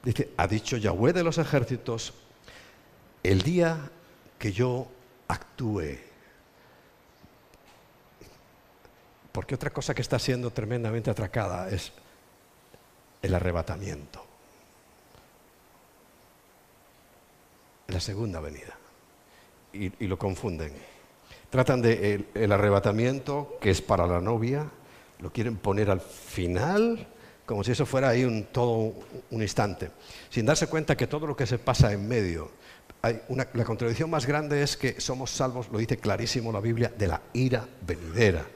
Dice, 0.03 0.31
ha 0.37 0.47
dicho 0.47 0.77
Yahweh 0.77 1.13
de 1.13 1.25
los 1.25 1.39
ejércitos, 1.39 2.15
el 3.23 3.43
día 3.43 3.91
que 4.39 4.53
yo 4.53 4.87
actúe. 5.29 5.99
Porque 9.37 9.55
otra 9.55 9.69
cosa 9.69 9.95
que 9.95 10.01
está 10.01 10.19
siendo 10.19 10.51
tremendamente 10.51 11.11
atracada 11.11 11.69
es 11.69 11.93
el 13.21 13.35
arrebatamiento. 13.35 14.25
La 17.89 18.01
segunda 18.01 18.41
venida. 18.41 18.79
Y, 19.75 19.91
lo 20.07 20.19
confunden. 20.19 20.73
Tratan 21.51 21.83
de 21.83 22.25
el, 22.33 22.51
arrebatamiento, 22.51 23.59
que 23.61 23.69
es 23.69 23.83
para 23.83 24.07
la 24.07 24.23
novia, 24.23 24.71
lo 25.19 25.31
quieren 25.31 25.59
poner 25.59 25.91
al 25.91 26.01
final, 26.01 27.07
como 27.45 27.63
si 27.63 27.73
eso 27.73 27.85
fuera 27.85 28.09
ahí 28.09 28.25
un, 28.25 28.45
todo 28.45 28.95
un 29.31 29.43
instante, 29.43 29.91
sin 30.31 30.47
darse 30.47 30.67
cuenta 30.67 30.97
que 30.97 31.07
todo 31.07 31.27
lo 31.27 31.37
que 31.37 31.47
se 31.47 31.59
pasa 31.59 31.93
en 31.93 32.09
medio, 32.09 32.53
la 33.03 33.65
contradicción 33.67 34.09
más 34.09 34.25
grande 34.25 34.63
es 34.63 34.79
que 34.79 34.99
somos 34.99 35.31
salvos, 35.31 35.69
lo 35.71 35.77
dice 35.77 35.99
clarísimo 35.99 36.51
la 36.53 36.61
Biblia, 36.61 36.91
de 36.97 37.07
la 37.07 37.21
ira 37.35 37.69
venidera. 37.87 38.56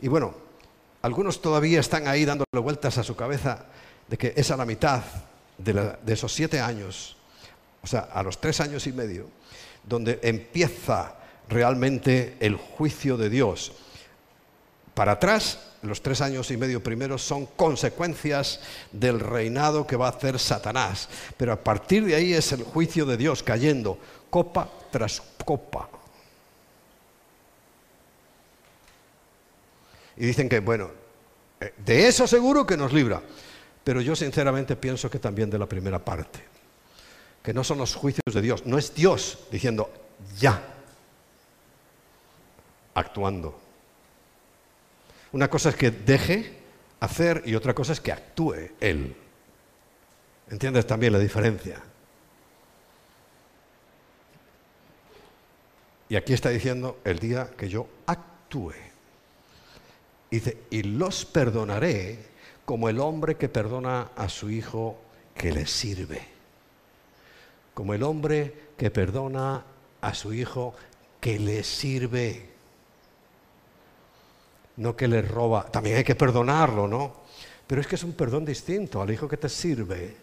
Y 0.00 0.08
bueno, 0.08 0.34
algunos 1.02 1.42
todavía 1.42 1.80
están 1.80 2.08
ahí 2.08 2.24
dándole 2.24 2.60
vueltas 2.62 2.98
a 2.98 3.04
su 3.04 3.14
cabeza 3.14 3.66
de 4.08 4.16
que 4.16 4.32
es 4.36 4.50
a 4.50 4.56
la 4.56 4.64
mitad 4.64 5.02
de, 5.58 5.96
esos 6.06 6.32
siete 6.32 6.60
años, 6.60 7.16
o 7.82 7.86
sea, 7.86 8.00
a 8.12 8.22
los 8.22 8.40
tres 8.40 8.60
años 8.60 8.86
y 8.86 8.92
medio, 8.92 9.28
donde 9.84 10.18
empieza 10.22 11.14
realmente 11.48 12.36
el 12.40 12.56
juicio 12.56 13.16
de 13.16 13.30
Dios. 13.30 13.72
Para 14.94 15.12
atrás, 15.12 15.58
los 15.82 16.02
tres 16.02 16.20
años 16.20 16.50
y 16.50 16.56
medio 16.56 16.82
primeros 16.82 17.22
son 17.22 17.46
consecuencias 17.46 18.60
del 18.92 19.20
reinado 19.20 19.86
que 19.86 19.96
va 19.96 20.06
a 20.06 20.10
hacer 20.10 20.38
Satanás. 20.38 21.08
Pero 21.36 21.52
a 21.52 21.62
partir 21.62 22.04
de 22.06 22.14
ahí 22.14 22.32
es 22.32 22.52
el 22.52 22.62
juicio 22.62 23.04
de 23.04 23.16
Dios 23.16 23.42
cayendo 23.42 23.98
copa 24.30 24.68
tras 24.90 25.20
copa. 25.44 25.88
Y 30.16 30.26
dicen 30.26 30.48
que, 30.48 30.60
bueno, 30.60 30.90
eh, 31.60 31.72
de 31.84 32.06
eso 32.06 32.26
seguro 32.26 32.66
que 32.66 32.76
nos 32.76 32.92
libra. 32.92 33.22
Pero 33.82 34.00
yo 34.00 34.16
sinceramente 34.16 34.76
pienso 34.76 35.10
que 35.10 35.18
también 35.18 35.50
de 35.50 35.58
la 35.58 35.66
primera 35.66 36.02
parte. 36.02 36.40
Que 37.42 37.52
no 37.52 37.62
son 37.62 37.78
los 37.78 37.94
juicios 37.94 38.32
de 38.32 38.40
Dios. 38.40 38.64
No 38.64 38.78
es 38.78 38.94
Dios 38.94 39.38
diciendo 39.50 39.92
ya. 40.38 40.62
Actuando. 42.94 43.60
Una 45.32 45.48
cosa 45.48 45.70
es 45.70 45.76
que 45.76 45.90
deje 45.90 46.58
hacer 47.00 47.42
y 47.44 47.54
otra 47.54 47.74
cosa 47.74 47.92
es 47.92 48.00
que 48.00 48.12
actúe 48.12 48.70
Él. 48.80 49.16
¿Entiendes 50.48 50.86
también 50.86 51.12
la 51.12 51.18
diferencia? 51.18 51.82
Y 56.08 56.16
aquí 56.16 56.32
está 56.32 56.50
diciendo 56.50 57.00
el 57.04 57.18
día 57.18 57.50
que 57.56 57.68
yo 57.68 57.88
actúe. 58.06 58.93
Dice, 60.34 60.56
y 60.68 60.82
los 60.82 61.24
perdonaré 61.24 62.18
como 62.64 62.88
el 62.88 62.98
hombre 62.98 63.36
que 63.36 63.48
perdona 63.48 64.10
a 64.16 64.28
su 64.28 64.50
hijo 64.50 64.98
que 65.32 65.52
le 65.52 65.64
sirve. 65.64 66.22
Como 67.72 67.94
el 67.94 68.02
hombre 68.02 68.52
que 68.76 68.90
perdona 68.90 69.64
a 70.00 70.12
su 70.12 70.34
hijo 70.34 70.74
que 71.20 71.38
le 71.38 71.62
sirve. 71.62 72.50
No 74.78 74.96
que 74.96 75.06
le 75.06 75.22
roba. 75.22 75.70
También 75.70 75.98
hay 75.98 76.04
que 76.04 76.16
perdonarlo, 76.16 76.88
¿no? 76.88 77.14
Pero 77.68 77.80
es 77.80 77.86
que 77.86 77.94
es 77.94 78.02
un 78.02 78.14
perdón 78.14 78.44
distinto 78.44 79.00
al 79.00 79.12
hijo 79.12 79.28
que 79.28 79.36
te 79.36 79.48
sirve 79.48 80.16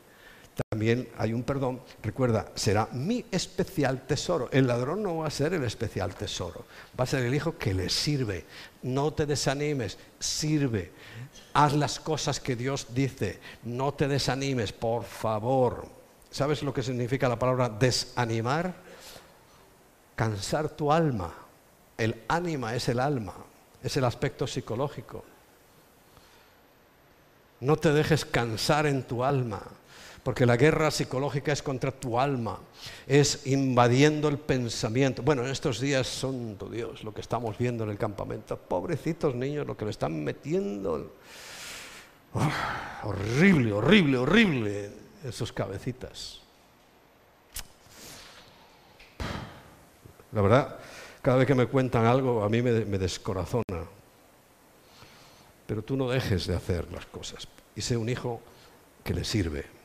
también 0.69 1.09
hay 1.17 1.33
un 1.33 1.43
perdón. 1.43 1.81
Recuerda, 2.03 2.51
será 2.55 2.87
mi 2.91 3.25
especial 3.31 4.05
tesoro. 4.05 4.49
El 4.51 4.67
ladrón 4.67 5.01
no 5.01 5.17
va 5.17 5.27
a 5.27 5.31
ser 5.31 5.53
el 5.53 5.63
especial 5.63 6.15
tesoro, 6.15 6.65
va 6.99 7.03
a 7.03 7.07
ser 7.07 7.23
el 7.23 7.33
hijo 7.33 7.57
que 7.57 7.73
le 7.73 7.89
sirve. 7.89 8.45
No 8.83 9.13
te 9.13 9.25
desanimes, 9.25 9.97
sirve. 10.19 10.91
Haz 11.53 11.73
las 11.73 11.99
cosas 11.99 12.39
que 12.39 12.55
Dios 12.55 12.87
dice. 12.93 13.39
No 13.63 13.93
te 13.93 14.07
desanimes, 14.07 14.73
por 14.73 15.03
favor. 15.03 15.87
¿Sabes 16.29 16.63
lo 16.63 16.73
que 16.73 16.83
significa 16.83 17.29
la 17.29 17.39
palabra 17.39 17.69
desanimar? 17.69 18.73
Cansar 20.15 20.69
tu 20.69 20.91
alma. 20.91 21.33
El 21.97 22.23
ánima 22.27 22.75
es 22.75 22.89
el 22.89 22.99
alma, 22.99 23.35
es 23.83 23.95
el 23.97 24.05
aspecto 24.05 24.47
psicológico. 24.47 25.23
No 27.59 27.77
te 27.77 27.93
dejes 27.93 28.25
cansar 28.25 28.87
en 28.87 29.03
tu 29.03 29.23
alma 29.23 29.61
porque 30.23 30.45
la 30.45 30.55
guerra 30.55 30.91
psicológica 30.91 31.51
es 31.51 31.63
contra 31.63 31.91
tu 31.91 32.19
alma, 32.19 32.59
es 33.07 33.47
invadiendo 33.47 34.27
el 34.27 34.37
pensamiento. 34.37 35.23
Bueno, 35.23 35.43
en 35.43 35.49
estos 35.49 35.79
días, 35.79 36.07
santo 36.07 36.69
Dios, 36.69 37.03
lo 37.03 37.13
que 37.13 37.21
estamos 37.21 37.57
viendo 37.57 37.83
en 37.83 37.89
el 37.89 37.97
campamento, 37.97 38.55
pobrecitos 38.55 39.33
niños, 39.33 39.65
lo 39.65 39.75
que 39.75 39.85
le 39.85 39.91
están 39.91 40.23
metiendo, 40.23 41.13
horrible, 43.03 43.73
horrible, 43.73 44.17
horrible, 44.17 44.91
en 45.23 45.33
sus 45.33 45.51
cabecitas. 45.51 46.41
La 50.31 50.41
verdad, 50.41 50.77
cada 51.21 51.37
vez 51.37 51.47
que 51.47 51.55
me 51.55 51.65
cuentan 51.65 52.05
algo, 52.05 52.43
a 52.43 52.49
mí 52.49 52.61
me, 52.61 52.85
me 52.85 52.97
descorazona. 52.99 53.63
Pero 55.65 55.81
tú 55.83 55.97
no 55.97 56.09
dejes 56.09 56.45
de 56.47 56.55
hacer 56.55 56.91
las 56.91 57.05
cosas 57.07 57.47
y 57.75 57.81
sé 57.81 57.97
un 57.97 58.09
hijo 58.09 58.39
que 59.03 59.13
le 59.13 59.23
sirve 59.23 59.80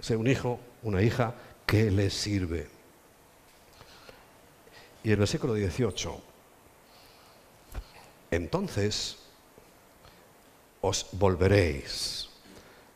sea 0.00 0.18
un 0.18 0.26
hijo, 0.26 0.60
una 0.82 1.02
hija 1.02 1.34
que 1.66 1.90
le 1.90 2.10
sirve. 2.10 2.68
Y 5.02 5.10
el 5.10 5.16
versículo 5.16 5.54
18, 5.54 6.20
entonces 8.30 9.18
os 10.80 11.06
volveréis, 11.12 12.28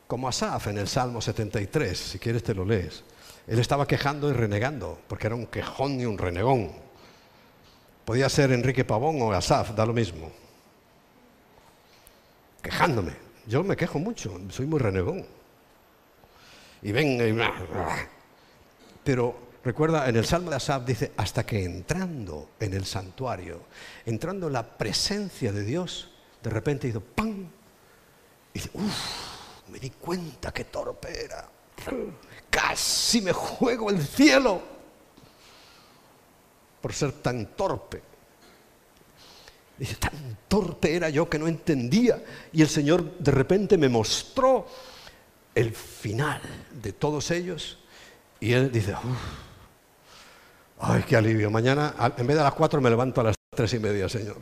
como 0.07 0.27
Asaf 0.27 0.67
en 0.67 0.77
el 0.77 0.87
Salmo 0.87 1.21
73, 1.21 1.97
si 1.97 2.19
quieres 2.19 2.43
te 2.43 2.53
lo 2.53 2.65
lees. 2.65 3.03
Él 3.47 3.59
estaba 3.59 3.87
quejando 3.87 4.29
y 4.29 4.33
renegando, 4.33 4.99
porque 5.07 5.27
era 5.27 5.35
un 5.35 5.47
quejón 5.47 5.99
y 5.99 6.05
un 6.05 6.17
renegón. 6.17 6.71
Podía 8.05 8.29
ser 8.29 8.51
Enrique 8.51 8.85
Pavón 8.85 9.21
o 9.21 9.31
Asaf, 9.31 9.71
da 9.71 9.85
lo 9.85 9.93
mismo. 9.93 10.31
Quejándome. 12.61 13.13
Yo 13.45 13.63
me 13.63 13.75
quejo 13.75 13.99
mucho, 13.99 14.39
soy 14.49 14.65
muy 14.65 14.79
renegón 14.79 15.25
y 16.83 16.91
venga 16.91 17.25
y... 17.25 17.37
Pero 19.03 19.35
recuerda, 19.63 20.07
en 20.07 20.15
el 20.15 20.25
Salmo 20.25 20.49
de 20.49 20.57
Asaf 20.57 20.85
dice, 20.85 21.11
hasta 21.17 21.45
que 21.45 21.63
entrando 21.63 22.51
en 22.59 22.73
el 22.73 22.85
santuario, 22.85 23.63
entrando 24.05 24.47
en 24.47 24.53
la 24.53 24.77
presencia 24.77 25.51
de 25.51 25.63
Dios, 25.63 26.11
de 26.41 26.49
repente 26.49 26.87
hizo 26.87 27.01
¡pam! 27.01 27.47
Y 28.53 28.59
dice, 28.59 28.69
uff, 28.73 29.69
me 29.69 29.79
di 29.79 29.89
cuenta 29.89 30.53
qué 30.53 30.65
torpe 30.65 31.25
era. 31.25 31.49
Casi 32.49 33.21
me 33.21 33.33
juego 33.33 33.89
el 33.89 34.01
cielo 34.05 34.61
por 36.81 36.93
ser 36.93 37.13
tan 37.13 37.47
torpe. 37.55 38.01
Dice, 39.77 39.95
tan 39.95 40.37
torpe 40.47 40.95
era 40.95 41.09
yo 41.09 41.29
que 41.29 41.39
no 41.39 41.47
entendía. 41.47 42.23
Y 42.51 42.61
el 42.61 42.69
Señor 42.69 43.17
de 43.17 43.31
repente 43.31 43.77
me 43.77 43.89
mostró 43.89 44.67
el 45.55 45.71
final 45.71 46.41
de 46.81 46.93
todos 46.93 47.31
ellos 47.31 47.79
y 48.39 48.53
él 48.53 48.71
dice, 48.71 48.95
ay, 50.79 51.03
qué 51.07 51.15
alivio, 51.15 51.49
mañana 51.49 51.93
en 52.17 52.27
vez 52.27 52.37
de 52.37 52.43
las 52.43 52.53
cuatro 52.53 52.81
me 52.81 52.89
levanto 52.89 53.21
a 53.21 53.25
las 53.25 53.35
tres 53.55 53.73
y 53.73 53.79
media, 53.79 54.09
Señor. 54.09 54.41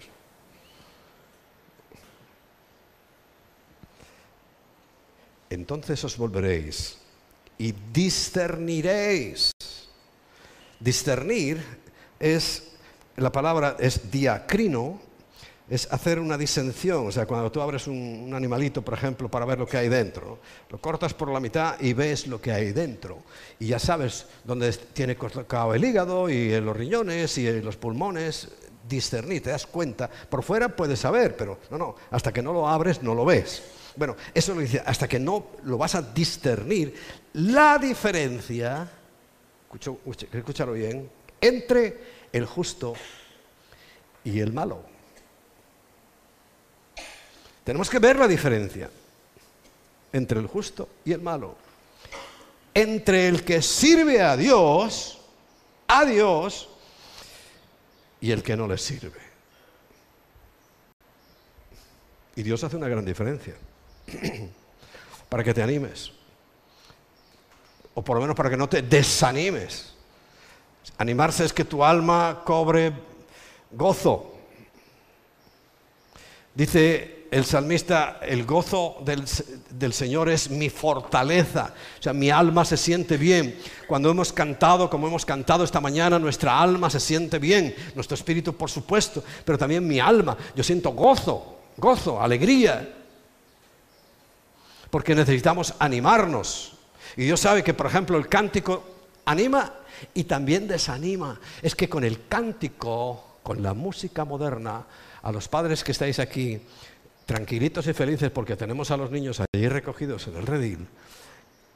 Entonces 5.49 6.01
os 6.03 6.17
volveréis 6.17 6.97
y 7.57 7.73
discerniréis. 7.93 9.51
Discernir 10.79 11.63
es, 12.19 12.71
la 13.17 13.31
palabra 13.31 13.75
es 13.77 14.09
diacrino, 14.09 14.99
es 15.71 15.87
hacer 15.89 16.19
una 16.19 16.37
disensión. 16.37 17.07
O 17.07 17.11
sea, 17.13 17.25
cuando 17.25 17.49
tú 17.49 17.61
abres 17.61 17.87
un, 17.87 18.29
animalito, 18.35 18.81
por 18.81 18.93
ejemplo, 18.93 19.31
para 19.31 19.45
ver 19.45 19.57
lo 19.57 19.65
que 19.65 19.77
hay 19.77 19.87
dentro, 19.87 20.39
lo 20.69 20.81
cortas 20.81 21.13
por 21.13 21.29
la 21.29 21.39
mitad 21.39 21.79
y 21.79 21.93
ves 21.93 22.27
lo 22.27 22.41
que 22.41 22.51
hay 22.51 22.73
dentro. 22.73 23.19
Y 23.57 23.67
ya 23.67 23.79
sabes 23.79 24.27
dónde 24.43 24.69
tiene 24.73 25.15
cortado 25.15 25.73
el 25.73 25.83
hígado 25.83 26.29
y 26.29 26.59
los 26.59 26.75
riñones 26.75 27.37
y 27.37 27.61
los 27.61 27.77
pulmones. 27.77 28.49
Discernir, 28.87 29.43
te 29.43 29.51
das 29.51 29.65
cuenta. 29.65 30.09
Por 30.09 30.43
fuera 30.43 30.75
puedes 30.75 30.99
saber, 30.99 31.37
pero 31.37 31.59
no, 31.69 31.77
no, 31.77 31.95
hasta 32.09 32.33
que 32.33 32.41
no 32.41 32.51
lo 32.51 32.67
abres 32.67 33.01
no 33.01 33.15
lo 33.15 33.23
ves. 33.23 33.63
Bueno, 33.95 34.17
eso 34.33 34.53
lo 34.53 34.59
dice, 34.59 34.83
hasta 34.85 35.07
que 35.07 35.19
no 35.19 35.47
lo 35.63 35.77
vas 35.77 35.95
a 35.95 36.01
discernir, 36.01 36.93
la 37.33 37.77
diferencia, 37.77 38.89
escúchalo 40.33 40.73
bien, 40.73 41.09
entre 41.39 41.99
el 42.33 42.45
justo 42.45 42.93
y 44.25 44.39
el 44.39 44.51
malo. 44.51 44.90
Tenemos 47.63 47.89
que 47.89 47.99
ver 47.99 48.17
la 48.17 48.27
diferencia 48.27 48.89
entre 50.13 50.39
el 50.39 50.47
justo 50.47 50.89
y 51.05 51.13
el 51.13 51.21
malo. 51.21 51.55
Entre 52.73 53.27
el 53.27 53.43
que 53.43 53.61
sirve 53.61 54.21
a 54.21 54.35
Dios, 54.35 55.19
a 55.87 56.05
Dios, 56.05 56.69
y 58.19 58.31
el 58.31 58.43
que 58.43 58.55
no 58.55 58.67
le 58.67 58.77
sirve. 58.77 59.19
Y 62.35 62.43
Dios 62.43 62.63
hace 62.63 62.77
una 62.77 62.87
gran 62.87 63.03
diferencia. 63.03 63.55
para 65.29 65.43
que 65.43 65.53
te 65.53 65.63
animes. 65.63 66.11
O 67.93 68.01
por 68.01 68.15
lo 68.15 68.21
menos 68.21 68.35
para 68.35 68.49
que 68.49 68.57
no 68.57 68.69
te 68.69 68.81
desanimes. 68.81 69.93
Animarse 70.97 71.45
es 71.45 71.53
que 71.53 71.65
tu 71.65 71.83
alma 71.83 72.41
cobre 72.45 72.93
gozo. 73.71 74.33
Dice 76.53 77.20
el 77.31 77.45
salmista, 77.45 78.19
el 78.21 78.43
gozo 78.45 78.97
del, 79.05 79.93
Señor 79.93 80.27
es 80.27 80.49
mi 80.49 80.69
fortaleza. 80.69 81.73
O 81.97 82.03
sea, 82.03 82.11
mi 82.11 82.29
alma 82.29 82.65
se 82.65 82.75
siente 82.75 83.15
bien. 83.15 83.57
Cuando 83.87 84.11
hemos 84.11 84.33
cantado, 84.33 84.89
como 84.89 85.07
hemos 85.07 85.25
cantado 85.25 85.63
esta 85.63 85.79
mañana, 85.79 86.19
nuestra 86.19 86.61
alma 86.61 86.89
se 86.89 86.99
siente 86.99 87.39
bien. 87.39 87.73
Nuestro 87.95 88.15
espíritu, 88.15 88.53
por 88.53 88.69
supuesto, 88.69 89.23
pero 89.45 89.57
también 89.57 89.87
mi 89.87 89.97
alma. 89.97 90.37
Yo 90.57 90.61
siento 90.61 90.91
gozo, 90.91 91.59
gozo, 91.77 92.21
alegría. 92.21 92.95
Porque 94.89 95.15
necesitamos 95.15 95.73
animarnos. 95.79 96.73
Y 97.15 97.23
Dios 97.23 97.39
sabe 97.39 97.63
que, 97.63 97.73
por 97.73 97.85
ejemplo, 97.85 98.17
el 98.17 98.27
cántico 98.27 98.83
anima 99.23 99.73
y 100.13 100.25
también 100.25 100.67
desanima. 100.67 101.39
Es 101.61 101.75
que 101.75 101.87
con 101.87 102.03
el 102.03 102.27
cántico, 102.27 103.37
con 103.41 103.63
la 103.63 103.73
música 103.73 104.25
moderna, 104.25 104.83
a 105.23 105.31
los 105.31 105.47
padres 105.47 105.81
que 105.81 105.93
estáis 105.93 106.19
aquí, 106.19 106.59
tranquilitos 107.31 107.87
y 107.87 107.93
felices 107.93 108.29
porque 108.29 108.57
tenemos 108.57 108.91
a 108.91 108.97
los 108.97 109.09
niños 109.09 109.39
allí 109.39 109.69
recogidos 109.69 110.27
en 110.27 110.35
el 110.35 110.45
redil, 110.45 110.85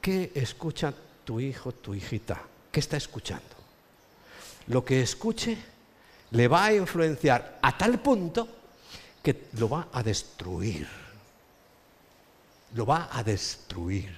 ¿qué 0.01 0.29
escucha 0.35 0.93
tu 1.23 1.39
hijo, 1.39 1.71
tu 1.71 1.93
hijita? 1.95 2.41
¿Qué 2.69 2.81
está 2.81 2.97
escuchando? 2.97 3.55
Lo 4.67 4.83
que 4.83 5.01
escuche 5.01 5.57
le 6.31 6.49
va 6.49 6.65
a 6.65 6.73
influenciar 6.73 7.59
a 7.61 7.77
tal 7.77 8.01
punto 8.01 8.49
que 9.23 9.45
lo 9.57 9.69
va 9.69 9.87
a 9.93 10.03
destruir. 10.03 10.89
Lo 12.73 12.85
va 12.85 13.07
a 13.13 13.23
destruir. 13.23 14.13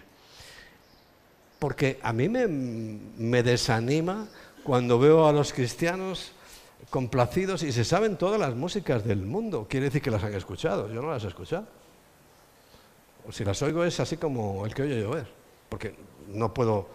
Porque 1.59 1.99
a 2.01 2.13
mí 2.13 2.29
me, 2.29 2.47
me 2.47 3.43
desanima 3.43 4.27
cuando 4.63 4.97
veo 4.97 5.27
a 5.27 5.33
los 5.33 5.53
cristianos 5.53 6.31
complacidos 6.89 7.63
y 7.63 7.71
se 7.71 7.83
saben 7.83 8.17
todas 8.17 8.39
las 8.39 8.55
músicas 8.55 9.03
del 9.03 9.19
mundo. 9.19 9.67
Quiere 9.69 9.85
decir 9.85 10.01
que 10.01 10.11
las 10.11 10.23
han 10.23 10.33
escuchado. 10.33 10.91
Yo 10.91 11.01
no 11.01 11.11
las 11.11 11.23
he 11.23 11.27
escuchado. 11.27 11.65
Si 13.31 13.43
las 13.43 13.61
oigo 13.61 13.83
es 13.83 13.99
así 13.99 14.17
como 14.17 14.65
el 14.65 14.73
que 14.73 14.83
oye 14.83 15.01
llover. 15.01 15.27
Porque 15.67 15.93
no 16.29 16.53
puedo, 16.53 16.87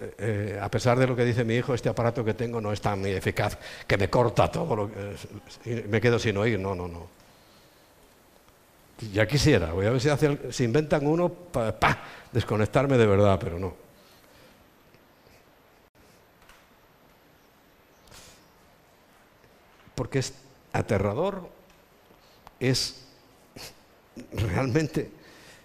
eh, 0.00 0.14
eh, 0.18 0.58
a 0.60 0.70
pesar 0.70 0.98
de 0.98 1.06
lo 1.06 1.14
que 1.14 1.24
dice 1.24 1.44
mi 1.44 1.56
hijo, 1.56 1.74
este 1.74 1.88
aparato 1.88 2.24
que 2.24 2.34
tengo 2.34 2.60
no 2.60 2.72
es 2.72 2.80
tan 2.80 3.04
eficaz 3.04 3.58
que 3.86 3.98
me 3.98 4.08
corta 4.08 4.50
todo 4.50 4.74
lo 4.74 4.90
que... 4.90 5.84
me 5.88 6.00
quedo 6.00 6.18
sin 6.18 6.36
oír. 6.38 6.58
No, 6.58 6.74
no, 6.74 6.88
no. 6.88 7.06
Ya 9.12 9.26
quisiera. 9.26 9.72
Voy 9.72 9.86
a 9.86 9.90
ver 9.90 10.00
si, 10.00 10.08
si 10.50 10.64
inventan 10.64 11.06
uno 11.06 11.28
para 11.28 12.02
desconectarme 12.32 12.96
de 12.96 13.06
verdad, 13.06 13.38
pero 13.38 13.58
no. 13.58 13.91
Porque 19.94 20.18
es 20.20 20.34
aterrador, 20.72 21.48
es 22.58 23.04
realmente 24.32 25.10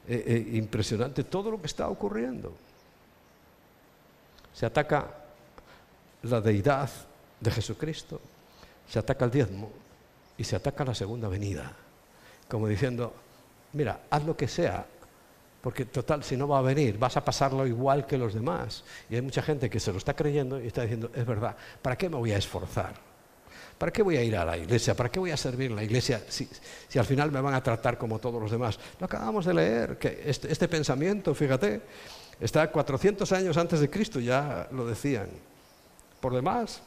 eh, 0.08 0.24
eh, 0.26 0.50
impresionante 0.54 1.24
todo 1.24 1.52
lo 1.52 1.60
que 1.60 1.68
está 1.68 1.88
ocurriendo. 1.90 2.54
Se 4.54 4.66
ataca 4.66 5.08
la 6.24 6.42
deidad 6.42 6.90
de 7.40 7.52
Jesucristo, 7.52 8.20
se 8.90 9.00
ataca 9.00 9.26
el 9.26 9.32
diezmo 9.32 9.72
y 10.38 10.44
se 10.44 10.56
ataca 10.56 10.84
la 10.86 10.96
segunda 10.96 11.28
venida, 11.28 11.74
como 12.48 12.68
diciendo, 12.68 13.14
mira, 13.74 14.02
haz 14.10 14.24
lo 14.24 14.36
que 14.36 14.48
sea, 14.48 14.86
porque 15.62 15.86
total, 15.86 16.24
si 16.24 16.38
no 16.38 16.48
va 16.48 16.60
a 16.60 16.62
venir, 16.62 16.98
vas 16.98 17.18
a 17.18 17.26
pasarlo 17.26 17.68
igual 17.68 18.06
que 18.06 18.18
los 18.18 18.34
demás. 18.34 18.84
Y 19.10 19.16
hay 19.16 19.22
mucha 19.22 19.42
gente 19.42 19.70
que 19.70 19.80
se 19.80 19.92
lo 19.92 19.98
está 19.98 20.16
creyendo 20.16 20.62
y 20.62 20.68
está 20.68 20.84
diciendo, 20.84 21.12
es 21.14 21.26
verdad, 21.26 21.56
¿para 21.82 21.98
qué 21.98 22.10
me 22.10 22.16
voy 22.16 22.32
a 22.32 22.38
esforzar? 22.38 23.07
¿Para 23.78 23.92
qué 23.92 24.02
voy 24.02 24.18
a 24.18 24.24
ir 24.24 24.36
a 24.36 24.44
la 24.44 24.58
iglesia? 24.58 24.96
¿Para 24.96 25.10
qué 25.10 25.20
voy 25.20 25.32
a 25.32 25.38
servir 25.38 25.70
en 25.70 25.76
la 25.76 25.84
iglesia 25.84 26.24
si, 26.28 26.48
al 26.98 27.06
final 27.06 27.32
me 27.32 27.42
van 27.42 27.54
a 27.54 27.62
tratar 27.62 27.98
como 27.98 28.20
todos 28.20 28.42
los 28.42 28.50
demás? 28.50 28.80
Lo 29.00 29.06
acabamos 29.06 29.46
de 29.46 29.54
leer, 29.54 29.98
que 29.98 30.24
este, 30.26 30.52
este 30.52 30.68
pensamiento, 30.68 31.36
fíjate, 31.36 31.82
está 32.40 32.72
400 32.72 33.32
años 33.34 33.56
antes 33.58 33.80
de 33.80 33.90
Cristo, 33.90 34.20
ya 34.20 34.68
lo 34.72 34.88
decían. 34.88 35.30
Por 36.20 36.34
demás, 36.34 36.82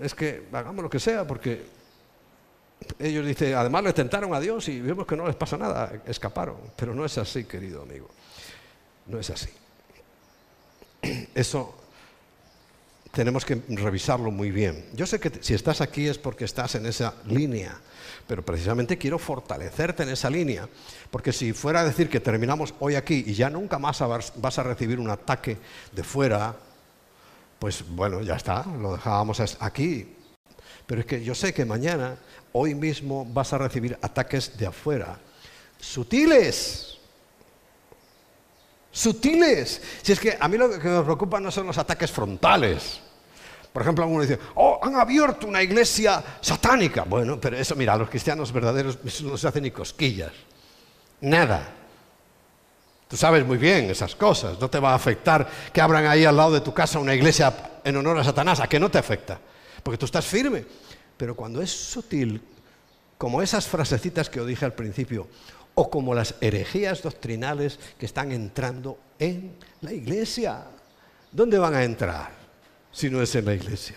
es 0.00 0.14
que 0.14 0.46
hagamos 0.52 0.82
lo 0.82 0.88
que 0.88 1.00
sea, 1.00 1.26
porque 1.26 1.66
ellos 2.98 3.26
dicen, 3.26 3.54
además 3.54 3.84
le 3.84 3.92
tentaron 3.92 4.32
a 4.32 4.40
Dios 4.40 4.68
y 4.68 4.80
vemos 4.80 5.06
que 5.06 5.16
no 5.16 5.26
les 5.26 5.36
pasa 5.36 5.58
nada, 5.58 5.92
escaparon. 6.06 6.56
Pero 6.76 6.94
no 6.94 7.04
es 7.04 7.18
así, 7.18 7.44
querido 7.44 7.82
amigo. 7.82 8.08
No 9.06 9.18
es 9.18 9.28
así. 9.28 9.50
Eso 11.34 11.77
tenemos 13.18 13.44
que 13.44 13.60
revisarlo 13.70 14.30
muy 14.30 14.52
bien. 14.52 14.84
Yo 14.94 15.04
sé 15.04 15.18
que 15.18 15.32
si 15.40 15.52
estás 15.52 15.80
aquí 15.80 16.06
es 16.06 16.18
porque 16.18 16.44
estás 16.44 16.76
en 16.76 16.86
esa 16.86 17.14
línea, 17.26 17.76
pero 18.28 18.44
precisamente 18.44 18.96
quiero 18.96 19.18
fortalecerte 19.18 20.04
en 20.04 20.10
esa 20.10 20.30
línea, 20.30 20.68
porque 21.10 21.32
si 21.32 21.52
fuera 21.52 21.80
a 21.80 21.84
decir 21.84 22.08
que 22.08 22.20
terminamos 22.20 22.74
hoy 22.78 22.94
aquí 22.94 23.24
y 23.26 23.34
ya 23.34 23.50
nunca 23.50 23.76
más 23.80 23.98
vas 24.36 24.58
a 24.60 24.62
recibir 24.62 25.00
un 25.00 25.10
ataque 25.10 25.58
de 25.90 26.04
fuera, 26.04 26.54
pues 27.58 27.82
bueno, 27.88 28.22
ya 28.22 28.36
está, 28.36 28.64
lo 28.80 28.92
dejábamos 28.92 29.40
aquí. 29.58 30.14
Pero 30.86 31.00
es 31.00 31.06
que 31.08 31.24
yo 31.24 31.34
sé 31.34 31.52
que 31.52 31.64
mañana, 31.64 32.18
hoy 32.52 32.76
mismo, 32.76 33.24
vas 33.24 33.52
a 33.52 33.58
recibir 33.58 33.98
ataques 34.00 34.56
de 34.56 34.66
afuera, 34.68 35.18
sutiles, 35.80 36.98
sutiles. 38.92 39.82
Si 40.02 40.12
es 40.12 40.20
que 40.20 40.38
a 40.38 40.46
mí 40.46 40.56
lo 40.56 40.70
que 40.70 40.88
me 40.88 41.02
preocupa 41.02 41.40
no 41.40 41.50
son 41.50 41.66
los 41.66 41.78
ataques 41.78 42.12
frontales, 42.12 43.07
por 43.72 43.82
ejemplo, 43.82 44.04
alguno 44.04 44.22
dice, 44.22 44.38
oh, 44.54 44.80
han 44.82 44.96
abierto 44.96 45.46
una 45.46 45.62
iglesia 45.62 46.22
satánica. 46.40 47.04
Bueno, 47.04 47.40
pero 47.40 47.56
eso, 47.56 47.76
mira, 47.76 47.92
a 47.92 47.96
los 47.96 48.08
cristianos 48.08 48.52
verdaderos 48.52 48.98
no 49.22 49.36
se 49.36 49.48
hacen 49.48 49.62
ni 49.62 49.70
cosquillas. 49.70 50.32
Nada. 51.20 51.74
Tú 53.08 53.16
sabes 53.16 53.44
muy 53.46 53.56
bien 53.56 53.90
esas 53.90 54.14
cosas. 54.14 54.58
No 54.60 54.68
te 54.68 54.78
va 54.78 54.92
a 54.92 54.94
afectar 54.94 55.48
que 55.72 55.80
abran 55.80 56.06
ahí 56.06 56.24
al 56.24 56.36
lado 56.36 56.52
de 56.52 56.60
tu 56.60 56.74
casa 56.74 56.98
una 56.98 57.14
iglesia 57.14 57.80
en 57.84 57.96
honor 57.96 58.18
a 58.18 58.24
Satanás. 58.24 58.60
¿A 58.60 58.68
qué 58.68 58.78
no 58.78 58.90
te 58.90 58.98
afecta? 58.98 59.38
Porque 59.82 59.98
tú 59.98 60.06
estás 60.06 60.26
firme. 60.26 60.64
Pero 61.16 61.34
cuando 61.34 61.62
es 61.62 61.70
sutil, 61.70 62.40
como 63.16 63.42
esas 63.42 63.66
frasecitas 63.66 64.28
que 64.28 64.40
os 64.40 64.46
dije 64.46 64.64
al 64.64 64.74
principio, 64.74 65.26
o 65.74 65.90
como 65.90 66.14
las 66.14 66.34
herejías 66.40 67.02
doctrinales 67.02 67.78
que 67.98 68.06
están 68.06 68.32
entrando 68.32 68.98
en 69.18 69.56
la 69.80 69.92
iglesia, 69.92 70.64
¿dónde 71.30 71.58
van 71.58 71.74
a 71.74 71.84
entrar? 71.84 72.30
Si 72.98 73.08
no 73.10 73.22
es 73.22 73.32
en 73.36 73.44
la 73.44 73.54
iglesia. 73.54 73.94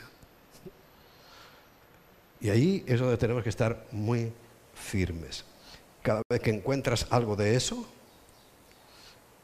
Y 2.40 2.52
ahí 2.52 2.84
es 2.86 3.00
donde 3.00 3.18
tenemos 3.18 3.42
que 3.42 3.50
estar 3.50 3.88
muy 3.92 4.32
firmes. 4.76 5.44
Cada 6.04 6.22
vez 6.30 6.40
que 6.40 6.52
encuentras 6.52 7.08
algo 7.10 7.36
de 7.36 7.56
eso, 7.56 7.84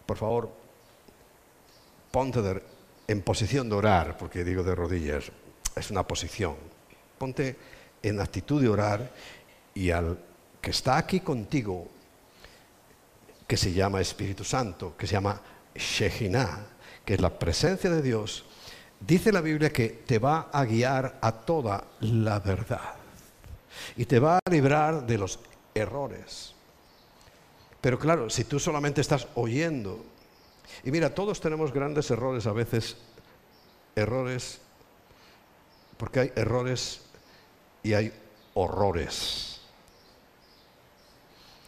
por 0.06 0.16
favor, 0.16 0.52
ponte 2.12 2.62
en 3.08 3.22
posición 3.24 3.68
de 3.68 3.76
orar, 3.76 4.16
porque 4.16 4.44
digo 4.44 4.62
de 4.62 4.76
rodillas, 4.76 5.32
es 5.76 5.90
una 5.90 6.06
posición. 6.06 6.56
Ponte 7.18 7.56
en 8.04 8.22
actitud 8.22 8.62
de 8.62 8.70
orar 8.70 9.12
y 9.74 9.90
al 9.90 10.20
que 10.62 10.70
está 10.70 10.98
aquí 10.98 11.22
contigo, 11.22 11.88
que 13.48 13.58
se 13.58 13.74
llama 13.74 14.02
Espíritu 14.02 14.44
Santo, 14.44 14.96
que 14.96 15.08
se 15.08 15.14
llama 15.14 15.42
Shekinah, 15.74 16.64
que 17.04 17.16
es 17.16 17.22
la 17.22 17.40
presencia 17.40 17.90
de 17.90 18.04
Dios, 18.04 18.46
Dice 19.00 19.32
la 19.32 19.42
Biblia 19.42 19.72
que 19.72 19.90
te 19.90 20.20
va 20.20 20.50
a 20.52 20.66
guiar 20.66 21.20
a 21.22 21.32
toda 21.32 21.84
la 22.02 22.40
verdad 22.40 22.96
y 23.96 24.06
te 24.06 24.20
va 24.20 24.38
a 24.38 24.50
librar 24.50 25.06
de 25.06 25.18
los 25.18 25.40
errores. 25.74 26.54
Pero 27.80 28.00
claro, 28.00 28.30
si 28.30 28.44
tú 28.44 28.60
solamente 28.60 29.02
estás 29.02 29.28
oyendo, 29.36 30.04
y 30.84 30.92
mira, 30.92 31.14
todos 31.14 31.40
tenemos 31.40 31.72
grandes 31.72 32.10
errores 32.12 32.48
a 32.48 32.52
veces, 32.52 32.98
errores, 33.96 34.60
porque 35.98 36.20
hay 36.20 36.32
errores 36.36 37.02
y 37.84 37.94
hay 37.94 38.12
horrores. 38.56 39.62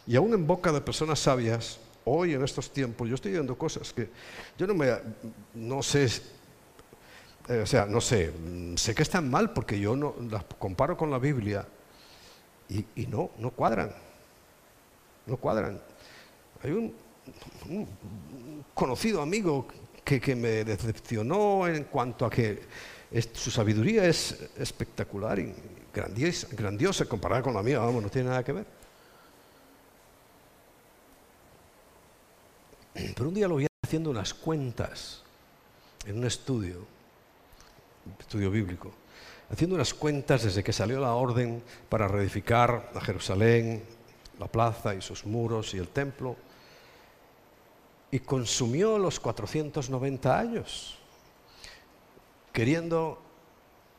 Y 0.07 0.15
aún 0.15 0.33
en 0.33 0.47
boca 0.47 0.71
de 0.71 0.81
personas 0.81 1.19
sabias, 1.19 1.79
hoy 2.05 2.33
en 2.33 2.43
estos 2.43 2.71
tiempos, 2.71 3.07
yo 3.07 3.15
estoy 3.15 3.31
viendo 3.31 3.55
cosas 3.55 3.93
que 3.93 4.09
yo 4.57 4.65
no 4.65 4.73
me, 4.73 4.91
no 5.53 5.83
sé 5.83 6.09
eh, 7.49 7.61
o 7.61 7.65
sea, 7.65 7.87
no 7.87 7.99
sé, 7.99 8.31
sé 8.75 8.93
que 8.93 9.01
están 9.01 9.27
mal 9.27 9.53
porque 9.53 9.79
yo 9.79 9.95
no 9.95 10.13
las 10.29 10.43
comparo 10.59 10.95
con 10.95 11.09
la 11.09 11.17
Biblia, 11.17 11.65
Y, 12.69 13.07
no, 13.07 13.31
no 13.39 13.49
cuadran. 13.49 13.91
No 15.25 15.37
cuadran. 15.37 15.81
Hay 16.61 16.69
un, 16.71 16.93
conocido 18.75 19.23
amigo 19.23 19.67
que, 20.03 20.35
me 20.35 20.63
decepcionó 20.63 21.67
en 21.67 21.85
cuanto 21.85 22.27
a 22.27 22.29
que 22.29 22.61
su 23.33 23.49
sabiduría 23.49 24.05
es 24.05 24.51
espectacular 24.55 25.39
y 25.39 25.51
grandiosa, 25.91 26.47
grandiosa 26.51 27.05
comparada 27.05 27.41
con 27.41 27.55
la 27.55 27.63
mía, 27.63 27.79
vamos, 27.79 28.03
no 28.03 28.09
tiene 28.09 28.29
nada 28.29 28.43
que 28.43 28.51
ver. 28.51 28.65
Pero 32.93 33.29
un 33.29 33.33
día 33.33 33.47
lo 33.47 33.55
vi 33.55 33.65
haciendo 33.83 34.11
unas 34.11 34.35
cuentas 34.35 35.23
en 36.05 36.19
un 36.19 36.25
estudio, 36.25 36.98
estudio 38.19 38.51
bíblico, 38.51 38.91
haciendo 39.49 39.75
unas 39.75 39.93
cuentas 39.93 40.43
desde 40.43 40.63
que 40.63 40.73
salió 40.73 40.99
la 40.99 41.13
orden 41.13 41.63
para 41.89 42.07
reedificar 42.07 42.91
a 42.93 43.01
Jerusalén, 43.01 43.83
la 44.39 44.47
plaza 44.47 44.95
y 44.95 45.01
sus 45.01 45.25
muros 45.25 45.73
y 45.73 45.77
el 45.77 45.87
templo, 45.89 46.35
y 48.11 48.19
consumió 48.19 48.97
los 48.97 49.19
490 49.19 50.39
años, 50.39 50.97
queriendo 52.51 53.21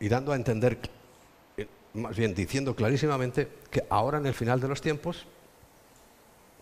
y 0.00 0.08
dando 0.08 0.32
a 0.32 0.36
entender, 0.36 0.78
eh, 1.56 1.66
más 1.94 2.16
bien 2.16 2.34
diciendo 2.34 2.74
clarísimamente, 2.74 3.48
que 3.70 3.84
ahora 3.90 4.18
en 4.18 4.26
el 4.26 4.34
final 4.34 4.60
de 4.60 4.68
los 4.68 4.80
tiempos 4.80 5.26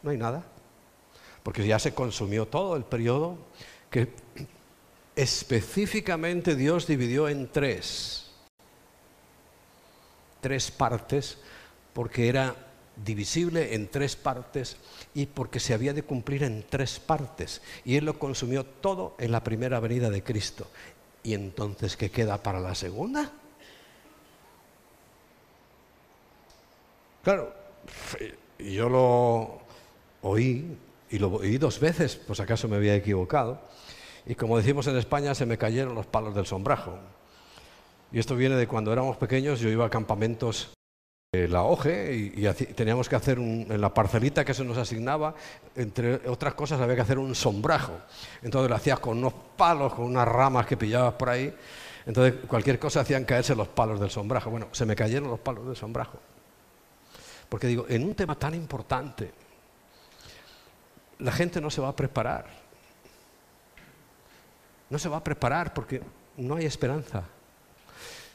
no 0.03 0.11
hay 0.11 0.19
nada, 0.19 0.45
porque 1.43 1.67
ya 1.67 1.79
se 1.79 1.95
consumió 1.95 2.47
todo 2.47 2.77
el 2.77 2.85
periodo 2.85 3.39
que 3.91 4.13
específicamente 5.19 6.55
Dios 6.55 6.87
dividió 6.87 7.29
en 7.29 7.49
tres, 7.49 8.31
tres 10.41 10.71
partes, 10.71 11.39
porque 11.93 12.29
era 12.29 12.55
divisible 13.05 13.75
en 13.75 13.89
tres 13.89 14.15
partes 14.15 14.77
y 15.15 15.27
porque 15.27 15.59
se 15.59 15.75
había 15.75 15.93
de 15.93 16.05
cumplir 16.05 16.45
en 16.45 16.65
tres 16.71 17.01
partes. 17.01 17.63
Y 17.85 17.97
Él 17.97 18.05
lo 18.05 18.17
consumió 18.17 18.65
todo 18.65 19.17
en 19.19 19.33
la 19.33 19.43
primera 19.43 19.81
venida 19.81 20.09
de 20.09 20.23
Cristo. 20.23 20.69
¿Y 21.25 21.35
entonces 21.35 21.97
qué 21.97 22.13
queda 22.13 22.41
para 22.41 22.61
la 22.61 22.77
segunda? 22.77 23.33
Claro, 27.25 27.53
yo 28.61 28.89
lo 28.89 29.63
oí 30.23 30.79
y 31.11 31.19
lo 31.19 31.33
oí 31.33 31.59
dos 31.59 31.81
veces, 31.81 32.15
pues 32.15 32.39
acaso 32.39 32.69
me 32.69 32.77
había 32.77 32.95
equivocado. 32.95 33.61
Y 34.29 34.35
como 34.35 34.59
decimos 34.59 34.87
en 34.87 34.99
España, 34.99 35.35
se 35.35 35.47
me 35.47 35.57
cayeron 35.57 35.95
los 35.95 36.05
palos 36.05 36.35
del 36.35 36.45
sombrajo. 36.45 36.99
Y 38.13 38.19
esto 38.19 38.37
viene 38.37 38.57
de 38.57 38.69
cuando 38.69 38.93
éramos 38.93 39.17
pequeños, 39.17 39.59
yo 39.59 39.71
iba 39.71 39.87
a 39.87 39.91
campamentos 39.91 40.71
la 41.33 41.63
OGE 41.63 42.33
y, 42.35 42.47
teníamos 42.75 43.09
que 43.09 43.17
hacer 43.17 43.39
en 43.39 43.81
la 43.81 43.93
parcelita 43.93 44.45
que 44.45 44.53
se 44.53 44.65
nos 44.65 44.77
asignaba, 44.77 45.35
entre 45.77 46.29
otras 46.29 46.55
cosas 46.55 46.81
había 46.81 46.95
que 46.95 47.01
hacer 47.01 47.19
un 47.19 47.35
sombrajo. 47.35 47.99
Entonces 48.43 48.69
lo 48.69 48.77
hacías 48.77 48.99
con 48.99 49.17
unos 49.17 49.33
palos, 49.57 49.95
con 49.95 50.05
unas 50.05 50.29
ramas 50.29 50.67
que 50.67 50.77
pillabas 50.77 51.15
por 51.15 51.31
ahí. 51.31 51.55
Entonces 52.05 52.35
cualquier 52.47 52.79
cosa 52.79 53.01
hacían 53.01 53.25
caerse 53.25 53.55
los 53.55 53.69
palos 53.69 53.99
del 53.99 54.11
sombrajo. 54.11 54.51
Bueno, 54.51 54.69
se 54.73 54.85
me 54.85 54.95
cayeron 54.95 55.31
los 55.31 55.41
palos 55.41 55.67
del 55.67 55.77
sombrajo. 55.77 56.19
Porque 57.49 57.67
digo, 57.67 57.87
en 57.89 58.05
un 58.05 58.15
tema 58.15 58.35
tan 58.35 58.55
importante, 58.55 59.33
la 61.19 61.33
gente 61.33 61.63
no 61.63 61.71
se 61.71 61.81
va 61.81 61.89
a 61.89 61.97
preparar. 61.97 62.68
No 64.91 64.99
se 64.99 65.09
va 65.09 65.19
a 65.19 65.25
preparar 65.25 65.75
porque 65.75 66.03
no 66.37 66.57
hay 66.57 66.67
esperanza. 66.67 67.25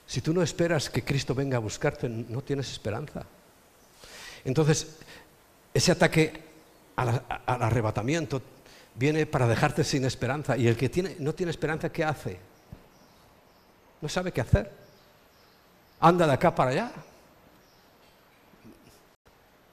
Si 0.06 0.22
tú 0.22 0.34
no 0.34 0.42
esperas 0.42 0.90
que 0.90 1.04
Cristo 1.04 1.34
venga 1.34 1.58
a 1.58 1.60
buscarte, 1.60 2.08
no 2.10 2.42
tienes 2.42 2.72
esperanza. 2.72 3.26
Entonces, 4.46 4.98
ese 5.74 5.92
ataque 5.92 6.44
al, 6.96 7.24
arrebatamiento 7.46 8.42
viene 8.96 9.26
para 9.26 9.48
dejarte 9.48 9.84
sin 9.84 10.06
esperanza. 10.06 10.58
Y 10.58 10.68
el 10.68 10.78
que 10.78 11.16
no 11.20 11.34
tiene 11.34 11.50
esperanza, 11.50 11.92
¿qué 11.92 12.04
hace? 12.04 12.38
No 14.02 14.10
sabe 14.10 14.32
qué 14.32 14.42
hacer. 14.42 14.72
Anda 16.00 16.28
de 16.28 16.34
acá 16.34 16.54
para 16.54 16.72
allá. 16.72 16.92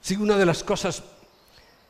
Sí, 0.01 0.16
una 0.16 0.37
de 0.37 0.47
las 0.47 0.64
cosas, 0.64 1.03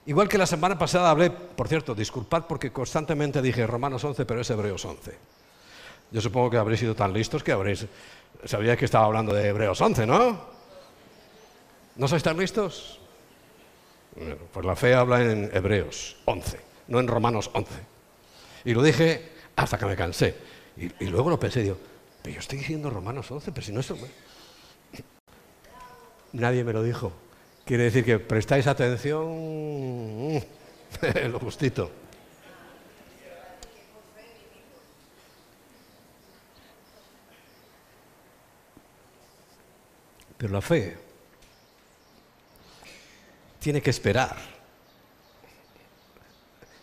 igual 0.07 0.28
que 0.28 0.38
la 0.38 0.46
semana 0.46 0.78
pasada 0.78 1.11
hablé, 1.11 1.30
por 1.30 1.68
cierto, 1.68 1.94
disculpad 1.94 2.46
porque 2.46 2.72
constantemente 2.72 3.42
dije 3.42 3.66
Romanos 3.66 4.05
11, 4.05 4.24
pero 4.26 4.40
es 4.40 4.51
Hebreos 4.51 4.84
11. 4.84 5.18
Yo 6.12 6.20
supongo 6.20 6.51
que 6.51 6.57
habréis 6.57 6.80
sido 6.80 6.94
tan 6.94 7.12
listos 7.12 7.42
que 7.42 7.53
habréis 7.53 7.86
Sabía 8.44 8.76
que 8.76 8.86
estaba 8.86 9.05
hablando 9.05 9.34
de 9.34 9.48
Hebreos 9.48 9.80
11, 9.80 10.07
¿no? 10.07 10.40
¿No 11.96 12.09
sois 12.09 12.22
tan 12.22 12.38
listos? 12.38 12.96
pues 14.53 14.66
la 14.66 14.74
fe 14.74 14.92
habla 14.92 15.22
en 15.22 15.48
Hebreos 15.53 16.16
11, 16.24 16.61
no 16.88 16.98
en 16.98 17.07
Romanos 17.07 17.48
11. 17.55 17.70
Y 18.64 18.74
lo 18.74 18.82
dije 18.82 19.30
hasta 19.55 19.78
que 19.78 19.86
me 19.86 19.96
cansé. 19.96 20.36
Y, 20.76 21.07
luego 21.07 21.30
lo 21.30 21.38
pensé, 21.38 21.62
digo, 21.62 21.78
pero 22.20 22.34
yo 22.34 22.40
estoy 22.40 22.59
diciendo 22.59 22.90
Romanos 22.90 23.30
11, 23.30 23.53
pero 23.53 23.64
si 23.64 23.72
no 23.72 23.80
es... 23.80 23.88
Nadie 26.32 26.64
me 26.64 26.72
lo 26.72 26.82
dijo. 26.82 27.12
Quiere 27.70 27.84
decir 27.84 28.04
que 28.04 28.18
prestáis 28.18 28.66
atención 28.66 29.22
lo 31.30 31.38
justito. 31.38 31.88
Pero 40.36 40.52
la 40.52 40.60
fe 40.60 40.98
tiene 43.60 43.80
que 43.80 43.90
esperar. 43.90 44.34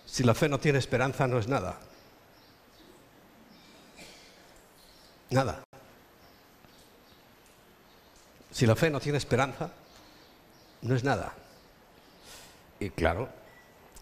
Si 0.05 0.23
la 0.23 0.33
fe 0.33 0.47
no 0.47 0.57
tiene 0.57 0.79
esperanza, 0.79 1.27
no 1.27 1.37
es 1.37 1.49
nada. 1.49 1.77
Nada. 5.31 5.63
Si 8.51 8.65
la 8.65 8.77
fe 8.77 8.89
no 8.89 9.01
tiene 9.01 9.17
esperanza, 9.17 9.69
no 10.87 10.95
es 10.95 11.03
nada. 11.03 11.33
Y 12.79 12.89
claro, 12.89 13.29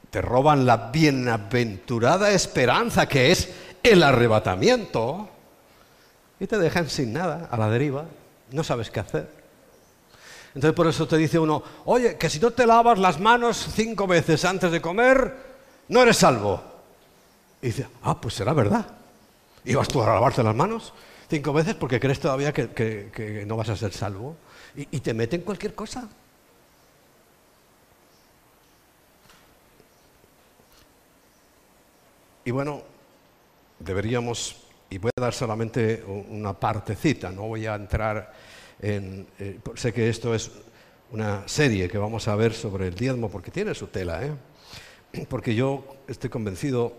te 0.09 0.21
roban 0.21 0.65
la 0.65 0.77
bienaventurada 0.91 2.31
esperanza 2.31 3.07
que 3.07 3.31
es 3.31 3.49
el 3.83 4.03
arrebatamiento 4.03 5.29
y 6.39 6.47
te 6.47 6.57
dejan 6.57 6.89
sin 6.89 7.13
nada, 7.13 7.47
a 7.51 7.57
la 7.57 7.69
deriva, 7.69 8.05
no 8.51 8.63
sabes 8.63 8.89
qué 8.89 8.99
hacer. 8.99 9.29
Entonces 10.53 10.73
por 10.73 10.87
eso 10.87 11.07
te 11.07 11.17
dice 11.17 11.37
uno, 11.37 11.61
oye, 11.85 12.17
que 12.17 12.29
si 12.29 12.39
no 12.39 12.51
te 12.51 12.65
lavas 12.65 12.97
las 12.97 13.19
manos 13.19 13.67
cinco 13.73 14.07
veces 14.07 14.45
antes 14.45 14.71
de 14.71 14.81
comer, 14.81 15.35
no 15.89 16.01
eres 16.01 16.17
salvo. 16.17 16.63
Y 17.61 17.67
dice, 17.67 17.87
ah, 18.03 18.19
pues 18.19 18.35
será 18.35 18.53
verdad. 18.53 18.85
¿Y 19.65 19.75
vas 19.75 19.87
tú 19.87 20.01
a 20.01 20.07
lavarte 20.07 20.43
las 20.43 20.55
manos 20.55 20.93
cinco 21.29 21.51
veces 21.51 21.75
porque 21.75 21.99
crees 21.99 22.19
todavía 22.19 22.53
que, 22.53 23.43
no 23.45 23.57
vas 23.57 23.69
a 23.69 23.75
ser 23.75 23.91
salvo? 23.91 24.37
Y, 24.75 24.87
y 24.95 24.99
te 24.99 25.13
meten 25.13 25.41
cualquier 25.41 25.75
cosa. 25.75 26.07
Y 32.45 32.51
bueno, 32.51 32.83
deberíamos, 33.79 34.55
y 34.89 34.97
voy 34.97 35.11
a 35.17 35.21
dar 35.21 35.33
solamente 35.33 36.03
una 36.29 36.53
partecita, 36.53 37.31
no 37.31 37.47
voy 37.47 37.65
a 37.65 37.75
entrar 37.75 38.33
eh, 38.79 39.59
sé 39.75 39.93
que 39.93 40.09
esto 40.09 40.35
es 40.35 40.51
una 41.11 41.47
serie 41.47 41.87
que 41.87 41.97
vamos 41.97 42.27
a 42.27 42.35
ver 42.35 42.53
sobre 42.53 42.87
el 42.87 42.95
diezmo 42.95 43.29
porque 43.29 43.51
tiene 43.51 43.73
su 43.73 43.87
tela, 43.87 44.23
¿eh? 44.23 45.25
porque 45.29 45.55
yo 45.55 45.85
estoy 46.07 46.29
convencido 46.29 46.93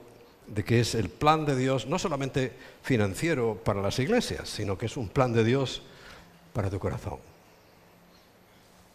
de 0.47 0.64
que 0.64 0.80
es 0.80 0.94
el 0.94 1.11
plan 1.11 1.44
de 1.44 1.57
Dios, 1.57 1.86
no 1.86 1.99
solamente 1.99 2.53
financiero 2.82 3.61
para 3.62 3.82
las 3.82 3.99
iglesias, 3.99 4.49
sino 4.49 4.78
que 4.78 4.86
es 4.86 4.97
un 4.97 5.09
plan 5.09 5.32
de 5.32 5.44
Dios 5.44 5.82
para 6.53 6.70
tu 6.70 6.78
corazón, 6.78 7.18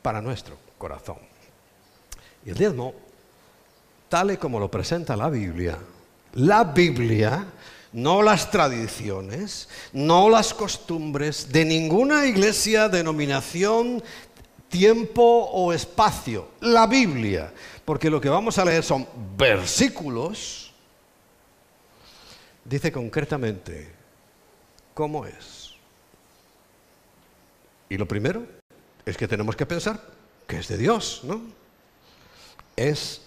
para 0.02 0.22
nuestro 0.22 0.58
corazón. 0.78 1.18
Y 2.46 2.50
el 2.50 2.58
diezmo, 2.58 2.96
tal 4.10 4.32
y 4.32 4.38
como 4.38 4.60
lo 4.60 4.72
presenta 4.72 5.16
la 5.16 5.30
Biblia, 5.30 5.78
la 6.34 6.64
Biblia 6.64 7.46
no 7.94 8.22
las 8.22 8.50
tradiciones, 8.50 9.68
no 9.92 10.30
las 10.30 10.54
costumbres 10.54 11.52
de 11.52 11.66
ninguna 11.66 12.26
iglesia, 12.26 12.88
denominación, 12.88 14.02
tiempo 14.70 15.50
o 15.52 15.74
espacio, 15.74 16.52
la 16.62 16.88
Biblia, 16.88 17.54
porque 17.84 18.10
lo 18.10 18.22
que 18.22 18.30
vamos 18.30 18.58
a 18.58 18.66
leer 18.66 18.84
son 18.84 19.06
versículos, 19.38 20.72
dice 22.64 22.92
concretamente 22.92 23.92
cómo 24.94 25.26
es. 25.26 25.74
Y 27.90 27.98
lo 27.98 28.08
primero 28.08 28.46
es 29.06 29.18
que 29.18 29.28
tenemos 29.28 29.58
que 29.58 29.66
pensar 29.66 30.02
que 30.48 30.60
es 30.60 30.68
de 30.70 30.78
Dios, 30.78 31.22
¿no? 31.24 31.42
Es 32.78 33.22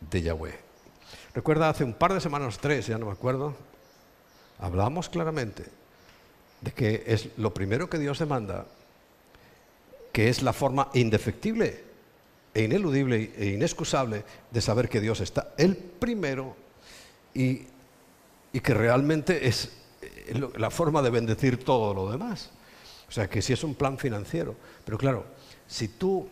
de 0.00 0.20
Yahweh. 0.20 0.65
Recuerda 1.36 1.68
hace 1.68 1.84
un 1.84 1.92
par 1.92 2.14
de 2.14 2.20
semanas, 2.22 2.56
tres, 2.56 2.86
ya 2.86 2.96
no 2.96 3.04
me 3.04 3.12
acuerdo, 3.12 3.54
hablamos 4.58 5.10
claramente 5.10 5.66
de 6.62 6.72
que 6.72 7.04
es 7.06 7.28
lo 7.36 7.52
primero 7.52 7.90
que 7.90 7.98
Dios 7.98 8.18
demanda, 8.18 8.64
que 10.12 10.30
es 10.30 10.40
la 10.40 10.54
forma 10.54 10.88
indefectible 10.94 11.84
e 12.54 12.62
ineludible 12.62 13.34
e 13.36 13.48
inexcusable 13.48 14.24
de 14.50 14.60
saber 14.62 14.88
que 14.88 15.02
Dios 15.02 15.20
está 15.20 15.52
el 15.58 15.76
primero 15.76 16.56
y, 17.34 17.66
y 18.54 18.60
que 18.60 18.72
realmente 18.72 19.46
es 19.46 19.72
la 20.56 20.70
forma 20.70 21.02
de 21.02 21.10
bendecir 21.10 21.62
todo 21.62 21.92
lo 21.92 22.10
demás. 22.10 22.48
O 23.10 23.12
sea, 23.12 23.28
que 23.28 23.42
si 23.42 23.52
es 23.52 23.62
un 23.62 23.74
plan 23.74 23.98
financiero. 23.98 24.56
Pero 24.86 24.96
claro, 24.96 25.26
si 25.68 25.88
tú 25.88 26.30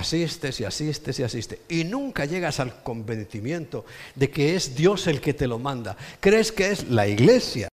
asistes 0.00 0.60
y 0.60 0.64
asistes 0.64 1.18
y 1.18 1.22
asistes 1.22 1.58
y 1.68 1.84
nunca 1.84 2.24
llegas 2.24 2.60
al 2.60 2.82
convencimiento 2.82 3.84
de 4.14 4.30
que 4.30 4.54
es 4.56 4.74
Dios 4.74 5.06
el 5.06 5.20
que 5.20 5.34
te 5.34 5.46
lo 5.46 5.58
manda, 5.58 5.96
crees 6.18 6.50
que 6.52 6.70
es 6.70 6.88
la 6.88 7.06
iglesia, 7.06 7.68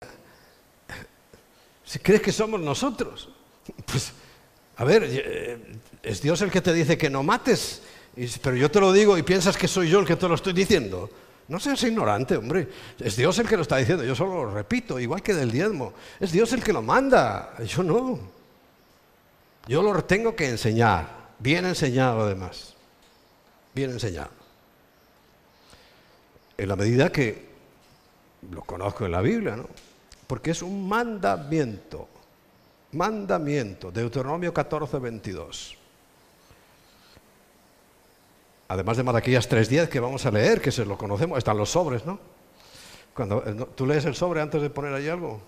si 1.85 1.99
crees 2.01 2.21
que 2.21 2.33
somos 2.33 2.61
nosotros, 2.61 3.29
pues 3.87 4.13
a 4.77 4.85
ver, 4.85 5.05
eh, 5.07 5.59
es 6.03 6.21
Dios 6.21 6.43
el 6.43 6.51
que 6.51 6.61
te 6.61 6.73
dice 6.73 6.99
que 6.99 7.09
no 7.09 7.23
mates, 7.23 7.83
pero 8.43 8.57
yo 8.57 8.71
te 8.71 8.81
lo 8.81 8.93
digo 8.93 9.17
y 9.17 9.23
piensas 9.23 9.57
que 9.57 9.69
soy 9.69 9.89
yo 9.89 10.01
el 10.01 10.07
que 10.07 10.17
te 10.17 10.29
lo 10.29 10.35
estoy 10.35 10.53
diciendo. 10.53 11.09
No 11.49 11.61
seas 11.61 11.83
ignorante, 11.85 12.37
hombre. 12.37 12.69
Es 12.99 13.17
Dios 13.17 13.39
el 13.39 13.49
que 13.49 13.57
lo 13.57 13.63
está 13.63 13.77
diciendo. 13.77 14.03
Yo 14.03 14.17
solo 14.17 14.45
lo 14.45 14.51
repito, 14.53 14.99
igual 14.99 15.23
que 15.23 15.33
del 15.33 15.53
diezmo. 15.53 15.93
Es 16.19 16.33
Dios 16.33 16.53
el 16.53 16.63
que 16.63 16.73
lo 16.73 16.83
manda. 16.83 17.55
Yo 17.65 17.85
no. 17.85 18.19
Yo 19.69 19.83
lo 19.83 20.05
tengo 20.05 20.35
que 20.35 20.49
enseñar. 20.49 21.16
Bien 21.39 21.65
enseñado 21.65 22.23
además. 22.23 22.75
Bien 23.75 23.91
enseñado. 23.91 24.31
En 26.57 26.69
la 26.69 26.77
medida 26.77 27.11
que 27.11 27.47
lo 28.51 28.63
conozco 28.63 29.05
en 29.05 29.13
la 29.13 29.21
Biblia, 29.21 29.57
¿no? 29.57 29.69
Porque 30.27 30.53
es 30.53 30.63
un 30.63 30.89
mandamiento. 30.89 32.09
Mandamiento. 32.93 33.91
Deuteronomio 33.91 34.55
14, 34.55 34.99
22 34.99 35.77
además 38.69 38.97
de 38.97 39.03
Malaquías 39.03 39.49
3.10 39.49 39.89
que 39.89 40.01
vamos 40.01 40.27
a 40.27 40.31
leer, 40.31 40.61
que 40.61 40.73
se 40.73 40.85
lo 40.85 40.99
conocemos, 40.99 41.39
están 41.39 41.57
los 41.57 41.71
sobres, 41.71 42.05
¿no? 42.05 42.19
Cuando 43.15 43.43
eh, 43.47 43.67
tú 43.75 43.87
lees 43.87 44.05
el 44.05 44.15
sobre 44.15 44.41
antes 44.41 44.61
de 44.61 44.71
poner 44.71 44.93
ahí 44.93 45.09
algo, 45.09 45.41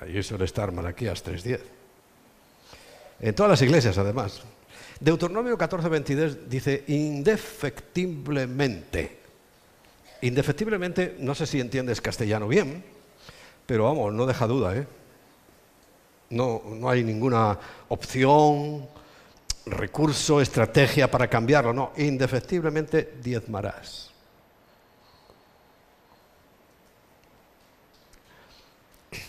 ahí 0.00 0.22
suele 0.22 0.44
estar 0.44 0.72
Malaquías 0.72 1.24
3.10. 1.24 1.60
En 3.20 3.34
todas 3.34 3.50
las 3.50 3.62
iglesias, 3.62 3.98
además. 3.98 4.42
Deuteronomio 5.00 5.58
14.22 5.58 6.46
dice 6.46 6.84
indefectiblemente. 6.88 9.18
Indefectiblemente, 10.22 11.16
no 11.18 11.34
sé 11.34 11.46
si 11.46 11.60
entiendes 11.60 12.00
castellano 12.00 12.48
bien, 12.48 12.82
pero 13.66 13.84
vamos, 13.84 14.14
no 14.14 14.24
deja 14.26 14.46
duda, 14.46 14.74
¿eh? 14.76 14.86
No, 16.30 16.62
no 16.66 16.88
hay 16.88 17.04
ninguna 17.04 17.58
opción, 17.88 18.88
recurso, 19.66 20.40
estrategia 20.40 21.10
para 21.10 21.28
cambiarlo, 21.28 21.72
no, 21.72 21.92
indefectiblemente 21.96 23.14
diezmarás. 23.22 24.10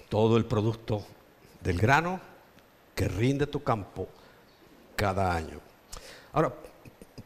Todo 0.09 0.37
el 0.37 0.45
producto 0.45 1.05
del 1.61 1.77
grano 1.77 2.19
que 2.97 3.07
rinde 3.07 3.45
tu 3.45 3.61
campo 3.63 4.09
cada 4.95 5.35
año. 5.35 5.59
Ahora, 6.33 6.51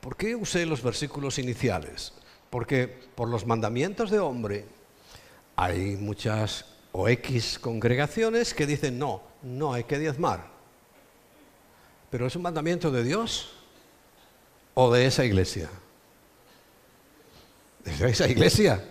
¿por 0.02 0.18
qué 0.18 0.36
usé 0.36 0.66
los 0.66 0.84
versículos 0.84 1.40
iniciales? 1.40 2.12
Porque 2.50 2.90
por 3.16 3.30
los 3.30 3.48
mandamientos 3.48 4.12
de 4.12 4.20
hombre 4.20 4.66
hay 5.56 5.96
muchas 5.96 6.66
o 6.92 7.08
X 7.08 7.58
congregaciones 7.58 8.54
que 8.54 8.68
dicen 8.68 9.00
no, 9.00 9.22
no 9.44 9.74
hay 9.74 9.86
que 9.86 9.98
diezmar. 9.98 10.46
¿Pero 12.10 12.28
es 12.28 12.36
un 12.36 12.42
mandamiento 12.42 12.92
de 12.92 13.06
Dios 13.06 13.54
o 14.74 14.92
de 14.92 15.06
esa 15.06 15.24
iglesia? 15.24 15.70
De 17.86 18.10
esa 18.10 18.28
iglesia. 18.28 18.84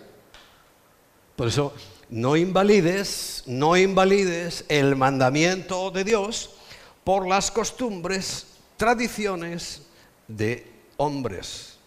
Por 1.35 1.47
eso, 1.47 1.75
no 2.09 2.35
invalides, 2.35 3.43
no 3.45 3.77
invalides 3.77 4.65
el 4.67 4.95
mandamiento 4.95 5.91
de 5.91 6.03
Dios 6.03 6.55
por 7.03 7.27
las 7.27 7.51
costumbres, 7.51 8.47
tradiciones 8.77 9.83
de 10.27 10.65
hombres. 10.97 11.77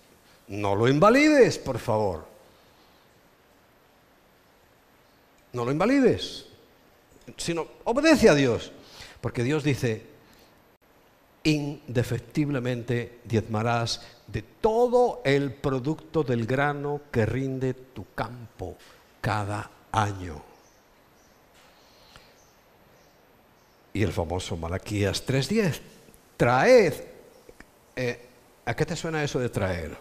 No 0.48 0.74
lo 0.74 0.88
invalides, 0.88 1.58
por 1.58 1.78
favor. 1.78 2.26
No 5.52 5.64
lo 5.64 5.70
invalides, 5.70 6.46
sino 7.36 7.66
obedece 7.84 8.28
a 8.28 8.34
Dios. 8.34 8.72
Porque 9.20 9.42
Dios 9.42 9.64
dice, 9.64 10.04
indefectiblemente 11.44 13.20
diezmarás 13.24 14.02
de 14.26 14.42
todo 14.42 15.22
el 15.24 15.52
producto 15.52 16.22
del 16.22 16.46
grano 16.46 17.02
que 17.10 17.24
rinde 17.24 17.74
tu 17.74 18.06
campo 18.14 18.76
cada 19.20 19.70
año. 19.92 20.53
Y 23.97 24.03
el 24.03 24.12
famoso 24.12 24.57
Malaquías 24.57 25.24
3.10, 25.24 25.80
traed. 26.36 26.95
Eh, 27.95 28.28
¿A 28.66 28.74
qué 28.74 28.84
te 28.84 28.97
suena 28.97 29.22
eso 29.22 29.38
de 29.38 29.49
traer? 29.49 29.97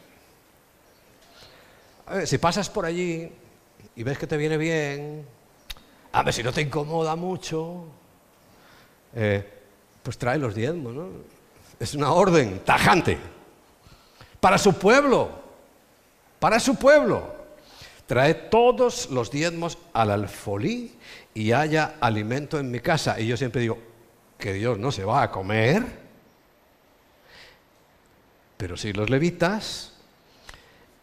si 2.26 2.38
pasas 2.38 2.70
por 2.70 2.86
allí 2.86 3.32
y 3.96 4.04
ves 4.04 4.18
que 4.18 4.28
te 4.28 4.36
viene 4.36 4.58
bien, 4.58 5.26
a 6.12 6.24
ver 6.24 6.34
si 6.34 6.44
no 6.44 6.52
te 6.52 6.62
incomoda 6.62 7.16
mucho, 7.16 7.86
eh, 9.16 9.48
pues 10.02 10.18
trae 10.18 10.38
los 10.38 10.56
diezmos, 10.56 10.94
¿no? 10.94 11.10
Es 11.80 11.94
una 11.94 12.12
orden 12.12 12.62
tajante. 12.66 13.18
Para 14.40 14.58
su 14.58 14.74
pueblo, 14.74 15.30
para 16.40 16.60
su 16.60 16.76
pueblo. 16.76 17.44
Trae 18.08 18.34
todos 18.34 19.10
los 19.12 19.32
diezmos 19.32 19.78
al 19.94 20.12
alfolí 20.12 20.92
y 21.34 21.52
haya 21.52 21.96
alimento 22.00 22.60
en 22.60 22.70
mi 22.70 22.80
casa. 22.80 23.20
Y 23.20 23.28
yo 23.28 23.38
siempre 23.38 23.62
digo, 23.62 23.80
que 24.38 24.54
Dios 24.54 24.78
no 24.78 24.92
se 24.92 25.06
va 25.06 25.24
a 25.24 25.32
comer. 25.32 25.84
Pero 28.58 28.78
si 28.78 28.94
los 28.94 29.10
levitas, 29.10 29.94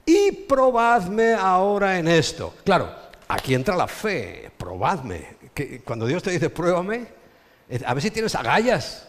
y 0.04 0.32
probadme 0.32 1.34
ahora 1.34 1.98
en 1.98 2.08
esto. 2.08 2.54
Claro, 2.64 2.94
aquí 3.28 3.54
entra 3.54 3.76
la 3.76 3.86
fe, 3.86 4.50
probadme. 4.56 5.36
Que 5.54 5.80
cuando 5.80 6.06
Dios 6.06 6.22
te 6.22 6.30
dice 6.30 6.50
pruébame, 6.50 7.06
a 7.84 7.94
ver 7.94 8.02
si 8.02 8.10
tienes 8.10 8.34
agallas. 8.34 9.08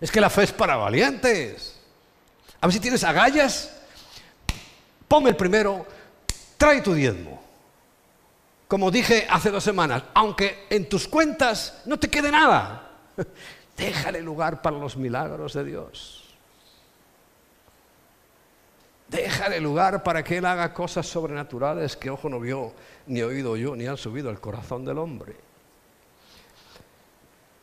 Es 0.00 0.10
que 0.10 0.20
la 0.20 0.30
fe 0.30 0.44
es 0.44 0.52
para 0.52 0.76
valientes. 0.76 1.78
A 2.60 2.66
ver 2.66 2.74
si 2.74 2.80
tienes 2.80 3.04
agallas. 3.04 3.70
Ponme 5.08 5.30
el 5.30 5.36
primero, 5.36 5.86
trae 6.56 6.80
tu 6.80 6.94
diezmo. 6.94 7.41
Como 8.72 8.90
dije 8.90 9.26
hace 9.28 9.50
dos 9.50 9.62
semanas, 9.62 10.02
aunque 10.14 10.64
en 10.70 10.88
tus 10.88 11.06
cuentas 11.06 11.82
no 11.84 11.98
te 11.98 12.08
quede 12.08 12.30
nada, 12.30 12.90
déjale 13.76 14.22
lugar 14.22 14.62
para 14.62 14.78
los 14.78 14.96
milagros 14.96 15.52
de 15.52 15.62
Dios. 15.62 16.24
Déjale 19.08 19.60
lugar 19.60 20.02
para 20.02 20.24
que 20.24 20.38
Él 20.38 20.46
haga 20.46 20.72
cosas 20.72 21.06
sobrenaturales 21.06 21.98
que 21.98 22.08
ojo 22.08 22.30
no 22.30 22.40
vio, 22.40 22.72
ni 23.08 23.20
oído 23.20 23.58
yo, 23.58 23.76
ni 23.76 23.86
han 23.86 23.98
subido 23.98 24.30
al 24.30 24.40
corazón 24.40 24.86
del 24.86 24.96
hombre. 24.96 25.36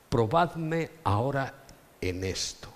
Probadme 0.09 0.91
ahora 1.05 1.55
en 2.01 2.23
esto. 2.23 2.69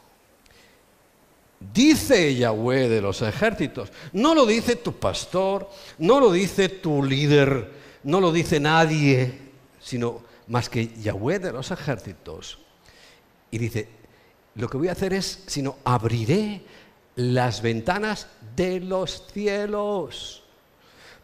Dice 1.59 2.33
Yahweh 2.33 2.89
de 2.89 2.99
los 2.99 3.21
ejércitos, 3.21 3.91
no 4.13 4.33
lo 4.33 4.47
dice 4.47 4.77
tu 4.77 4.93
pastor, 4.93 5.69
no 5.99 6.19
lo 6.19 6.31
dice 6.31 6.67
tu 6.67 7.03
líder, 7.03 7.82
no 8.03 8.19
lo 8.19 8.31
dice 8.31 8.59
nadie, 8.59 9.51
sino 9.79 10.21
más 10.47 10.69
que 10.69 10.87
Yahweh 10.87 11.39
de 11.39 11.51
los 11.53 11.71
ejércitos. 11.71 12.59
Y 13.51 13.57
dice, 13.57 13.89
lo 14.55 14.67
que 14.69 14.77
voy 14.77 14.87
a 14.87 14.93
hacer 14.93 15.13
es, 15.13 15.43
sino 15.47 15.77
abriré 15.83 16.63
las 17.15 17.61
ventanas 17.61 18.27
de 18.55 18.79
los 18.79 19.27
cielos. 19.31 20.43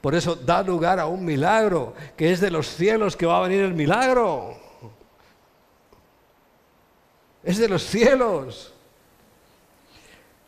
Por 0.01 0.15
eso 0.15 0.35
da 0.35 0.63
lugar 0.63 0.99
a 0.99 1.07
un 1.07 1.25
milagro, 1.25 1.93
que 2.15 2.31
es 2.31 2.39
de 2.39 2.51
los 2.51 2.67
cielos 2.67 3.15
que 3.15 3.25
va 3.25 3.39
a 3.39 3.47
venir 3.47 3.61
el 3.61 3.73
milagro 3.73 4.69
es 7.43 7.57
de 7.57 7.69
los 7.69 7.83
cielos. 7.83 8.73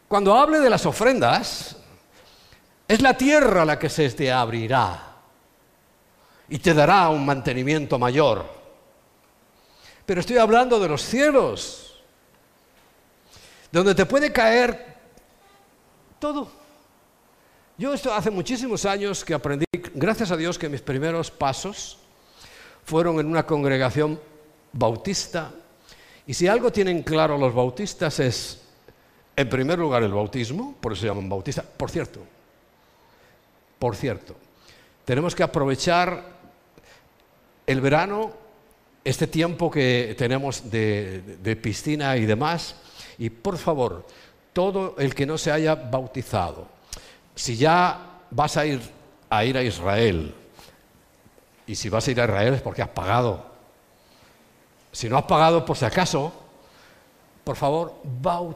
Cuando 0.08 0.36
hable 0.36 0.60
de 0.60 0.70
las 0.70 0.86
ofrendas, 0.86 1.78
es 2.88 3.02
la 3.02 3.16
tierra 3.16 3.66
la 3.66 3.80
que 3.80 3.90
se 3.90 4.10
te 4.12 4.32
abrirá 4.32 5.11
y 6.52 6.60
te 6.60 6.74
dará 6.74 7.08
un 7.08 7.26
mantenimiento 7.26 7.98
mayor. 7.98 8.46
Pero 10.06 10.20
estoy 10.20 10.38
hablando 10.38 10.82
de 10.82 10.90
los 10.90 11.02
cielos, 11.02 12.04
donde 13.72 13.96
te 13.96 14.06
puede 14.06 14.34
caer 14.34 14.98
todo. 16.20 16.52
Yo 17.78 17.94
esto 17.94 18.14
hace 18.14 18.30
muchísimos 18.30 18.84
años 18.86 19.24
que 19.24 19.34
aprendí, 19.34 19.66
gracias 19.94 20.30
a 20.30 20.36
Dios 20.36 20.60
que 20.60 20.68
mis 20.68 20.82
primeros 20.82 21.32
pasos 21.32 21.98
fueron 22.84 23.22
en 23.22 23.28
una 23.28 23.46
congregación 23.46 24.20
bautista 24.74 25.52
Y 26.28 26.34
si 26.34 26.48
algo 26.48 26.72
tienen 26.72 27.02
claro 27.04 27.38
los 27.38 27.54
bautistas 27.54 28.20
es, 28.20 28.62
en 29.38 29.50
primer 29.50 29.80
lugar, 29.80 30.04
el 30.04 30.12
bautismo, 30.12 30.76
por 30.82 30.92
eso 30.92 31.04
se 31.04 31.08
llaman 31.08 31.30
bautistas. 31.30 31.64
Por 31.66 31.90
cierto, 31.90 32.20
por 33.80 33.96
cierto, 33.96 34.36
tenemos 35.06 35.34
que 35.34 35.44
aprovechar 35.44 36.41
el 37.72 37.82
verano, 37.82 38.32
este 39.04 39.28
tiempo 39.28 39.72
que 39.72 40.16
tenemos 40.18 40.70
de, 40.70 41.60
piscina 41.62 42.18
y 42.18 42.26
demás, 42.26 42.76
y 43.18 43.30
por 43.30 43.58
favor, 43.58 44.06
todo 44.54 44.96
el 45.00 45.16
que 45.16 45.26
no 45.26 45.38
se 45.38 45.52
haya 45.52 45.76
bautizado, 45.76 46.68
si 47.36 47.56
ya 47.56 48.20
vas 48.30 48.58
a 48.58 48.66
ir 48.66 48.82
a 49.30 49.46
ir 49.46 49.58
a 49.58 49.64
Israel, 49.64 50.36
y 51.66 51.76
si 51.76 51.90
vas 51.90 52.08
a 52.08 52.12
ir 52.12 52.20
a 52.20 52.26
Israel 52.26 52.54
es 52.56 52.62
porque 52.62 52.82
has 52.82 52.90
pagado. 52.90 53.46
Si 54.92 55.08
no 55.08 55.18
has 55.18 55.24
pagado 55.24 55.64
por 55.64 55.78
si 55.78 55.86
acaso, 55.86 56.34
por 57.46 57.56
favor, 57.56 57.96
bautízate. 58.22 58.52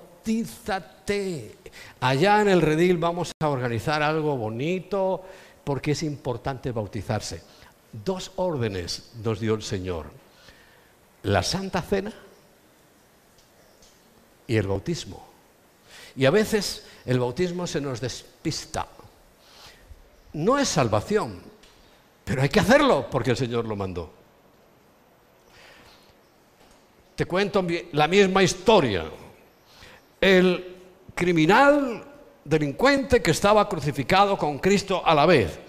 Allá 2.01 2.41
en 2.41 2.49
el 2.49 2.61
redil 2.61 2.97
vamos 2.97 3.31
a 3.41 3.47
organizar 3.47 4.03
algo 4.03 4.35
bonito 4.35 5.23
porque 5.63 5.91
es 5.91 6.03
importante 6.03 6.73
bautizarse. 6.73 7.41
Dos 8.03 8.31
órdenes 8.35 9.11
nos 9.23 9.39
dio 9.39 9.53
el 9.53 9.63
Señor. 9.63 10.07
La 11.23 11.43
Santa 11.43 11.81
Cena 11.81 12.13
y 14.47 14.55
el 14.57 14.67
bautismo. 14.67 15.25
Y 16.15 16.25
a 16.25 16.31
veces 16.31 16.85
el 17.05 17.19
bautismo 17.19 17.67
se 17.67 17.81
nos 17.81 18.01
despista. 18.01 18.87
No 20.33 20.57
es 20.57 20.67
salvación, 20.67 21.41
pero 22.23 22.41
hay 22.41 22.49
que 22.49 22.59
hacerlo 22.59 23.07
porque 23.09 23.31
el 23.31 23.37
Señor 23.37 23.65
lo 23.65 23.75
mandó. 23.75 24.11
Te 27.15 27.25
cuento 27.25 27.65
la 27.93 28.07
misma 28.07 28.43
historia. 28.43 29.05
El 30.19 30.75
criminal 31.15 32.03
delincuente 32.43 33.21
que 33.21 33.31
estaba 33.31 33.67
crucificado 33.69 34.37
con 34.37 34.59
Cristo 34.59 35.01
a 35.05 35.15
la 35.15 35.25
vez. 35.25 35.59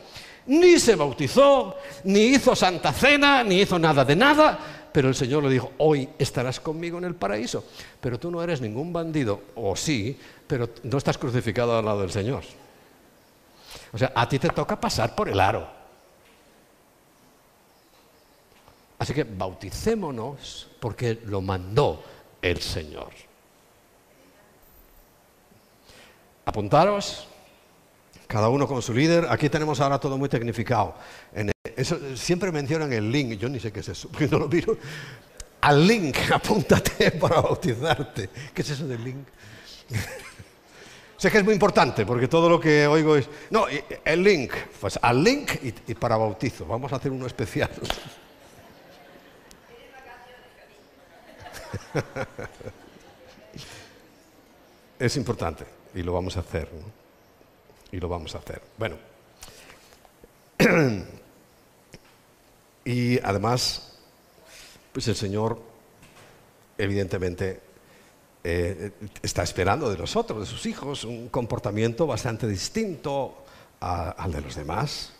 Ni 0.46 0.78
se 0.78 0.94
bautizó, 0.94 1.76
ni 2.04 2.20
hizo 2.20 2.54
santa 2.54 2.92
cena, 2.92 3.42
ni 3.42 3.60
hizo 3.60 3.78
nada 3.78 4.04
de 4.04 4.14
nada, 4.14 4.58
pero 4.92 5.08
el 5.08 5.14
Señor 5.14 5.42
le 5.42 5.50
dijo, 5.50 5.72
hoy 5.78 6.08
estarás 6.18 6.60
conmigo 6.60 6.98
en 6.98 7.04
el 7.04 7.14
paraíso. 7.14 7.64
Pero 8.00 8.18
tú 8.18 8.30
no 8.30 8.42
eres 8.42 8.60
ningún 8.60 8.92
bandido, 8.92 9.40
o 9.56 9.74
sí, 9.74 10.18
pero 10.46 10.70
no 10.84 10.98
estás 10.98 11.18
crucificado 11.18 11.76
al 11.76 11.84
lado 11.84 12.00
del 12.00 12.12
Señor. 12.12 12.44
O 13.92 13.98
sea, 13.98 14.12
a 14.14 14.28
ti 14.28 14.38
te 14.38 14.48
toca 14.50 14.80
pasar 14.80 15.14
por 15.14 15.28
el 15.28 15.40
aro. 15.40 15.68
Así 18.98 19.12
que 19.12 19.24
bauticémonos 19.24 20.68
porque 20.80 21.20
lo 21.24 21.40
mandó 21.40 22.02
el 22.40 22.60
Señor. 22.62 23.10
Apuntaros, 26.46 27.26
cada 28.26 28.48
uno 28.48 28.66
con 28.66 28.82
su 28.82 28.92
líder. 28.92 29.26
Aquí 29.30 29.48
tenemos 29.48 29.80
ahora 29.80 29.98
todo 29.98 30.18
muy 30.18 30.28
tecnificado. 30.28 30.94
siempre 32.14 32.52
mencionan 32.52 32.92
el 32.92 33.10
link, 33.10 33.38
yo 33.38 33.48
ni 33.48 33.60
sé 33.60 33.72
qué 33.72 33.80
es 33.80 33.88
eso, 33.88 34.08
porque 34.12 34.28
no 34.28 34.38
lo 34.38 34.48
miro. 34.48 34.76
Al 35.60 35.86
link, 35.86 36.16
apúntate 36.32 37.12
para 37.12 37.40
bautizarte. 37.40 38.28
¿Qué 38.52 38.62
es 38.62 38.70
eso 38.70 38.86
del 38.86 39.02
link? 39.02 39.26
sé 41.16 41.30
que 41.30 41.38
es 41.38 41.44
muy 41.44 41.54
importante, 41.54 42.04
porque 42.04 42.28
todo 42.28 42.48
lo 42.48 42.60
que 42.60 42.86
oigo 42.86 43.16
es... 43.16 43.28
No, 43.50 43.66
el 44.04 44.22
link, 44.22 44.52
pues 44.80 44.98
al 45.00 45.24
link 45.24 45.52
y 45.62 45.94
para 45.94 46.16
bautizo. 46.16 46.66
Vamos 46.66 46.92
a 46.92 46.96
hacer 46.96 47.10
uno 47.10 47.26
especial. 47.26 47.70
es 54.98 55.16
importante 55.16 55.64
y 55.94 56.02
lo 56.02 56.12
vamos 56.12 56.36
a 56.36 56.40
hacer. 56.40 56.68
Y 57.96 57.98
lo 57.98 58.10
vamos 58.10 58.34
a 58.34 58.38
hacer. 58.38 58.60
Bueno. 58.76 58.98
y 62.84 63.18
además, 63.20 63.96
pues 64.92 65.08
el 65.08 65.16
Señor, 65.16 65.58
evidentemente, 66.76 67.58
eh, 68.44 68.92
está 69.22 69.44
esperando 69.44 69.88
de 69.88 69.96
nosotros, 69.96 70.40
de 70.40 70.44
sus 70.44 70.66
hijos, 70.66 71.04
un 71.04 71.30
comportamiento 71.30 72.06
bastante 72.06 72.46
distinto 72.46 73.46
al 73.80 74.30
de 74.30 74.42
los 74.42 74.56
demás. 74.56 75.14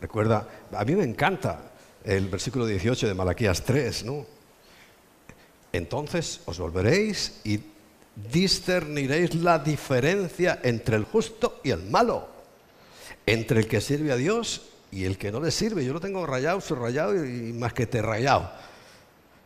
Recuerda, 0.00 0.48
a 0.72 0.84
mí 0.86 0.96
me 0.96 1.04
encanta 1.04 1.70
el 2.02 2.30
versículo 2.30 2.64
18 2.64 3.08
de 3.08 3.12
Malaquías 3.12 3.62
3, 3.62 4.04
¿no? 4.06 4.24
Entonces 5.70 6.40
os 6.46 6.58
volveréis 6.58 7.42
y 7.44 7.60
discerniréis 8.16 9.34
la 9.34 9.58
diferencia 9.58 10.60
entre 10.62 10.96
el 10.96 11.04
justo 11.04 11.60
y 11.62 11.70
el 11.70 11.82
malo, 11.84 12.26
entre 13.26 13.60
el 13.60 13.68
que 13.68 13.80
sirve 13.80 14.12
a 14.12 14.16
Dios 14.16 14.62
y 14.90 15.04
el 15.04 15.18
que 15.18 15.30
no 15.30 15.40
le 15.40 15.50
sirve. 15.50 15.84
Yo 15.84 15.92
lo 15.92 16.00
tengo 16.00 16.26
rayado, 16.26 16.60
subrayado 16.60 17.14
y 17.24 17.52
más 17.52 17.72
que 17.74 17.86
te 17.86 18.00
rayado. 18.00 18.50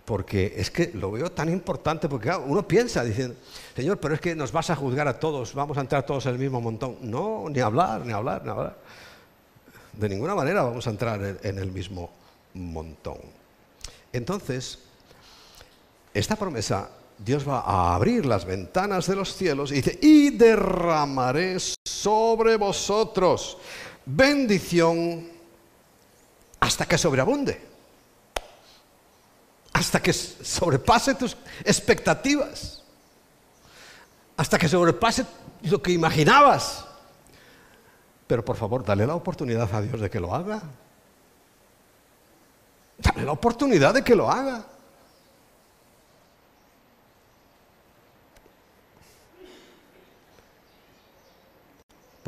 Porque 0.04 0.54
es 0.56 0.70
que 0.70 0.90
lo 0.94 1.12
veo 1.12 1.30
tan 1.30 1.48
importante, 1.48 2.08
porque 2.08 2.30
uno 2.30 2.66
piensa 2.66 3.04
diciendo, 3.04 3.36
Señor, 3.76 3.98
pero 3.98 4.14
es 4.14 4.20
que 4.20 4.34
nos 4.34 4.50
vas 4.50 4.70
a 4.70 4.76
juzgar 4.76 5.06
a 5.06 5.18
todos, 5.18 5.54
vamos 5.54 5.76
a 5.78 5.82
entrar 5.82 6.04
todos 6.04 6.26
en 6.26 6.32
el 6.32 6.38
mismo 6.38 6.60
montón. 6.60 6.98
No, 7.02 7.46
ni 7.48 7.60
hablar, 7.60 8.04
ni 8.04 8.12
hablar, 8.12 8.42
ni 8.44 8.50
hablar. 8.50 8.76
De 9.92 10.08
ninguna 10.08 10.34
manera 10.34 10.62
vamos 10.62 10.86
a 10.86 10.90
entrar 10.90 11.38
en 11.42 11.58
el 11.58 11.70
mismo 11.70 12.10
montón. 12.54 13.18
Entonces, 14.12 14.78
esta 16.12 16.34
promesa, 16.34 16.90
Dios 17.22 17.46
va 17.46 17.60
a 17.60 17.94
abrir 17.94 18.24
las 18.24 18.46
ventanas 18.46 19.06
de 19.06 19.14
los 19.14 19.34
cielos 19.34 19.70
y 19.72 19.76
dice, 19.76 19.98
y 20.00 20.30
derramaré 20.30 21.58
sobre 21.84 22.56
vosotros 22.56 23.58
bendición 24.06 25.28
hasta 26.58 26.86
que 26.86 26.96
sobreabunde, 26.96 27.60
hasta 29.74 30.00
que 30.00 30.14
sobrepase 30.14 31.14
tus 31.14 31.36
expectativas, 31.62 32.82
hasta 34.38 34.58
que 34.58 34.68
sobrepase 34.68 35.26
lo 35.64 35.82
que 35.82 35.92
imaginabas. 35.92 36.86
Pero 38.26 38.42
por 38.42 38.56
favor, 38.56 38.82
dale 38.82 39.06
la 39.06 39.14
oportunidad 39.14 39.68
a 39.74 39.82
Dios 39.82 40.00
de 40.00 40.08
que 40.08 40.20
lo 40.20 40.34
haga. 40.34 40.62
Dale 42.96 43.24
la 43.26 43.32
oportunidad 43.32 43.92
de 43.92 44.02
que 44.02 44.14
lo 44.14 44.30
haga. 44.30 44.64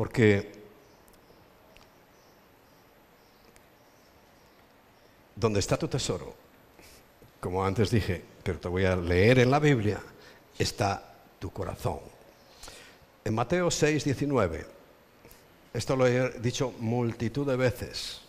Porque 0.02 0.50
donde 5.36 5.60
está 5.60 5.76
tu 5.76 5.86
tesoro, 5.86 6.34
como 7.38 7.64
antes 7.64 7.92
dije, 7.92 8.20
pero 8.42 8.58
te 8.58 8.66
voy 8.66 8.84
a 8.84 8.96
leer 8.96 9.38
en 9.38 9.48
la 9.52 9.60
Biblia, 9.60 10.02
está 10.58 11.14
tu 11.38 11.52
corazón. 11.52 12.00
En 13.24 13.32
Mateo 13.32 13.70
6, 13.70 14.02
19, 14.02 14.66
esto 15.72 15.94
lo 15.94 16.08
he 16.08 16.30
dicho 16.40 16.74
multitud 16.80 17.46
de 17.46 17.56
veces, 17.56 18.22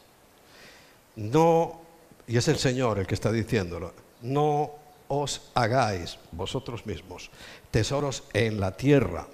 no, 1.15 1.81
y 2.27 2.37
es 2.37 2.47
el 2.49 2.59
Señor 2.59 2.99
el 2.99 3.07
que 3.07 3.15
está 3.15 3.31
diciéndolo, 3.31 3.93
no 4.21 4.73
os 5.07 5.49
hagáis 5.55 6.19
vosotros 6.31 6.85
mismos 6.85 7.31
tesoros 7.71 8.25
en 8.33 8.59
la 8.59 8.77
tierra, 8.77 9.25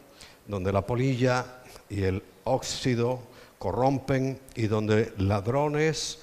donde 0.49 0.73
la 0.73 0.81
polilla 0.81 1.45
y 1.89 2.03
el 2.03 2.23
óxido 2.43 3.19
corrompen 3.59 4.39
y 4.55 4.65
donde 4.65 5.13
ladrones 5.19 6.19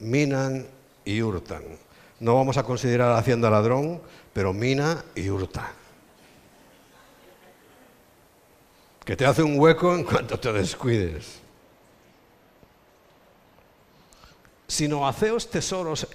minan 0.00 0.66
y 1.04 1.22
hurtan. 1.22 1.62
No 2.18 2.34
vamos 2.34 2.56
a 2.56 2.64
considerar 2.64 3.12
a 3.12 3.18
Hacienda 3.18 3.48
ladrón, 3.48 4.02
pero 4.32 4.52
mina 4.52 5.04
y 5.14 5.30
hurta. 5.30 5.72
Que 9.04 9.16
te 9.16 9.24
hace 9.24 9.44
un 9.44 9.58
hueco 9.58 9.94
en 9.94 10.02
cuanto 10.02 10.38
te 10.40 10.52
descuides. 10.52 11.38
Sino 14.66 15.06
haceos 15.06 15.48
tesoros 15.48 16.08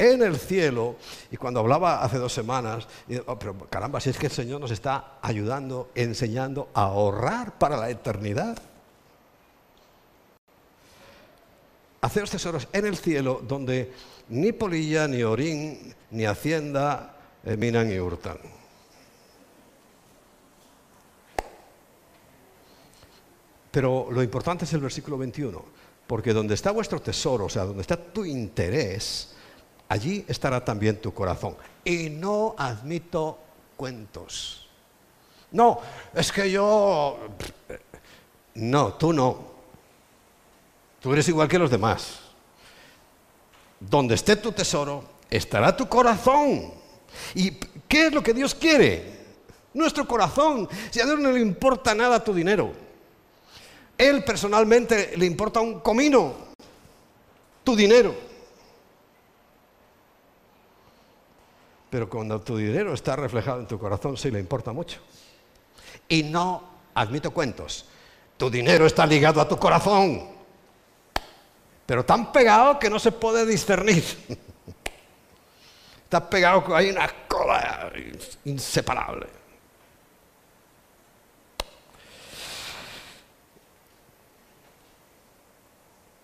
en 0.00 0.22
el 0.22 0.38
cielo. 0.38 0.96
Y 1.30 1.36
cuando 1.36 1.60
hablaba 1.60 2.02
hace 2.02 2.16
dos 2.18 2.32
semanas, 2.32 2.88
oh, 3.26 3.38
pero 3.38 3.56
caramba, 3.68 4.00
si 4.00 4.10
es 4.10 4.18
que 4.18 4.26
el 4.26 4.32
Señor 4.32 4.60
nos 4.60 4.70
está 4.70 5.18
ayudando, 5.20 5.90
enseñando 5.94 6.70
a 6.74 6.84
ahorrar 6.84 7.58
para 7.58 7.76
la 7.76 7.90
eternidad. 7.90 8.58
Haceos 12.00 12.30
tesoros 12.30 12.66
en 12.72 12.86
el 12.86 12.96
cielo 12.96 13.42
donde 13.46 13.92
ni 14.30 14.52
polilla, 14.52 15.06
ni 15.06 15.22
orín, 15.22 15.94
ni 16.10 16.24
hacienda 16.24 17.14
eh, 17.44 17.58
minan 17.58 17.92
y 17.92 17.98
hurtan. 17.98 18.38
Pero 23.70 24.08
lo 24.10 24.22
importante 24.22 24.64
es 24.64 24.72
el 24.72 24.80
versículo 24.80 25.18
21, 25.18 25.62
porque 26.06 26.32
donde 26.32 26.54
está 26.54 26.70
vuestro 26.70 27.00
tesoro, 27.02 27.44
o 27.44 27.48
sea, 27.50 27.64
donde 27.64 27.82
está 27.82 27.98
tu 27.98 28.24
interés, 28.24 29.36
allí 29.90 30.24
estará 30.28 30.64
también 30.64 31.00
tu 31.00 31.12
corazón. 31.12 31.56
Y 31.84 32.08
no 32.08 32.54
admito 32.56 33.38
cuentos. 33.76 34.68
No, 35.50 35.80
es 36.14 36.30
que 36.30 36.50
yo... 36.50 37.18
No, 38.54 38.94
tú 38.94 39.12
no. 39.12 39.50
Tú 41.00 41.12
eres 41.12 41.28
igual 41.28 41.48
que 41.48 41.58
los 41.58 41.70
demás. 41.70 42.20
Donde 43.80 44.14
esté 44.14 44.36
tu 44.36 44.52
tesoro, 44.52 45.04
estará 45.28 45.76
tu 45.76 45.88
corazón. 45.88 46.72
¿Y 47.34 47.50
qué 47.88 48.06
es 48.06 48.12
lo 48.12 48.22
que 48.22 48.32
Dios 48.32 48.54
quiere? 48.54 49.18
Nuestro 49.74 50.06
corazón. 50.06 50.68
Si 50.90 51.00
a 51.00 51.04
Dios 51.04 51.18
no 51.18 51.32
le 51.32 51.40
importa 51.40 51.96
nada 51.96 52.22
tu 52.22 52.32
dinero, 52.32 52.72
Él 53.98 54.22
personalmente 54.22 55.16
le 55.16 55.26
importa 55.26 55.60
un 55.60 55.80
comino 55.80 56.34
tu 57.64 57.74
dinero. 57.74 58.29
Pero 61.90 62.08
cuando 62.08 62.40
tu 62.40 62.56
dinero 62.56 62.94
está 62.94 63.16
reflejado 63.16 63.60
en 63.60 63.66
tu 63.66 63.78
corazón, 63.78 64.16
sí 64.16 64.30
le 64.30 64.38
importa 64.38 64.72
mucho. 64.72 65.00
Y 66.08 66.22
no 66.22 66.62
admito 66.94 67.32
cuentos. 67.32 67.84
Tu 68.36 68.48
dinero 68.48 68.86
está 68.86 69.04
ligado 69.04 69.40
a 69.40 69.48
tu 69.48 69.58
corazón, 69.58 70.28
pero 71.84 72.04
tan 72.04 72.32
pegado 72.32 72.78
que 72.78 72.88
no 72.88 72.98
se 72.98 73.12
puede 73.12 73.44
discernir. 73.44 74.04
Está 76.04 76.28
pegado 76.28 76.64
que 76.64 76.74
hay 76.74 76.90
una 76.90 77.08
cola 77.28 77.92
inseparable. 78.44 79.26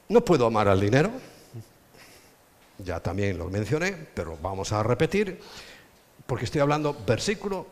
No 0.08 0.20
puedo 0.24 0.46
amar 0.46 0.68
al 0.68 0.80
dinero, 0.80 1.10
ya 2.78 3.00
también 3.00 3.38
lo 3.38 3.48
mencioné, 3.48 3.92
pero 4.14 4.38
vamos 4.40 4.72
a 4.72 4.82
repetir, 4.82 5.40
porque 6.26 6.44
estoy 6.44 6.60
hablando 6.60 6.96
versículo 7.06 7.66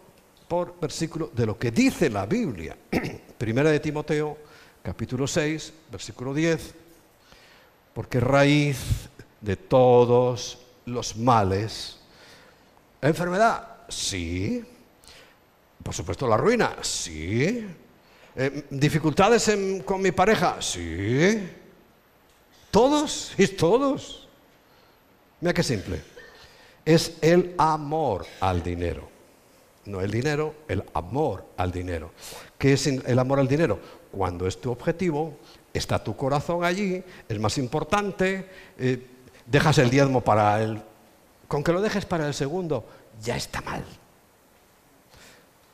por 0.48 0.78
versículo 0.78 1.30
de 1.34 1.46
lo 1.46 1.58
que 1.58 1.70
dice 1.70 2.10
la 2.10 2.26
Biblia. 2.26 2.76
Primera 3.38 3.70
de 3.70 3.80
Timoteo, 3.80 4.36
capítulo 4.82 5.26
6, 5.26 5.72
versículo 5.90 6.34
10, 6.34 6.74
porque 7.92 8.20
raíz 8.20 9.08
de 9.40 9.56
todos 9.56 10.58
los 10.86 11.16
males, 11.16 11.98
enfermedad, 13.00 13.78
sí, 13.88 14.64
por 15.82 15.94
supuesto 15.94 16.26
la 16.26 16.36
ruina, 16.36 16.76
sí, 16.82 17.66
eh, 18.36 18.64
dificultades 18.70 19.50
con 19.84 20.00
mi 20.00 20.12
pareja, 20.12 20.60
sí, 20.60 21.48
todos 22.70 23.32
y 23.38 23.46
todos. 23.56 24.28
Mira 25.44 25.52
qué 25.52 25.62
simple. 25.62 26.02
Es 26.86 27.18
el 27.20 27.54
amor 27.58 28.24
al 28.40 28.62
dinero. 28.62 29.06
No 29.84 30.00
el 30.00 30.10
dinero, 30.10 30.54
el 30.66 30.82
amor 30.94 31.44
al 31.58 31.70
dinero. 31.70 32.12
¿Qué 32.56 32.72
es 32.72 32.86
el 32.86 33.18
amor 33.18 33.40
al 33.40 33.46
dinero? 33.46 33.78
Cuando 34.10 34.46
es 34.46 34.58
tu 34.58 34.72
objetivo, 34.72 35.36
está 35.74 36.02
tu 36.02 36.16
corazón 36.16 36.64
allí, 36.64 37.04
es 37.28 37.38
más 37.38 37.58
importante, 37.58 38.48
eh, 38.78 39.06
dejas 39.44 39.76
el 39.76 39.90
diezmo 39.90 40.22
para 40.22 40.62
el... 40.62 40.80
Con 41.46 41.62
que 41.62 41.72
lo 41.72 41.82
dejes 41.82 42.06
para 42.06 42.26
el 42.26 42.32
segundo, 42.32 42.86
ya 43.22 43.36
está 43.36 43.60
mal. 43.60 43.84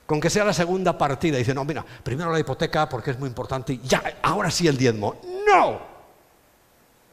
Con 0.04 0.20
que 0.20 0.30
sea 0.30 0.44
la 0.44 0.52
segunda 0.52 0.98
partida, 0.98 1.38
dice, 1.38 1.54
no, 1.54 1.64
mira, 1.64 1.86
primero 2.02 2.32
la 2.32 2.40
hipoteca 2.40 2.88
porque 2.88 3.12
es 3.12 3.20
muy 3.20 3.28
importante, 3.28 3.78
ya, 3.84 4.18
ahora 4.20 4.50
sí 4.50 4.66
el 4.66 4.76
diezmo. 4.76 5.20
No, 5.46 5.80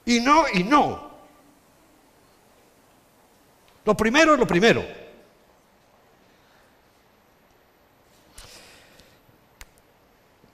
y 0.07 0.21
no, 0.21 0.45
y 0.51 0.63
no. 0.63 1.06
Lo 3.87 3.95
primero 3.95 4.33
es 4.33 4.39
lo 4.39 4.45
primero. 4.45 4.83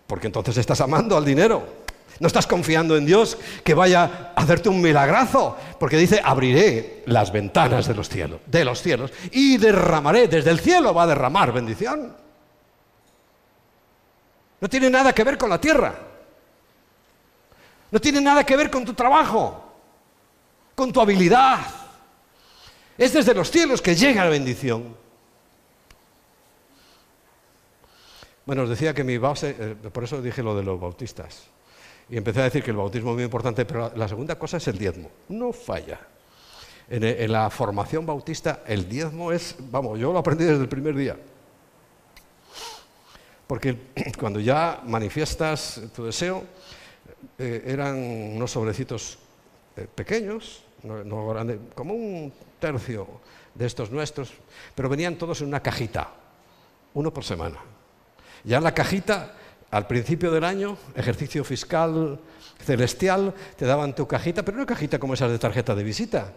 Porque 0.06 0.28
entonces 0.28 0.56
estás 0.58 0.80
amando 0.82 1.18
al 1.18 1.26
dinero. 1.26 1.84
No 2.20 2.28
estás 2.28 2.46
confiando 2.46 2.96
en 2.96 3.08
Dios 3.08 3.36
que 3.64 3.74
vaya 3.74 4.34
a 4.36 4.40
hacerte 4.40 4.70
un 4.70 4.80
milagrazo, 4.80 5.58
porque 5.80 5.98
dice, 5.98 6.22
abriré 6.24 7.02
las 7.08 7.32
ventanas 7.32 7.88
de 7.88 7.96
los 7.96 8.08
cielos, 8.08 8.40
de 8.46 8.64
los 8.64 8.84
cielos, 8.84 9.12
y 9.32 9.58
derramaré, 9.58 10.28
desde 10.28 10.52
el 10.52 10.60
cielo 10.60 10.94
va 10.94 11.04
a 11.04 11.08
derramar 11.08 11.52
bendición. 11.52 12.16
No 14.62 14.70
tiene 14.70 14.92
nada 14.92 15.12
que 15.12 15.24
ver 15.24 15.40
con 15.40 15.50
la 15.50 15.60
tierra. 15.60 15.96
No 17.90 18.00
tiene 18.00 18.22
nada 18.22 18.46
que 18.46 18.56
ver 18.56 18.70
con 18.70 18.86
tu 18.86 18.94
trabajo, 18.94 19.74
con 20.76 20.94
tu 20.94 21.02
habilidad. 21.02 21.83
Es 22.98 23.14
desde 23.14 23.34
los 23.34 23.50
cielos 23.50 23.82
que 23.82 23.96
llega 23.96 24.24
la 24.24 24.30
bendición. 24.30 24.96
Bueno, 28.46 28.64
os 28.64 28.70
decía 28.70 28.94
que 28.94 29.04
mi 29.04 29.18
base, 29.18 29.56
eh, 29.58 29.76
por 29.92 30.04
eso 30.04 30.22
dije 30.22 30.44
lo 30.44 30.56
de 30.56 30.64
los 30.64 30.80
bautistas. 30.80 31.48
Y 32.10 32.18
empecé 32.18 32.42
a 32.42 32.44
decir 32.44 32.64
que 32.64 32.72
el 32.72 32.78
bautismo 32.78 33.12
es 33.12 33.16
muy 33.16 33.24
importante, 33.24 33.66
pero 33.66 33.92
la 33.96 34.08
segunda 34.08 34.38
cosa 34.38 34.58
es 34.58 34.68
el 34.68 34.78
diezmo. 34.78 35.10
No 35.30 35.54
falla. 35.54 36.00
En, 36.90 37.32
la 37.32 37.50
formación 37.50 38.06
bautista, 38.06 38.64
el 38.68 38.88
diezmo 38.90 39.32
es, 39.32 39.56
vamos, 39.58 39.98
yo 39.98 40.12
lo 40.12 40.20
aprendí 40.20 40.44
desde 40.44 40.62
el 40.62 40.70
primer 40.70 40.96
día. 40.96 41.18
Porque 43.48 43.78
cuando 44.20 44.40
ya 44.40 44.82
manifiestas 44.86 45.82
tu 45.96 46.04
deseo, 46.04 46.44
eh, 47.38 47.64
eran 47.66 47.96
unos 47.96 48.52
sobrecitos 48.52 49.18
eh, 49.78 49.88
pequeños, 49.96 50.64
no, 50.84 51.28
grandes, 51.30 51.58
como 51.74 51.94
un 51.94 52.34
tercio 52.64 53.20
de 53.54 53.66
estos 53.66 53.92
nuestros, 53.92 54.32
pero 54.74 54.88
venían 54.88 55.18
todos 55.18 55.42
en 55.42 55.48
una 55.48 55.60
cajita, 55.60 56.08
uno 56.94 57.12
por 57.12 57.26
semana. 57.26 57.60
Ya 58.46 58.58
en 58.58 58.64
la 58.64 58.74
cajita, 58.74 59.36
al 59.70 59.86
principio 59.86 60.32
del 60.32 60.46
año, 60.46 60.78
ejercicio 60.96 61.44
fiscal 61.44 62.18
celestial, 62.64 63.34
te 63.58 63.66
daban 63.66 63.94
tu 63.94 64.08
cajita, 64.08 64.44
pero 64.44 64.58
no 64.58 64.66
cajita 64.66 64.98
como 64.98 65.14
esas 65.14 65.30
de 65.30 65.40
tarjeta 65.40 65.76
de 65.76 65.84
visita. 65.84 66.32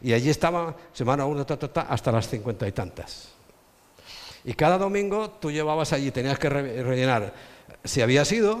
Y 0.00 0.12
allí 0.12 0.30
estaba 0.30 0.76
semana 0.92 1.26
uno, 1.26 1.44
hasta 1.88 2.12
las 2.12 2.28
cincuenta 2.28 2.68
y 2.68 2.72
tantas. 2.72 3.30
Y 4.44 4.54
cada 4.54 4.78
domingo 4.78 5.30
tú 5.40 5.50
llevabas 5.50 5.92
allí, 5.92 6.12
tenías 6.12 6.38
que 6.38 6.48
rellenar 6.50 7.34
si 7.82 8.00
habías 8.00 8.30
ido, 8.30 8.60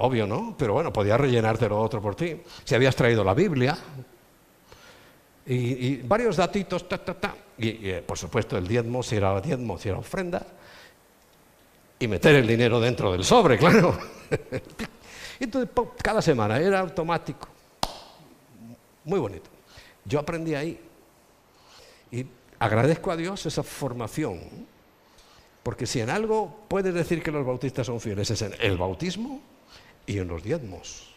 Obvio, 0.00 0.28
¿no? 0.28 0.54
Pero 0.56 0.74
bueno, 0.74 0.92
podías 0.92 1.18
rellenártelo 1.20 1.80
otro 1.80 2.00
por 2.00 2.14
ti. 2.14 2.40
Si 2.62 2.74
habías 2.76 2.94
traído 2.94 3.24
la 3.24 3.34
Biblia 3.34 3.76
y, 5.48 5.96
varios 6.02 6.36
datitos, 6.36 6.88
ta, 6.88 6.98
ta, 6.98 7.14
ta. 7.14 7.34
Y, 7.56 7.88
eh, 7.88 8.04
por 8.06 8.18
supuesto 8.18 8.58
el 8.58 8.68
diezmo, 8.68 9.02
si 9.02 9.16
era 9.16 9.40
diezmo, 9.40 9.78
si 9.78 9.88
era 9.88 9.98
ofrenda. 9.98 10.46
Y 11.98 12.06
meter 12.06 12.34
el 12.36 12.46
dinero 12.46 12.78
dentro 12.78 13.10
del 13.10 13.24
sobre, 13.24 13.56
claro. 13.58 13.98
Entonces, 15.40 15.70
cada 16.02 16.20
semana 16.20 16.58
era 16.58 16.80
automático. 16.80 17.48
Muy 19.04 19.18
bonito. 19.18 19.48
Yo 20.04 20.18
aprendí 20.20 20.54
ahí. 20.54 20.78
Y 22.12 22.26
agradezco 22.58 23.10
a 23.10 23.16
Dios 23.16 23.46
esa 23.46 23.62
formación. 23.62 24.40
Porque 25.62 25.86
si 25.86 26.00
en 26.00 26.10
algo 26.10 26.64
puedes 26.68 26.94
decir 26.94 27.22
que 27.22 27.30
los 27.30 27.44
bautistas 27.44 27.86
son 27.86 28.00
fieles, 28.00 28.30
es 28.30 28.42
en 28.42 28.54
el 28.60 28.76
bautismo 28.76 29.40
y 30.06 30.18
en 30.18 30.28
los 30.28 30.42
diezmos. 30.42 31.07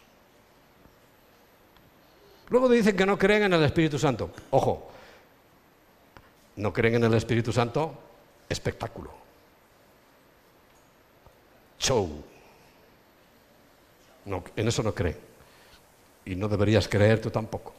Luego 2.48 2.68
dicen 2.68 2.96
que 2.96 3.06
no 3.06 3.18
creen 3.18 3.44
en 3.44 3.52
el 3.52 3.62
Espíritu 3.62 3.98
Santo. 3.98 4.30
Ojo, 4.50 4.90
no 6.56 6.72
creen 6.72 6.96
en 6.96 7.04
el 7.04 7.14
Espíritu 7.14 7.52
Santo, 7.52 7.94
espectáculo. 8.48 9.10
Show. 11.78 12.24
No, 14.24 14.44
en 14.54 14.68
eso 14.68 14.82
no 14.82 14.94
creen. 14.94 15.16
Y 16.24 16.34
no 16.34 16.48
deberías 16.48 16.86
creer 16.88 17.20
tú 17.20 17.30
tampoco. 17.30 17.72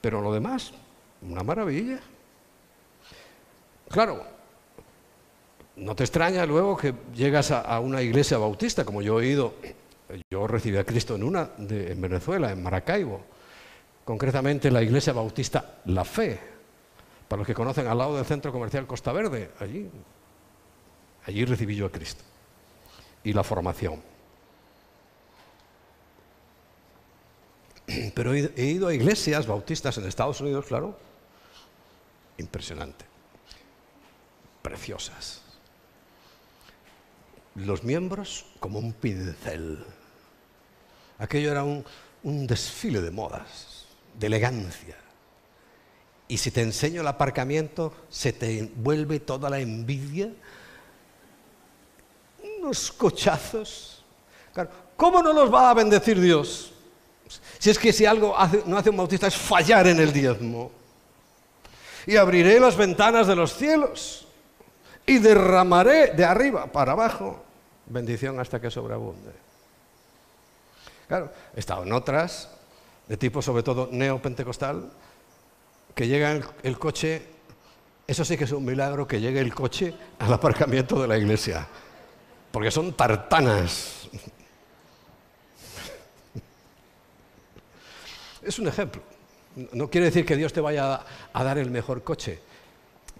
Pero 0.00 0.20
lo 0.20 0.32
demás, 0.32 0.72
una 1.22 1.42
maravilla. 1.42 2.00
Claro, 3.88 4.24
no 5.76 5.94
te 5.96 6.04
extraña 6.04 6.46
luego 6.46 6.76
que 6.76 6.94
llegas 7.14 7.50
a, 7.50 7.78
una 7.80 8.02
iglesia 8.02 8.38
bautista, 8.38 8.84
como 8.84 9.02
yo 9.02 9.20
he 9.20 9.26
ido, 9.26 9.54
yo 10.30 10.46
recibí 10.46 10.76
a 10.76 10.84
Cristo 10.84 11.14
en 11.14 11.22
una 11.22 11.50
en 11.58 12.00
Venezuela, 12.00 12.52
en 12.52 12.62
Maracaibo, 12.62 13.22
concretamente 14.04 14.70
la 14.70 14.82
iglesia 14.82 15.12
bautista 15.12 15.80
La 15.86 16.04
Fe, 16.04 16.38
para 17.28 17.38
los 17.38 17.46
que 17.46 17.54
conocen 17.54 17.86
al 17.86 17.98
lado 17.98 18.16
del 18.16 18.26
centro 18.26 18.52
comercial 18.52 18.86
Costa 18.86 19.12
Verde, 19.12 19.50
allí, 19.60 19.88
allí 21.24 21.44
recibí 21.44 21.76
yo 21.76 21.86
a 21.86 21.92
Cristo 21.92 22.22
y 23.24 23.32
la 23.32 23.44
formación. 23.44 24.02
Pero 28.14 28.34
he 28.34 28.64
ido 28.64 28.88
a 28.88 28.94
iglesias 28.94 29.46
bautistas 29.46 29.96
en 29.98 30.06
Estados 30.06 30.40
Unidos, 30.40 30.66
claro, 30.66 30.98
impresionante, 32.38 33.04
preciosas. 34.62 35.42
Los 37.54 37.84
miembros 37.84 38.46
como 38.60 38.78
un 38.78 38.92
pincel. 38.92 39.84
Aquello 41.22 41.52
era 41.52 41.62
un, 41.62 41.84
desfile 42.48 43.00
de 43.00 43.12
modas, 43.12 43.86
de 44.18 44.26
elegancia. 44.26 44.96
Y 46.26 46.36
si 46.36 46.50
te 46.50 46.62
enseño 46.62 47.02
el 47.02 47.06
aparcamiento, 47.06 47.92
se 48.08 48.32
te 48.32 48.68
vuelve 48.74 49.20
toda 49.20 49.48
la 49.48 49.60
envidia. 49.60 50.32
Unos 52.58 52.90
cochazos. 52.90 54.02
¿Cómo 54.96 55.22
no 55.22 55.32
los 55.32 55.52
va 55.52 55.70
a 55.70 55.74
bendecir 55.74 56.20
Dios? 56.20 56.72
Si 57.60 57.70
es 57.70 57.78
que 57.78 57.92
si 57.92 58.04
algo 58.04 58.34
no 58.66 58.76
hace 58.76 58.90
un 58.90 58.96
bautista 58.96 59.28
es 59.28 59.36
fallar 59.36 59.86
en 59.86 60.00
el 60.00 60.12
diezmo. 60.12 60.72
Y 62.04 62.16
abriré 62.16 62.58
las 62.58 62.76
ventanas 62.76 63.28
de 63.28 63.36
los 63.36 63.54
cielos 63.54 64.26
y 65.06 65.18
derramaré 65.18 66.14
de 66.14 66.24
arriba 66.24 66.66
para 66.66 66.92
abajo 66.92 67.44
bendición 67.86 68.40
hasta 68.40 68.60
que 68.60 68.72
sobreabunde. 68.72 69.41
Claro, 71.12 71.30
he 71.54 71.60
estado 71.60 71.82
en 71.82 71.92
otras, 71.92 72.48
de 73.06 73.18
tipo 73.18 73.42
sobre 73.42 73.62
todo 73.62 73.86
neopentecostal, 73.92 74.90
que 75.94 76.08
llega 76.08 76.40
el, 76.62 76.78
coche, 76.78 77.20
eso 78.06 78.24
sí 78.24 78.38
que 78.38 78.44
es 78.44 78.52
un 78.52 78.64
milagro 78.64 79.06
que 79.06 79.20
llegue 79.20 79.40
el 79.40 79.54
coche 79.54 79.92
al 80.20 80.32
aparcamiento 80.32 80.98
de 81.02 81.08
la 81.08 81.18
iglesia, 81.18 81.68
porque 82.50 82.70
son 82.70 82.94
tartanas. 82.94 84.08
Es 88.40 88.58
un 88.58 88.68
ejemplo. 88.68 89.02
No 89.72 89.90
quiere 89.90 90.06
decir 90.06 90.24
que 90.24 90.34
Dios 90.34 90.54
te 90.54 90.62
vaya 90.62 91.04
a 91.30 91.44
dar 91.44 91.58
el 91.58 91.70
mejor 91.70 92.02
coche, 92.02 92.40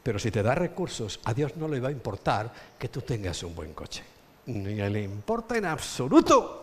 pero 0.02 0.18
si 0.18 0.30
te 0.30 0.42
da 0.42 0.54
recursos, 0.54 1.20
a 1.24 1.34
Dios 1.34 1.58
no 1.58 1.68
le 1.68 1.78
va 1.78 1.90
a 1.90 1.92
importar 1.92 2.50
que 2.78 2.88
tú 2.88 3.02
tengas 3.02 3.42
un 3.42 3.54
buen 3.54 3.74
coche. 3.74 4.02
Ni 4.46 4.76
le 4.76 5.02
importa 5.02 5.58
en 5.58 5.66
absoluto. 5.66 6.62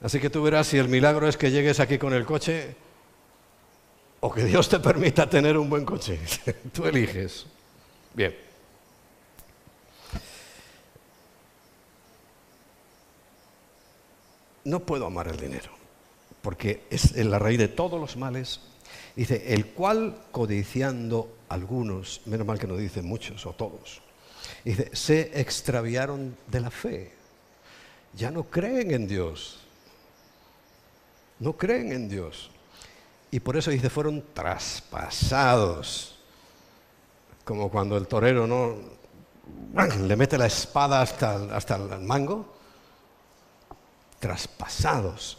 Así 0.00 0.20
que 0.20 0.30
tú 0.30 0.42
verás 0.42 0.68
si 0.68 0.78
el 0.78 0.88
milagro 0.88 1.28
es 1.28 1.36
que 1.36 1.50
llegues 1.50 1.80
aquí 1.80 1.98
con 1.98 2.12
el 2.14 2.24
coche 2.24 2.76
o 4.20 4.32
que 4.32 4.44
Dios 4.44 4.68
te 4.68 4.78
permita 4.80 5.28
tener 5.28 5.56
un 5.56 5.68
buen 5.68 5.84
coche. 5.84 6.20
tú 6.72 6.86
eliges. 6.86 7.46
Bien. 8.14 8.34
No 14.64 14.80
puedo 14.80 15.06
amar 15.06 15.28
el 15.28 15.36
dinero, 15.38 15.70
porque 16.42 16.84
es 16.90 17.16
la 17.16 17.38
raíz 17.38 17.58
de 17.58 17.68
todos 17.68 17.98
los 17.98 18.16
males. 18.16 18.60
Dice, 19.16 19.54
el 19.54 19.68
cual 19.68 20.26
codiciando 20.30 21.36
algunos, 21.48 22.20
menos 22.26 22.46
mal 22.46 22.58
que 22.58 22.66
no 22.66 22.76
dicen 22.76 23.06
muchos 23.06 23.46
o 23.46 23.52
todos, 23.52 24.02
dice, 24.64 24.90
se 24.92 25.40
extraviaron 25.40 26.36
de 26.46 26.60
la 26.60 26.70
fe. 26.70 27.12
Ya 28.14 28.30
no 28.30 28.44
creen 28.44 28.90
en 28.92 29.08
Dios. 29.08 29.67
No 31.40 31.56
creen 31.56 31.92
en 31.92 32.08
Dios. 32.08 32.50
Y 33.30 33.40
por 33.40 33.56
eso 33.56 33.70
dice, 33.70 33.90
fueron 33.90 34.24
traspasados. 34.32 36.18
Como 37.44 37.70
cuando 37.70 37.96
el 37.96 38.06
torero 38.06 38.46
no 38.46 38.76
le 40.00 40.16
mete 40.16 40.36
la 40.36 40.46
espada 40.46 41.02
hasta, 41.02 41.54
hasta 41.54 41.76
el 41.76 42.00
mango. 42.00 42.54
Traspasados. 44.18 45.38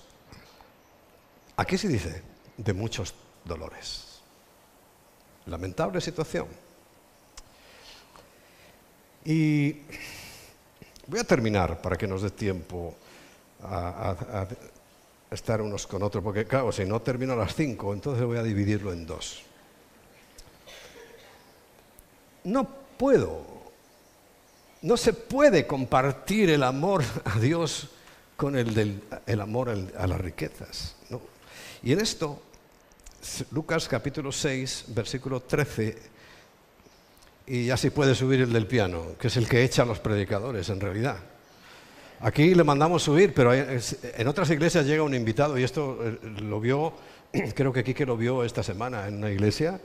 Aquí 1.57 1.77
se 1.77 1.87
dice 1.87 2.23
de 2.57 2.73
muchos 2.73 3.13
dolores. 3.43 4.21
Lamentable 5.45 5.99
situación. 5.99 6.47
Y 9.25 9.73
voy 11.07 11.19
a 11.19 11.23
terminar 11.23 11.81
para 11.81 11.97
que 11.97 12.07
nos 12.07 12.21
dé 12.21 12.29
tiempo 12.29 12.95
a, 13.61 14.47
estar 15.31 15.61
unos 15.61 15.85
con 15.87 16.01
otros, 16.03 16.23
porque 16.23 16.45
claro, 16.45 16.71
si 16.71 16.85
no 16.85 17.01
termino 17.01 17.33
a 17.33 17.35
las 17.35 17.55
cinco, 17.55 17.93
entonces 17.93 18.25
voy 18.25 18.37
a 18.37 18.43
dividirlo 18.43 18.91
en 18.91 19.05
dos. 19.05 19.43
No 22.43 22.67
puedo, 22.97 23.45
no 24.81 24.97
se 24.97 25.13
puede 25.13 25.67
compartir 25.67 26.49
el 26.49 26.63
amor 26.63 27.03
a 27.25 27.39
Dios 27.39 27.89
con 28.35 28.57
el 28.57 28.73
del 28.73 29.03
el 29.25 29.41
amor 29.41 29.69
a 29.69 30.07
las 30.07 30.21
riquezas. 30.21 30.95
Y 31.83 31.93
en 31.93 31.99
esto, 31.99 32.41
Lucas 33.51 33.87
capítulo 33.87 34.31
6, 34.31 34.85
versículo 34.87 35.41
13, 35.41 35.97
y 37.47 37.65
ya 37.65 37.77
si 37.77 37.89
puede 37.89 38.15
subir 38.15 38.41
el 38.41 38.53
del 38.53 38.67
piano, 38.67 39.17
que 39.19 39.27
es 39.27 39.37
el 39.37 39.47
que 39.47 39.63
echa 39.63 39.83
a 39.83 39.85
los 39.85 39.99
predicadores 39.99 40.69
en 40.69 40.79
realidad. 40.79 41.17
Aquí 42.21 42.53
le 42.53 42.65
mandamos 42.65 43.03
subir, 43.03 43.33
pero 43.33 43.53
en 43.53 44.27
otras 44.27 44.49
iglesias 44.49 44.85
llega 44.85 45.03
un 45.03 45.13
invitado, 45.13 45.57
y 45.57 45.63
esto 45.63 45.97
eh, 46.01 46.19
lo 46.41 46.59
vio, 46.59 46.93
creo 47.55 47.71
que 47.71 47.83
Quique 47.83 48.05
lo 48.05 48.17
vio 48.17 48.43
esta 48.43 48.61
semana 48.61 49.07
en 49.07 49.15
una 49.15 49.31
iglesia, 49.31 49.79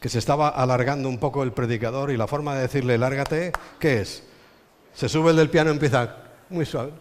que 0.00 0.08
se 0.08 0.18
estaba 0.18 0.48
alargando 0.48 1.08
un 1.08 1.18
poco 1.18 1.42
el 1.42 1.52
predicador 1.52 2.10
y 2.10 2.16
la 2.16 2.26
forma 2.26 2.54
de 2.54 2.62
decirle 2.62 2.96
lárgate, 2.96 3.52
¿qué 3.78 4.00
es? 4.00 4.22
Se 4.94 5.10
sube 5.10 5.30
el 5.30 5.36
del 5.36 5.50
piano 5.50 5.70
y 5.70 5.74
empieza 5.74 6.16
muy 6.48 6.64
suave, 6.64 6.92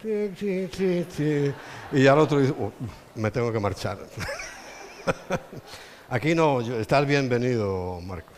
y 1.91 2.03
ya 2.03 2.13
el 2.13 2.19
otro 2.19 2.39
dice, 2.39 2.53
oh, 2.59 2.71
me 3.15 3.31
tengo 3.31 3.53
que 3.53 3.59
marchar. 3.59 3.99
Aquí 6.09 6.35
no, 6.35 6.59
estás 6.59 7.07
bienvenido, 7.07 8.01
Marco, 8.01 8.33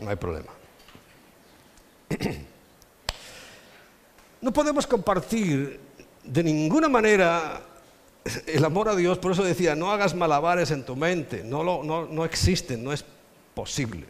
no 0.00 0.10
hay 0.10 0.16
problema. 0.16 0.52
No 4.40 4.52
podemos 4.52 4.86
compartir 4.86 5.78
de 6.24 6.42
ninguna 6.42 6.88
manera 6.88 7.62
el 8.46 8.64
amor 8.64 8.88
a 8.88 8.96
Dios, 8.96 9.18
por 9.18 9.32
eso 9.32 9.42
decía, 9.42 9.74
no 9.74 9.90
hagas 9.90 10.14
malabares 10.14 10.70
en 10.70 10.84
tu 10.84 10.96
mente, 10.96 11.42
no, 11.44 11.62
no, 11.82 12.24
existen, 12.24 12.82
no 12.82 12.92
es 12.92 13.04
posible. 13.54 14.06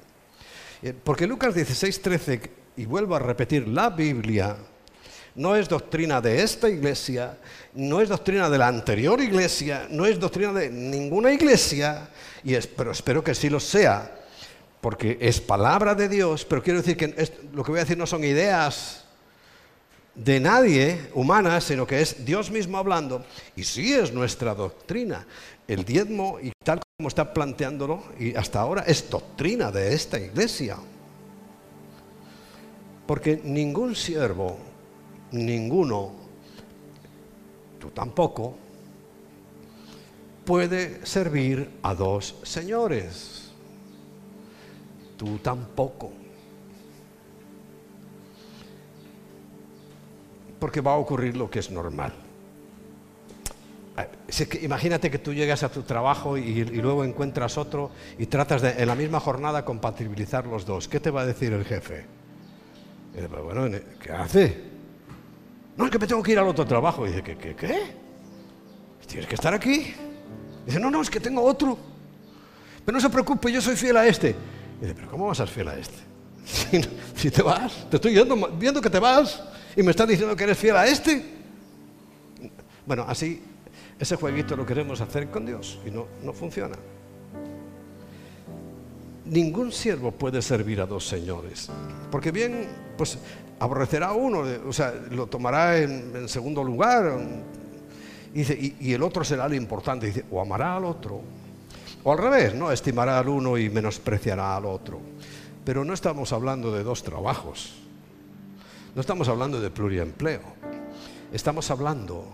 Eh, 0.82 0.94
porque 1.04 1.26
Lucas 1.26 1.54
16, 1.54 2.02
13, 2.02 2.40
y 2.76 2.86
vuelvo 2.86 3.14
a 3.14 3.18
repetir, 3.18 3.66
la 3.68 3.90
Biblia 3.90 4.56
no 5.34 5.54
es 5.54 5.68
doctrina 5.68 6.20
de 6.20 6.42
esta 6.42 6.68
iglesia, 6.68 7.38
no 7.74 8.00
es 8.00 8.08
doctrina 8.08 8.48
de 8.48 8.58
la 8.58 8.68
anterior 8.68 9.20
iglesia, 9.20 9.86
no 9.90 10.06
es 10.06 10.18
doctrina 10.18 10.52
de 10.52 10.70
ninguna 10.70 11.32
iglesia, 11.32 12.08
y 12.42 12.56
pero 12.76 12.92
espero 12.92 13.22
que 13.22 13.34
sí 13.34 13.48
lo 13.48 13.60
sea, 13.60 14.18
porque 14.80 15.18
es 15.20 15.40
palabra 15.40 15.94
de 15.94 16.08
Dios, 16.08 16.44
pero 16.44 16.62
quiero 16.62 16.80
decir 16.80 16.96
que 16.96 17.06
lo 17.52 17.62
que 17.62 17.70
voy 17.70 17.80
a 17.80 17.84
decir 17.84 17.98
no 17.98 18.06
son 18.06 18.24
ideas 18.24 18.99
de 20.24 20.38
nadie 20.38 21.08
humana, 21.14 21.60
sino 21.60 21.86
que 21.86 22.00
es 22.02 22.24
Dios 22.24 22.50
mismo 22.50 22.76
hablando, 22.76 23.24
y 23.56 23.64
sí 23.64 23.94
es 23.94 24.12
nuestra 24.12 24.54
doctrina. 24.54 25.26
El 25.66 25.84
diezmo, 25.84 26.38
y 26.40 26.52
tal 26.62 26.80
como 26.98 27.08
está 27.08 27.32
planteándolo, 27.32 28.02
y 28.18 28.34
hasta 28.34 28.60
ahora 28.60 28.82
es 28.82 29.08
doctrina 29.08 29.70
de 29.70 29.94
esta 29.94 30.18
iglesia. 30.18 30.76
Porque 33.06 33.40
ningún 33.42 33.96
siervo, 33.96 34.58
ninguno, 35.32 36.12
tú 37.78 37.88
tampoco, 37.90 38.56
puede 40.44 41.04
servir 41.06 41.70
a 41.82 41.94
dos 41.94 42.36
señores. 42.42 43.50
Tú 45.16 45.38
tampoco. 45.38 46.19
Porque 50.60 50.80
va 50.80 50.92
a 50.92 50.96
ocurrir 50.96 51.36
lo 51.36 51.50
que 51.50 51.58
es 51.58 51.70
normal. 51.70 52.12
Eh, 53.96 54.60
imagínate 54.62 55.10
que 55.10 55.18
tú 55.18 55.34
llegas 55.34 55.62
a 55.62 55.70
tu 55.70 55.82
trabajo 55.82 56.36
y, 56.36 56.64
luego 56.64 57.04
encuentras 57.04 57.58
otro 57.58 57.90
y 58.18 58.26
tratas 58.26 58.62
de 58.62 58.70
en 58.70 58.86
la 58.86 58.94
misma 58.94 59.18
jornada 59.18 59.64
compatibilizar 59.64 60.46
los 60.46 60.64
dos. 60.64 60.86
¿Qué 60.86 61.00
te 61.00 61.10
va 61.10 61.22
a 61.22 61.26
decir 61.26 61.52
el 61.52 61.64
jefe? 61.64 62.04
Pues 63.12 63.42
bueno, 63.42 63.78
¿qué 64.00 64.12
hace? 64.12 64.70
No, 65.76 65.86
es 65.86 65.90
que 65.90 65.98
me 65.98 66.06
tengo 66.06 66.22
que 66.22 66.32
ir 66.32 66.38
al 66.38 66.46
otro 66.46 66.64
trabajo. 66.66 67.06
Y 67.06 67.10
dice, 67.10 67.22
¿qué? 67.22 67.56
¿Qué? 67.56 67.80
¿Tienes 69.06 69.26
que 69.26 69.34
estar 69.34 69.52
aquí? 69.52 69.92
dice, 70.64 70.78
no, 70.78 70.90
no, 70.90 71.02
es 71.02 71.10
que 71.10 71.18
tengo 71.18 71.42
otro. 71.42 71.76
Pero 72.84 72.96
no 72.96 73.00
se 73.00 73.10
preocupe, 73.10 73.50
yo 73.50 73.60
soy 73.60 73.76
fiel 73.76 73.96
a 73.96 74.06
este. 74.06 74.36
dice, 74.80 74.94
pero 74.94 75.10
¿cómo 75.10 75.26
vas 75.26 75.40
a 75.40 75.46
ser 75.46 75.54
fiel 75.54 75.68
a 75.68 75.76
este? 75.76 76.10
Si, 77.16 77.30
te 77.30 77.42
vas, 77.42 77.86
te 77.90 77.96
estoy 77.96 78.14
viendo 78.58 78.80
que 78.80 78.88
te 78.88 78.98
vas 78.98 79.42
y 79.76 79.82
me 79.82 79.90
estás 79.90 80.08
diciendo 80.08 80.34
que 80.36 80.44
eres 80.44 80.58
fiel 80.58 80.76
a 80.76 80.86
este. 80.86 81.22
Bueno, 82.86 83.04
así 83.06 83.42
ese 84.00 84.16
jueguito 84.16 84.56
lo 84.56 84.64
queremos 84.64 85.00
hacer 85.02 85.28
con 85.28 85.44
Dios 85.44 85.78
y 85.86 85.90
no, 85.90 86.06
no 86.22 86.32
funciona. 86.32 86.76
Ningún 89.26 89.70
siervo 89.70 90.10
puede 90.10 90.40
servir 90.40 90.80
a 90.80 90.86
dos 90.86 91.06
señores, 91.06 91.68
porque 92.10 92.32
bien, 92.32 92.66
pues 92.96 93.18
aborrecerá 93.60 94.08
a 94.08 94.12
uno, 94.14 94.42
o 94.66 94.72
sea, 94.72 94.94
lo 95.10 95.26
tomará 95.26 95.78
en, 95.78 96.28
segundo 96.28 96.64
lugar, 96.64 97.18
y, 98.34 98.88
y, 98.88 98.92
el 98.94 99.02
otro 99.02 99.22
será 99.22 99.46
lo 99.48 99.54
importante, 99.54 100.06
dice, 100.06 100.24
o 100.30 100.40
amará 100.40 100.76
al 100.76 100.84
otro, 100.86 101.20
o 102.02 102.12
al 102.12 102.18
revés, 102.18 102.54
no 102.54 102.72
estimará 102.72 103.18
al 103.18 103.28
uno 103.28 103.58
y 103.58 103.68
menospreciará 103.68 104.56
al 104.56 104.64
otro. 104.64 104.98
Pero 105.64 105.84
no 105.84 105.92
estamos 105.92 106.32
hablando 106.32 106.72
de 106.72 106.82
dos 106.82 107.02
trabajos. 107.02 107.74
No 108.94 109.00
estamos 109.00 109.28
hablando 109.28 109.60
de 109.60 109.70
pluriempleo. 109.70 110.42
Estamos 111.32 111.70
hablando 111.70 112.24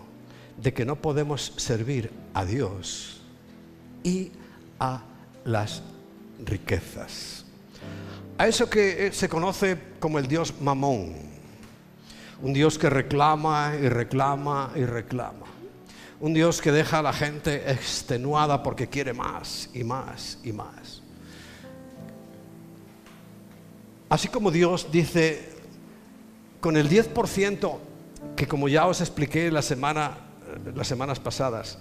de 0.57 0.73
que 0.73 0.85
no 0.85 0.95
podemos 0.95 1.53
servir 1.57 2.11
a 2.33 2.45
Dios 2.45 3.21
y 4.03 4.31
a 4.79 5.03
las 5.45 5.83
riquezas. 6.43 7.45
A 8.39 8.47
eso 8.47 8.67
que 8.69 9.11
se 9.13 9.29
conoce 9.29 9.77
como 9.99 10.17
el 10.17 10.27
Dios 10.27 10.53
mamón, 10.59 11.15
un 12.41 12.53
Dios 12.53 12.79
que 12.79 12.89
reclama 12.89 13.73
y 13.79 13.89
reclama 13.89 14.71
y 14.75 14.85
reclama. 14.85 15.45
Un 16.19 16.33
Dios 16.33 16.59
que 16.59 16.71
deja 16.71 16.99
a 16.99 17.03
la 17.03 17.13
gente 17.13 17.71
extenuada 17.71 18.63
porque 18.63 18.87
quiere 18.87 19.13
más 19.13 19.69
y 19.75 19.83
más 19.83 20.39
y 20.43 20.51
más. 20.51 21.03
Así 24.09 24.27
como 24.27 24.49
Dios 24.49 24.87
dice, 24.91 25.56
con 26.59 26.77
el 26.77 26.89
10%, 26.89 27.77
que 28.35 28.47
como 28.47 28.67
ya 28.67 28.87
os 28.87 29.01
expliqué 29.01 29.51
la 29.51 29.61
semana, 29.61 30.17
las 30.75 30.87
semanas 30.87 31.19
pasadas, 31.19 31.79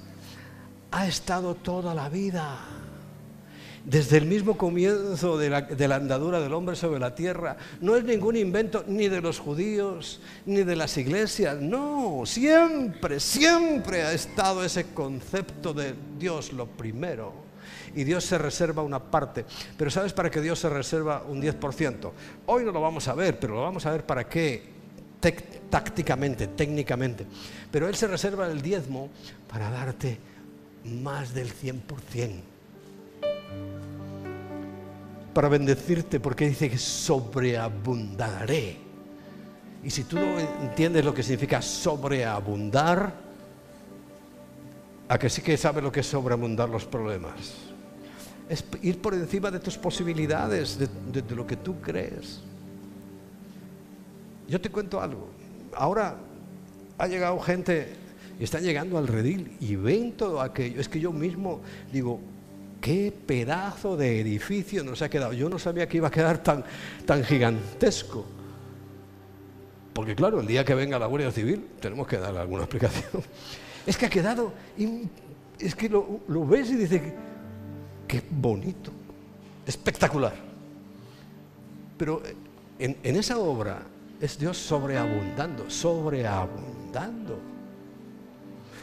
ha 0.90 1.06
estado 1.06 1.54
toda 1.54 1.94
la 1.94 2.08
vida. 2.08 2.58
Desde 3.84 4.16
el 4.16 4.26
mismo 4.26 4.58
comienzo 4.58 5.38
de 5.38 5.48
la, 5.48 5.62
de 5.62 5.86
la, 5.86 5.94
andadura 5.94 6.40
del 6.40 6.52
hombre 6.54 6.74
sobre 6.74 6.98
la 6.98 7.14
tierra. 7.14 7.56
No 7.80 7.94
es 7.94 8.02
ningún 8.02 8.34
invento 8.34 8.82
ni 8.88 9.08
de 9.08 9.20
los 9.20 9.38
judíos, 9.38 10.20
ni 10.44 10.64
de 10.64 10.74
las 10.74 10.98
iglesias. 10.98 11.60
No, 11.60 12.22
siempre, 12.26 13.20
siempre 13.20 14.02
ha 14.02 14.12
estado 14.12 14.64
ese 14.64 14.86
concepto 14.92 15.72
de 15.72 15.94
Dios 16.18 16.52
lo 16.52 16.66
primero 16.66 17.45
y 17.96 18.04
Dios 18.04 18.24
se 18.24 18.38
reserva 18.38 18.82
una 18.82 19.00
parte. 19.00 19.44
Pero 19.76 19.90
¿sabes 19.90 20.12
para 20.12 20.30
qué 20.30 20.40
Dios 20.40 20.60
se 20.60 20.68
reserva 20.68 21.24
un 21.26 21.42
10%? 21.42 22.12
Hoy 22.44 22.64
no 22.64 22.70
lo 22.70 22.80
vamos 22.80 23.08
a 23.08 23.14
ver, 23.14 23.40
pero 23.40 23.54
lo 23.54 23.62
vamos 23.62 23.84
a 23.86 23.90
ver 23.90 24.04
para 24.04 24.28
qué 24.28 24.76
tácticamente, 25.70 26.46
técnicamente. 26.48 27.26
Pero 27.70 27.88
Él 27.88 27.96
se 27.96 28.06
reserva 28.06 28.46
el 28.48 28.60
diezmo 28.60 29.08
para 29.50 29.70
darte 29.70 30.18
más 30.84 31.32
del 31.32 31.52
100%. 31.52 32.40
Para 35.32 35.48
bendecirte, 35.48 36.20
porque 36.20 36.48
dice 36.48 36.70
que 36.70 36.78
sobreabundaré. 36.78 38.76
Y 39.82 39.90
si 39.90 40.04
tú 40.04 40.16
no 40.18 40.38
entiendes 40.38 41.04
lo 41.04 41.14
que 41.14 41.22
significa 41.22 41.62
sobreabundar, 41.62 43.24
a 45.08 45.18
que 45.18 45.30
sí 45.30 45.40
que 45.40 45.56
sabes 45.56 45.82
lo 45.82 45.90
que 45.90 46.00
es 46.00 46.06
sobreabundar 46.06 46.68
los 46.68 46.84
problemas 46.84 47.65
es 48.48 48.64
ir 48.82 49.00
por 49.00 49.14
encima 49.14 49.50
de 49.50 49.58
tus 49.58 49.76
posibilidades, 49.76 50.78
de, 50.78 51.34
lo 51.34 51.46
que 51.46 51.56
tú 51.56 51.80
crees. 51.80 52.40
Yo 54.48 54.60
te 54.60 54.70
cuento 54.70 55.00
algo. 55.00 55.28
Ahora 55.74 56.16
ha 56.98 57.06
llegado 57.06 57.38
gente 57.40 57.94
y 58.38 58.44
están 58.44 58.62
llegando 58.62 58.98
al 58.98 59.08
redil 59.08 59.56
y 59.60 59.74
ven 59.76 60.12
todo 60.12 60.40
aquello. 60.40 60.80
Es 60.80 60.88
que 60.88 61.00
yo 61.00 61.12
mismo 61.12 61.60
digo, 61.92 62.20
qué 62.80 63.12
pedazo 63.26 63.96
de 63.96 64.20
edificio 64.20 64.84
nos 64.84 65.02
ha 65.02 65.08
quedado. 65.08 65.32
Yo 65.32 65.48
no 65.48 65.58
sabía 65.58 65.88
que 65.88 65.96
iba 65.96 66.08
a 66.08 66.12
quedar 66.12 66.42
tan, 66.42 66.64
tan 67.04 67.24
gigantesco. 67.24 68.24
Porque 69.92 70.14
claro, 70.14 70.40
el 70.40 70.46
día 70.46 70.64
que 70.64 70.74
venga 70.74 70.98
la 70.98 71.06
Guardia 71.06 71.32
Civil 71.32 71.66
tenemos 71.80 72.06
que 72.06 72.18
darle 72.18 72.40
alguna 72.40 72.62
explicación. 72.62 73.22
Es 73.86 73.96
que 73.96 74.06
ha 74.06 74.10
quedado, 74.10 74.52
es 75.60 75.76
que 75.76 75.88
lo, 75.88 76.18
lo 76.26 76.44
ves 76.44 76.70
y 76.70 76.74
dices, 76.74 77.00
Qué 78.06 78.22
bonito, 78.30 78.90
espectacular. 79.66 80.34
Pero 81.98 82.22
en, 82.78 82.96
en 83.02 83.16
esa 83.16 83.38
obra 83.38 83.82
es 84.20 84.38
Dios 84.38 84.56
sobreabundando, 84.56 85.68
sobreabundando. 85.68 87.38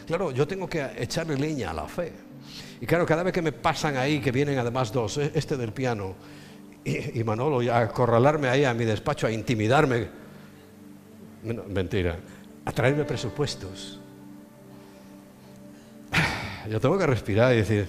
Claro, 0.05 0.31
yo 0.31 0.47
tengo 0.47 0.67
que 0.67 0.85
echarle 0.97 1.37
leña 1.37 1.71
a 1.71 1.73
la 1.73 1.87
fe. 1.87 2.11
Y 2.81 2.85
claro, 2.85 3.05
cada 3.05 3.23
vez 3.23 3.33
que 3.33 3.41
me 3.41 3.51
pasan 3.51 3.97
ahí, 3.97 4.19
que 4.19 4.31
vienen 4.31 4.59
además 4.59 4.91
dos, 4.91 5.17
e, 5.17 5.31
este 5.33 5.55
del 5.55 5.71
piano 5.71 6.15
y, 6.83 7.23
Manolo, 7.23 7.71
a 7.71 7.79
acorralarme 7.79 8.49
ahí 8.49 8.65
a 8.65 8.73
mi 8.73 8.83
despacho, 8.83 9.27
a 9.27 9.31
intimidarme, 9.31 10.07
mentira, 11.69 12.17
a 12.65 12.71
traerme 12.71 13.05
presupuestos. 13.05 13.99
Yo 16.69 16.79
tengo 16.79 16.97
que 16.97 17.07
respirar 17.07 17.53
y 17.53 17.57
decir, 17.57 17.87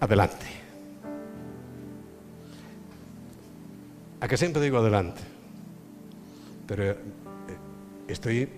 adelante. 0.00 0.46
A 4.20 4.28
que 4.28 4.36
siempre 4.36 4.62
digo 4.62 4.78
adelante, 4.78 5.20
pero 6.66 6.84
eh, 6.84 6.96
estoy 8.08 8.48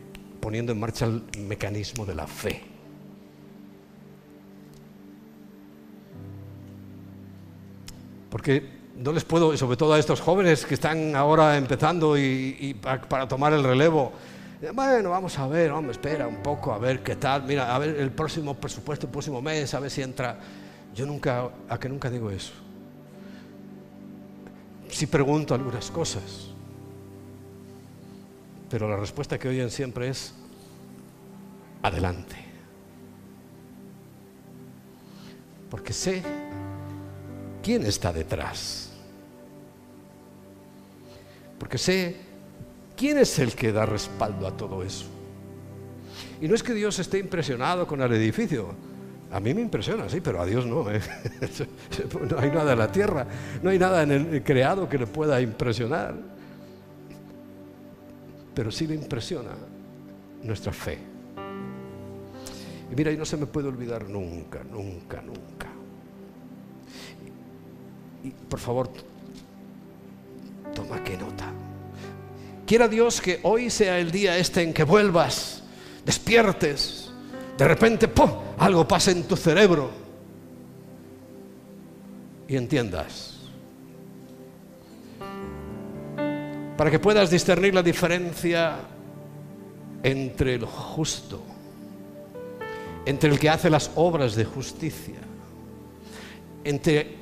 poniendo 0.40 0.72
en 0.72 0.80
marcha 0.80 1.06
el 1.06 1.22
mecanismo 1.46 2.04
de 2.04 2.14
la 2.14 2.26
fe. 2.26 2.62
Porque 8.28 8.82
no 8.96 9.12
les 9.12 9.24
puedo, 9.24 9.56
sobre 9.56 9.76
todo 9.76 9.92
a 9.92 9.98
estos 9.98 10.20
jóvenes 10.20 10.64
que 10.64 10.74
están 10.74 11.14
ahora 11.14 11.56
empezando 11.56 12.16
y, 12.16 12.74
para, 12.80 13.28
tomar 13.28 13.52
el 13.52 13.62
relevo, 13.62 14.12
bueno, 14.74 15.10
vamos 15.10 15.38
a 15.38 15.46
ver, 15.46 15.70
hombre, 15.70 15.92
espera 15.92 16.26
un 16.26 16.42
poco, 16.42 16.72
a 16.72 16.78
ver 16.78 17.02
qué 17.02 17.16
tal, 17.16 17.42
mira, 17.44 17.74
a 17.74 17.78
ver 17.78 17.96
el 17.98 18.10
próximo 18.10 18.54
presupuesto, 18.54 19.06
el 19.06 19.12
próximo 19.12 19.42
mes, 19.42 19.74
a 19.74 19.80
ver 19.80 19.90
si 19.90 20.02
entra 20.02 20.38
yo 20.94 21.06
nunca, 21.06 21.50
a 21.68 21.78
que 21.78 21.88
nunca 21.88 22.10
digo 22.10 22.30
eso. 22.30 22.52
Sí 24.88 25.06
pregunto 25.06 25.54
algunas 25.54 25.90
cosas, 25.90 26.50
pero 28.68 28.88
la 28.88 28.96
respuesta 28.96 29.38
que 29.38 29.48
oyen 29.48 29.70
siempre 29.70 30.08
es 30.08 30.34
adelante. 31.82 32.36
Porque 35.70 35.94
sé 35.94 36.22
quién 37.62 37.86
está 37.86 38.12
detrás. 38.12 38.90
Porque 41.58 41.78
sé 41.78 42.16
quién 42.96 43.18
es 43.18 43.38
el 43.38 43.54
que 43.54 43.72
da 43.72 43.86
respaldo 43.86 44.46
a 44.46 44.56
todo 44.56 44.82
eso. 44.82 45.06
Y 46.40 46.48
no 46.48 46.54
es 46.54 46.62
que 46.62 46.74
Dios 46.74 46.98
esté 46.98 47.18
impresionado 47.18 47.86
con 47.86 48.02
el 48.02 48.12
edificio, 48.12 48.74
a 49.32 49.40
mí 49.40 49.54
me 49.54 49.62
impresiona, 49.62 50.08
sí, 50.10 50.20
pero 50.20 50.42
a 50.42 50.46
Dios 50.46 50.66
no. 50.66 50.90
¿eh? 50.90 51.00
No 52.30 52.38
hay 52.38 52.50
nada 52.50 52.72
en 52.72 52.78
la 52.78 52.92
tierra, 52.92 53.26
no 53.62 53.70
hay 53.70 53.78
nada 53.78 54.02
en 54.02 54.10
el 54.10 54.42
creado 54.42 54.88
que 54.88 54.98
le 54.98 55.06
pueda 55.06 55.40
impresionar. 55.40 56.14
Pero 58.54 58.70
sí 58.70 58.86
le 58.86 58.94
impresiona 58.94 59.52
nuestra 60.42 60.72
fe. 60.72 60.98
Y 62.90 62.94
mira, 62.94 63.10
y 63.10 63.16
no 63.16 63.24
se 63.24 63.38
me 63.38 63.46
puede 63.46 63.68
olvidar 63.68 64.06
nunca, 64.06 64.62
nunca, 64.64 65.22
nunca. 65.22 65.68
Y, 68.22 68.30
por 68.30 68.60
favor, 68.60 68.90
toma 70.74 71.02
que 71.02 71.16
nota. 71.16 71.50
Quiera 72.66 72.86
Dios 72.86 73.22
que 73.22 73.40
hoy 73.44 73.70
sea 73.70 73.98
el 73.98 74.10
día 74.10 74.36
este 74.36 74.62
en 74.62 74.74
que 74.74 74.84
vuelvas, 74.84 75.62
despiertes, 76.04 77.01
de 77.56 77.68
repente, 77.68 78.10
algo 78.58 78.88
pasa 78.88 79.10
en 79.10 79.24
tu 79.24 79.36
cerebro 79.36 79.90
y 82.48 82.56
entiendas. 82.56 83.38
Para 86.76 86.90
que 86.90 86.98
puedas 86.98 87.30
discernir 87.30 87.74
la 87.74 87.82
diferencia 87.82 88.76
entre 90.02 90.58
lo 90.58 90.66
justo, 90.66 91.42
entre 93.04 93.30
el 93.30 93.38
que 93.38 93.50
hace 93.50 93.68
las 93.68 93.90
obras 93.96 94.34
de 94.34 94.44
justicia, 94.44 95.18
entre, 96.64 97.16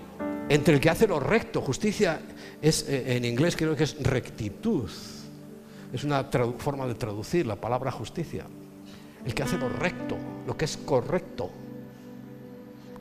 entre 0.48 0.74
el 0.74 0.81
que 0.81 0.90
hace 0.90 1.09
lo 1.09 1.19
recto. 1.19 1.61
Justicia 1.61 2.20
es, 2.62 2.89
eh, 2.89 3.16
en 3.16 3.24
inglés 3.24 3.57
creo 3.57 3.74
que 3.74 3.85
es 3.85 4.01
rectitud. 4.01 4.89
Es 5.93 6.05
una 6.05 6.24
forma 6.59 6.86
de 6.86 6.94
traducir 6.94 7.47
la 7.47 7.57
palabra 7.57 7.90
justicia 7.90 8.47
el 9.25 9.35
que 9.35 9.43
hace 9.43 9.59
lo 9.59 9.69
recto, 9.69 10.17
lo 10.47 10.57
que 10.57 10.65
es 10.65 10.77
correcto, 10.77 11.51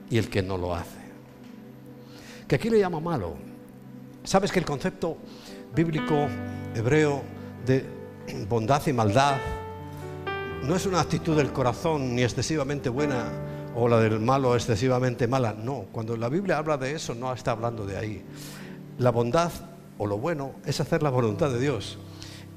y 0.09 0.17
el 0.17 0.29
que 0.29 0.41
no 0.41 0.57
lo 0.57 0.75
hace. 0.75 0.99
Que 2.47 2.55
aquí 2.55 2.69
le 2.69 2.79
llama 2.79 2.99
malo. 2.99 3.35
¿Sabes 4.23 4.51
que 4.51 4.59
el 4.59 4.65
concepto 4.65 5.17
bíblico 5.75 6.27
hebreo 6.75 7.21
de 7.65 7.85
bondad 8.47 8.85
y 8.87 8.93
maldad 8.93 9.37
no 10.63 10.75
es 10.75 10.85
una 10.85 10.99
actitud 10.99 11.37
del 11.37 11.51
corazón 11.53 12.15
ni 12.15 12.23
excesivamente 12.23 12.89
buena 12.89 13.25
o 13.75 13.87
la 13.87 13.99
del 13.99 14.19
malo 14.19 14.55
excesivamente 14.55 15.27
mala? 15.27 15.53
No, 15.53 15.85
cuando 15.91 16.17
la 16.17 16.27
Biblia 16.27 16.57
habla 16.57 16.77
de 16.77 16.93
eso 16.95 17.13
no 17.13 17.31
está 17.31 17.51
hablando 17.51 17.85
de 17.85 17.97
ahí. 17.97 18.23
La 18.97 19.11
bondad 19.11 19.51
o 19.97 20.07
lo 20.07 20.17
bueno 20.17 20.53
es 20.65 20.79
hacer 20.79 21.03
la 21.03 21.09
voluntad 21.09 21.49
de 21.51 21.59
Dios. 21.59 21.97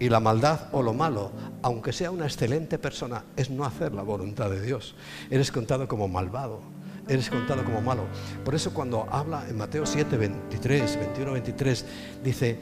Y 0.03 0.09
la 0.09 0.19
maldad 0.19 0.63
o 0.73 0.83
lo 0.83 0.93
malo, 0.93 1.31
aunque 1.63 1.93
sea 1.93 2.11
una 2.11 2.25
excelente 2.25 2.77
persona, 2.77 3.23
es 3.37 3.51
no 3.51 3.65
hacer 3.65 3.95
la 3.95 4.03
voluntad 4.03 4.51
de 4.51 4.61
Dios. 4.61 4.97
Eres 5.31 5.53
contado 5.53 5.87
como 5.87 6.09
malvado, 6.09 6.61
eres 7.07 7.31
contado 7.31 7.63
como 7.63 7.81
malo. 7.81 8.07
Por 8.45 8.57
eso 8.57 8.75
cuando 8.75 9.07
habla 9.09 9.45
en 9.49 9.57
Mateo 9.57 9.87
7, 9.87 10.17
23, 10.17 10.97
21, 10.97 11.33
23, 11.35 11.87
dice, 12.25 12.59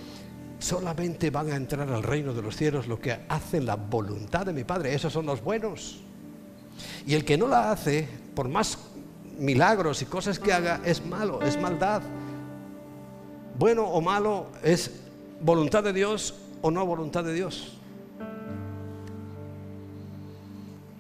Solamente 0.58 1.30
van 1.30 1.50
a 1.50 1.56
entrar 1.56 1.90
al 1.90 2.02
reino 2.02 2.34
de 2.34 2.42
los 2.42 2.54
cielos 2.54 2.86
los 2.86 2.98
que 2.98 3.18
hacen 3.26 3.64
la 3.64 3.76
voluntad 3.76 4.44
de 4.44 4.52
mi 4.52 4.64
Padre. 4.64 4.94
Esos 4.94 5.10
son 5.10 5.24
los 5.24 5.42
buenos. 5.42 6.02
Y 7.06 7.14
el 7.14 7.24
que 7.24 7.38
no 7.38 7.48
la 7.48 7.72
hace, 7.72 8.06
por 8.34 8.50
más 8.50 8.76
milagros 9.38 10.02
y 10.02 10.04
cosas 10.04 10.38
que 10.38 10.52
haga, 10.52 10.82
es 10.84 11.06
malo, 11.06 11.40
es 11.40 11.58
maldad. 11.58 12.02
Bueno 13.58 13.84
o 13.84 14.02
malo 14.02 14.48
es 14.62 14.90
voluntad 15.40 15.82
de 15.82 15.94
Dios 15.94 16.34
o 16.62 16.70
no 16.70 16.84
voluntad 16.86 17.24
de 17.24 17.34
Dios. 17.34 17.76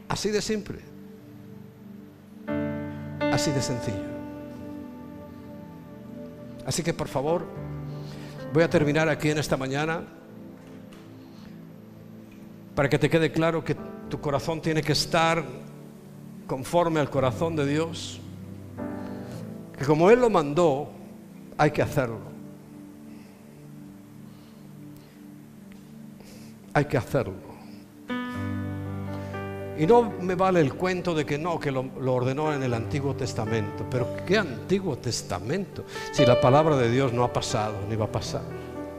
Así 0.08 0.30
de 0.30 0.42
simple. 0.42 0.80
Así 3.32 3.50
de 3.52 3.62
sencillo. 3.62 4.10
Así 6.66 6.82
que 6.82 6.92
por 6.92 7.08
favor, 7.08 7.44
voy 8.52 8.62
a 8.62 8.70
terminar 8.70 9.08
aquí 9.08 9.30
en 9.30 9.38
esta 9.38 9.56
mañana 9.56 10.02
para 12.74 12.88
que 12.88 12.98
te 12.98 13.10
quede 13.10 13.30
claro 13.32 13.64
que 13.64 13.76
tu 14.08 14.20
corazón 14.20 14.60
tiene 14.60 14.82
que 14.82 14.92
estar 14.92 15.44
conforme 16.46 16.98
al 16.98 17.10
corazón 17.10 17.54
de 17.54 17.66
Dios, 17.66 18.20
que 19.78 19.84
como 19.84 20.10
Él 20.10 20.20
lo 20.20 20.30
mandó, 20.30 20.90
hay 21.56 21.70
que 21.70 21.82
hacerlo. 21.82 22.29
Hay 26.80 26.86
que 26.86 26.96
hacerlo. 26.96 27.34
Y 29.78 29.86
no 29.86 30.10
me 30.18 30.34
vale 30.34 30.60
el 30.60 30.72
cuento 30.72 31.14
de 31.14 31.26
que 31.26 31.36
no, 31.36 31.60
que 31.60 31.70
lo, 31.70 31.90
ordenó 32.06 32.54
en 32.54 32.62
el 32.62 32.72
Antiguo 32.72 33.14
Testamento. 33.14 33.84
Pero 33.90 34.16
¿qué 34.26 34.38
Antiguo 34.38 34.96
Testamento? 34.96 35.84
Si 36.10 36.24
la 36.24 36.40
palabra 36.40 36.78
de 36.78 36.90
Dios 36.90 37.12
no 37.12 37.22
ha 37.22 37.30
pasado 37.30 37.74
ni 37.86 37.96
va 37.96 38.06
a 38.06 38.10
pasar. 38.10 38.40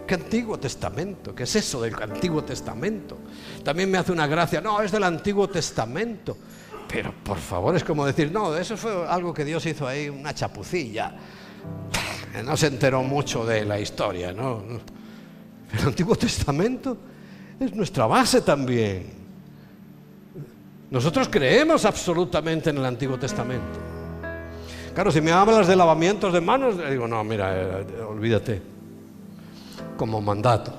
¿Qué 0.05 0.13
Antiguo 0.13 0.59
Testamento? 0.59 1.33
¿Qué 1.33 1.41
es 1.41 1.55
eso 1.55 1.81
del 1.81 1.95
Antiguo 1.99 2.43
Testamento? 2.43 3.17
También 3.63 3.89
me 3.89 3.97
hace 3.97 4.11
una 4.11 4.27
gracia. 4.27 4.61
No, 4.61 4.79
es 4.79 4.91
del 4.91 5.03
Antiguo 5.03 5.49
Testamento. 5.49 6.37
Pero 6.87 7.15
por 7.23 7.39
favor, 7.39 7.75
es 7.75 7.83
como 7.83 8.05
decir, 8.05 8.31
no, 8.31 8.55
eso 8.55 8.77
fue 8.77 9.07
algo 9.07 9.33
que 9.33 9.43
Dios 9.43 9.65
hizo 9.65 9.87
ahí, 9.87 10.07
una 10.07 10.35
chapucilla. 10.35 11.15
No 12.45 12.55
se 12.55 12.67
enteró 12.67 13.01
mucho 13.01 13.43
de 13.43 13.65
la 13.65 13.79
historia, 13.79 14.31
¿no? 14.31 14.61
El 15.73 15.87
Antiguo 15.87 16.15
Testamento 16.15 17.10
es 17.61 17.75
nuestra 17.75 18.07
base 18.07 18.41
también. 18.41 19.05
Nosotros 20.89 21.29
creemos 21.29 21.85
absolutamente 21.85 22.71
en 22.71 22.77
el 22.77 22.85
Antiguo 22.85 23.17
Testamento. 23.17 23.79
Claro, 24.93 25.11
si 25.11 25.21
me 25.21 25.31
hablas 25.31 25.67
de 25.67 25.75
lavamientos 25.75 26.33
de 26.33 26.41
manos, 26.41 26.75
digo, 26.89 27.07
no, 27.07 27.23
mira, 27.23 27.79
eh, 27.81 28.01
olvídate, 28.01 28.61
como 29.95 30.19
mandato. 30.19 30.73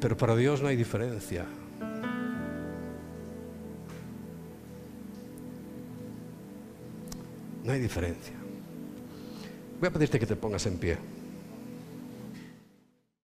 Pero 0.00 0.16
para 0.16 0.36
Dios 0.36 0.62
no 0.62 0.68
hay 0.68 0.76
diferencia. 0.76 1.44
No 7.64 7.72
hay 7.72 7.80
diferencia. 7.80 8.34
Voy 9.80 9.88
a 9.88 9.90
pedirte 9.90 10.20
que 10.20 10.26
te 10.26 10.36
pongas 10.36 10.64
en 10.66 10.78
pie. 10.78 11.15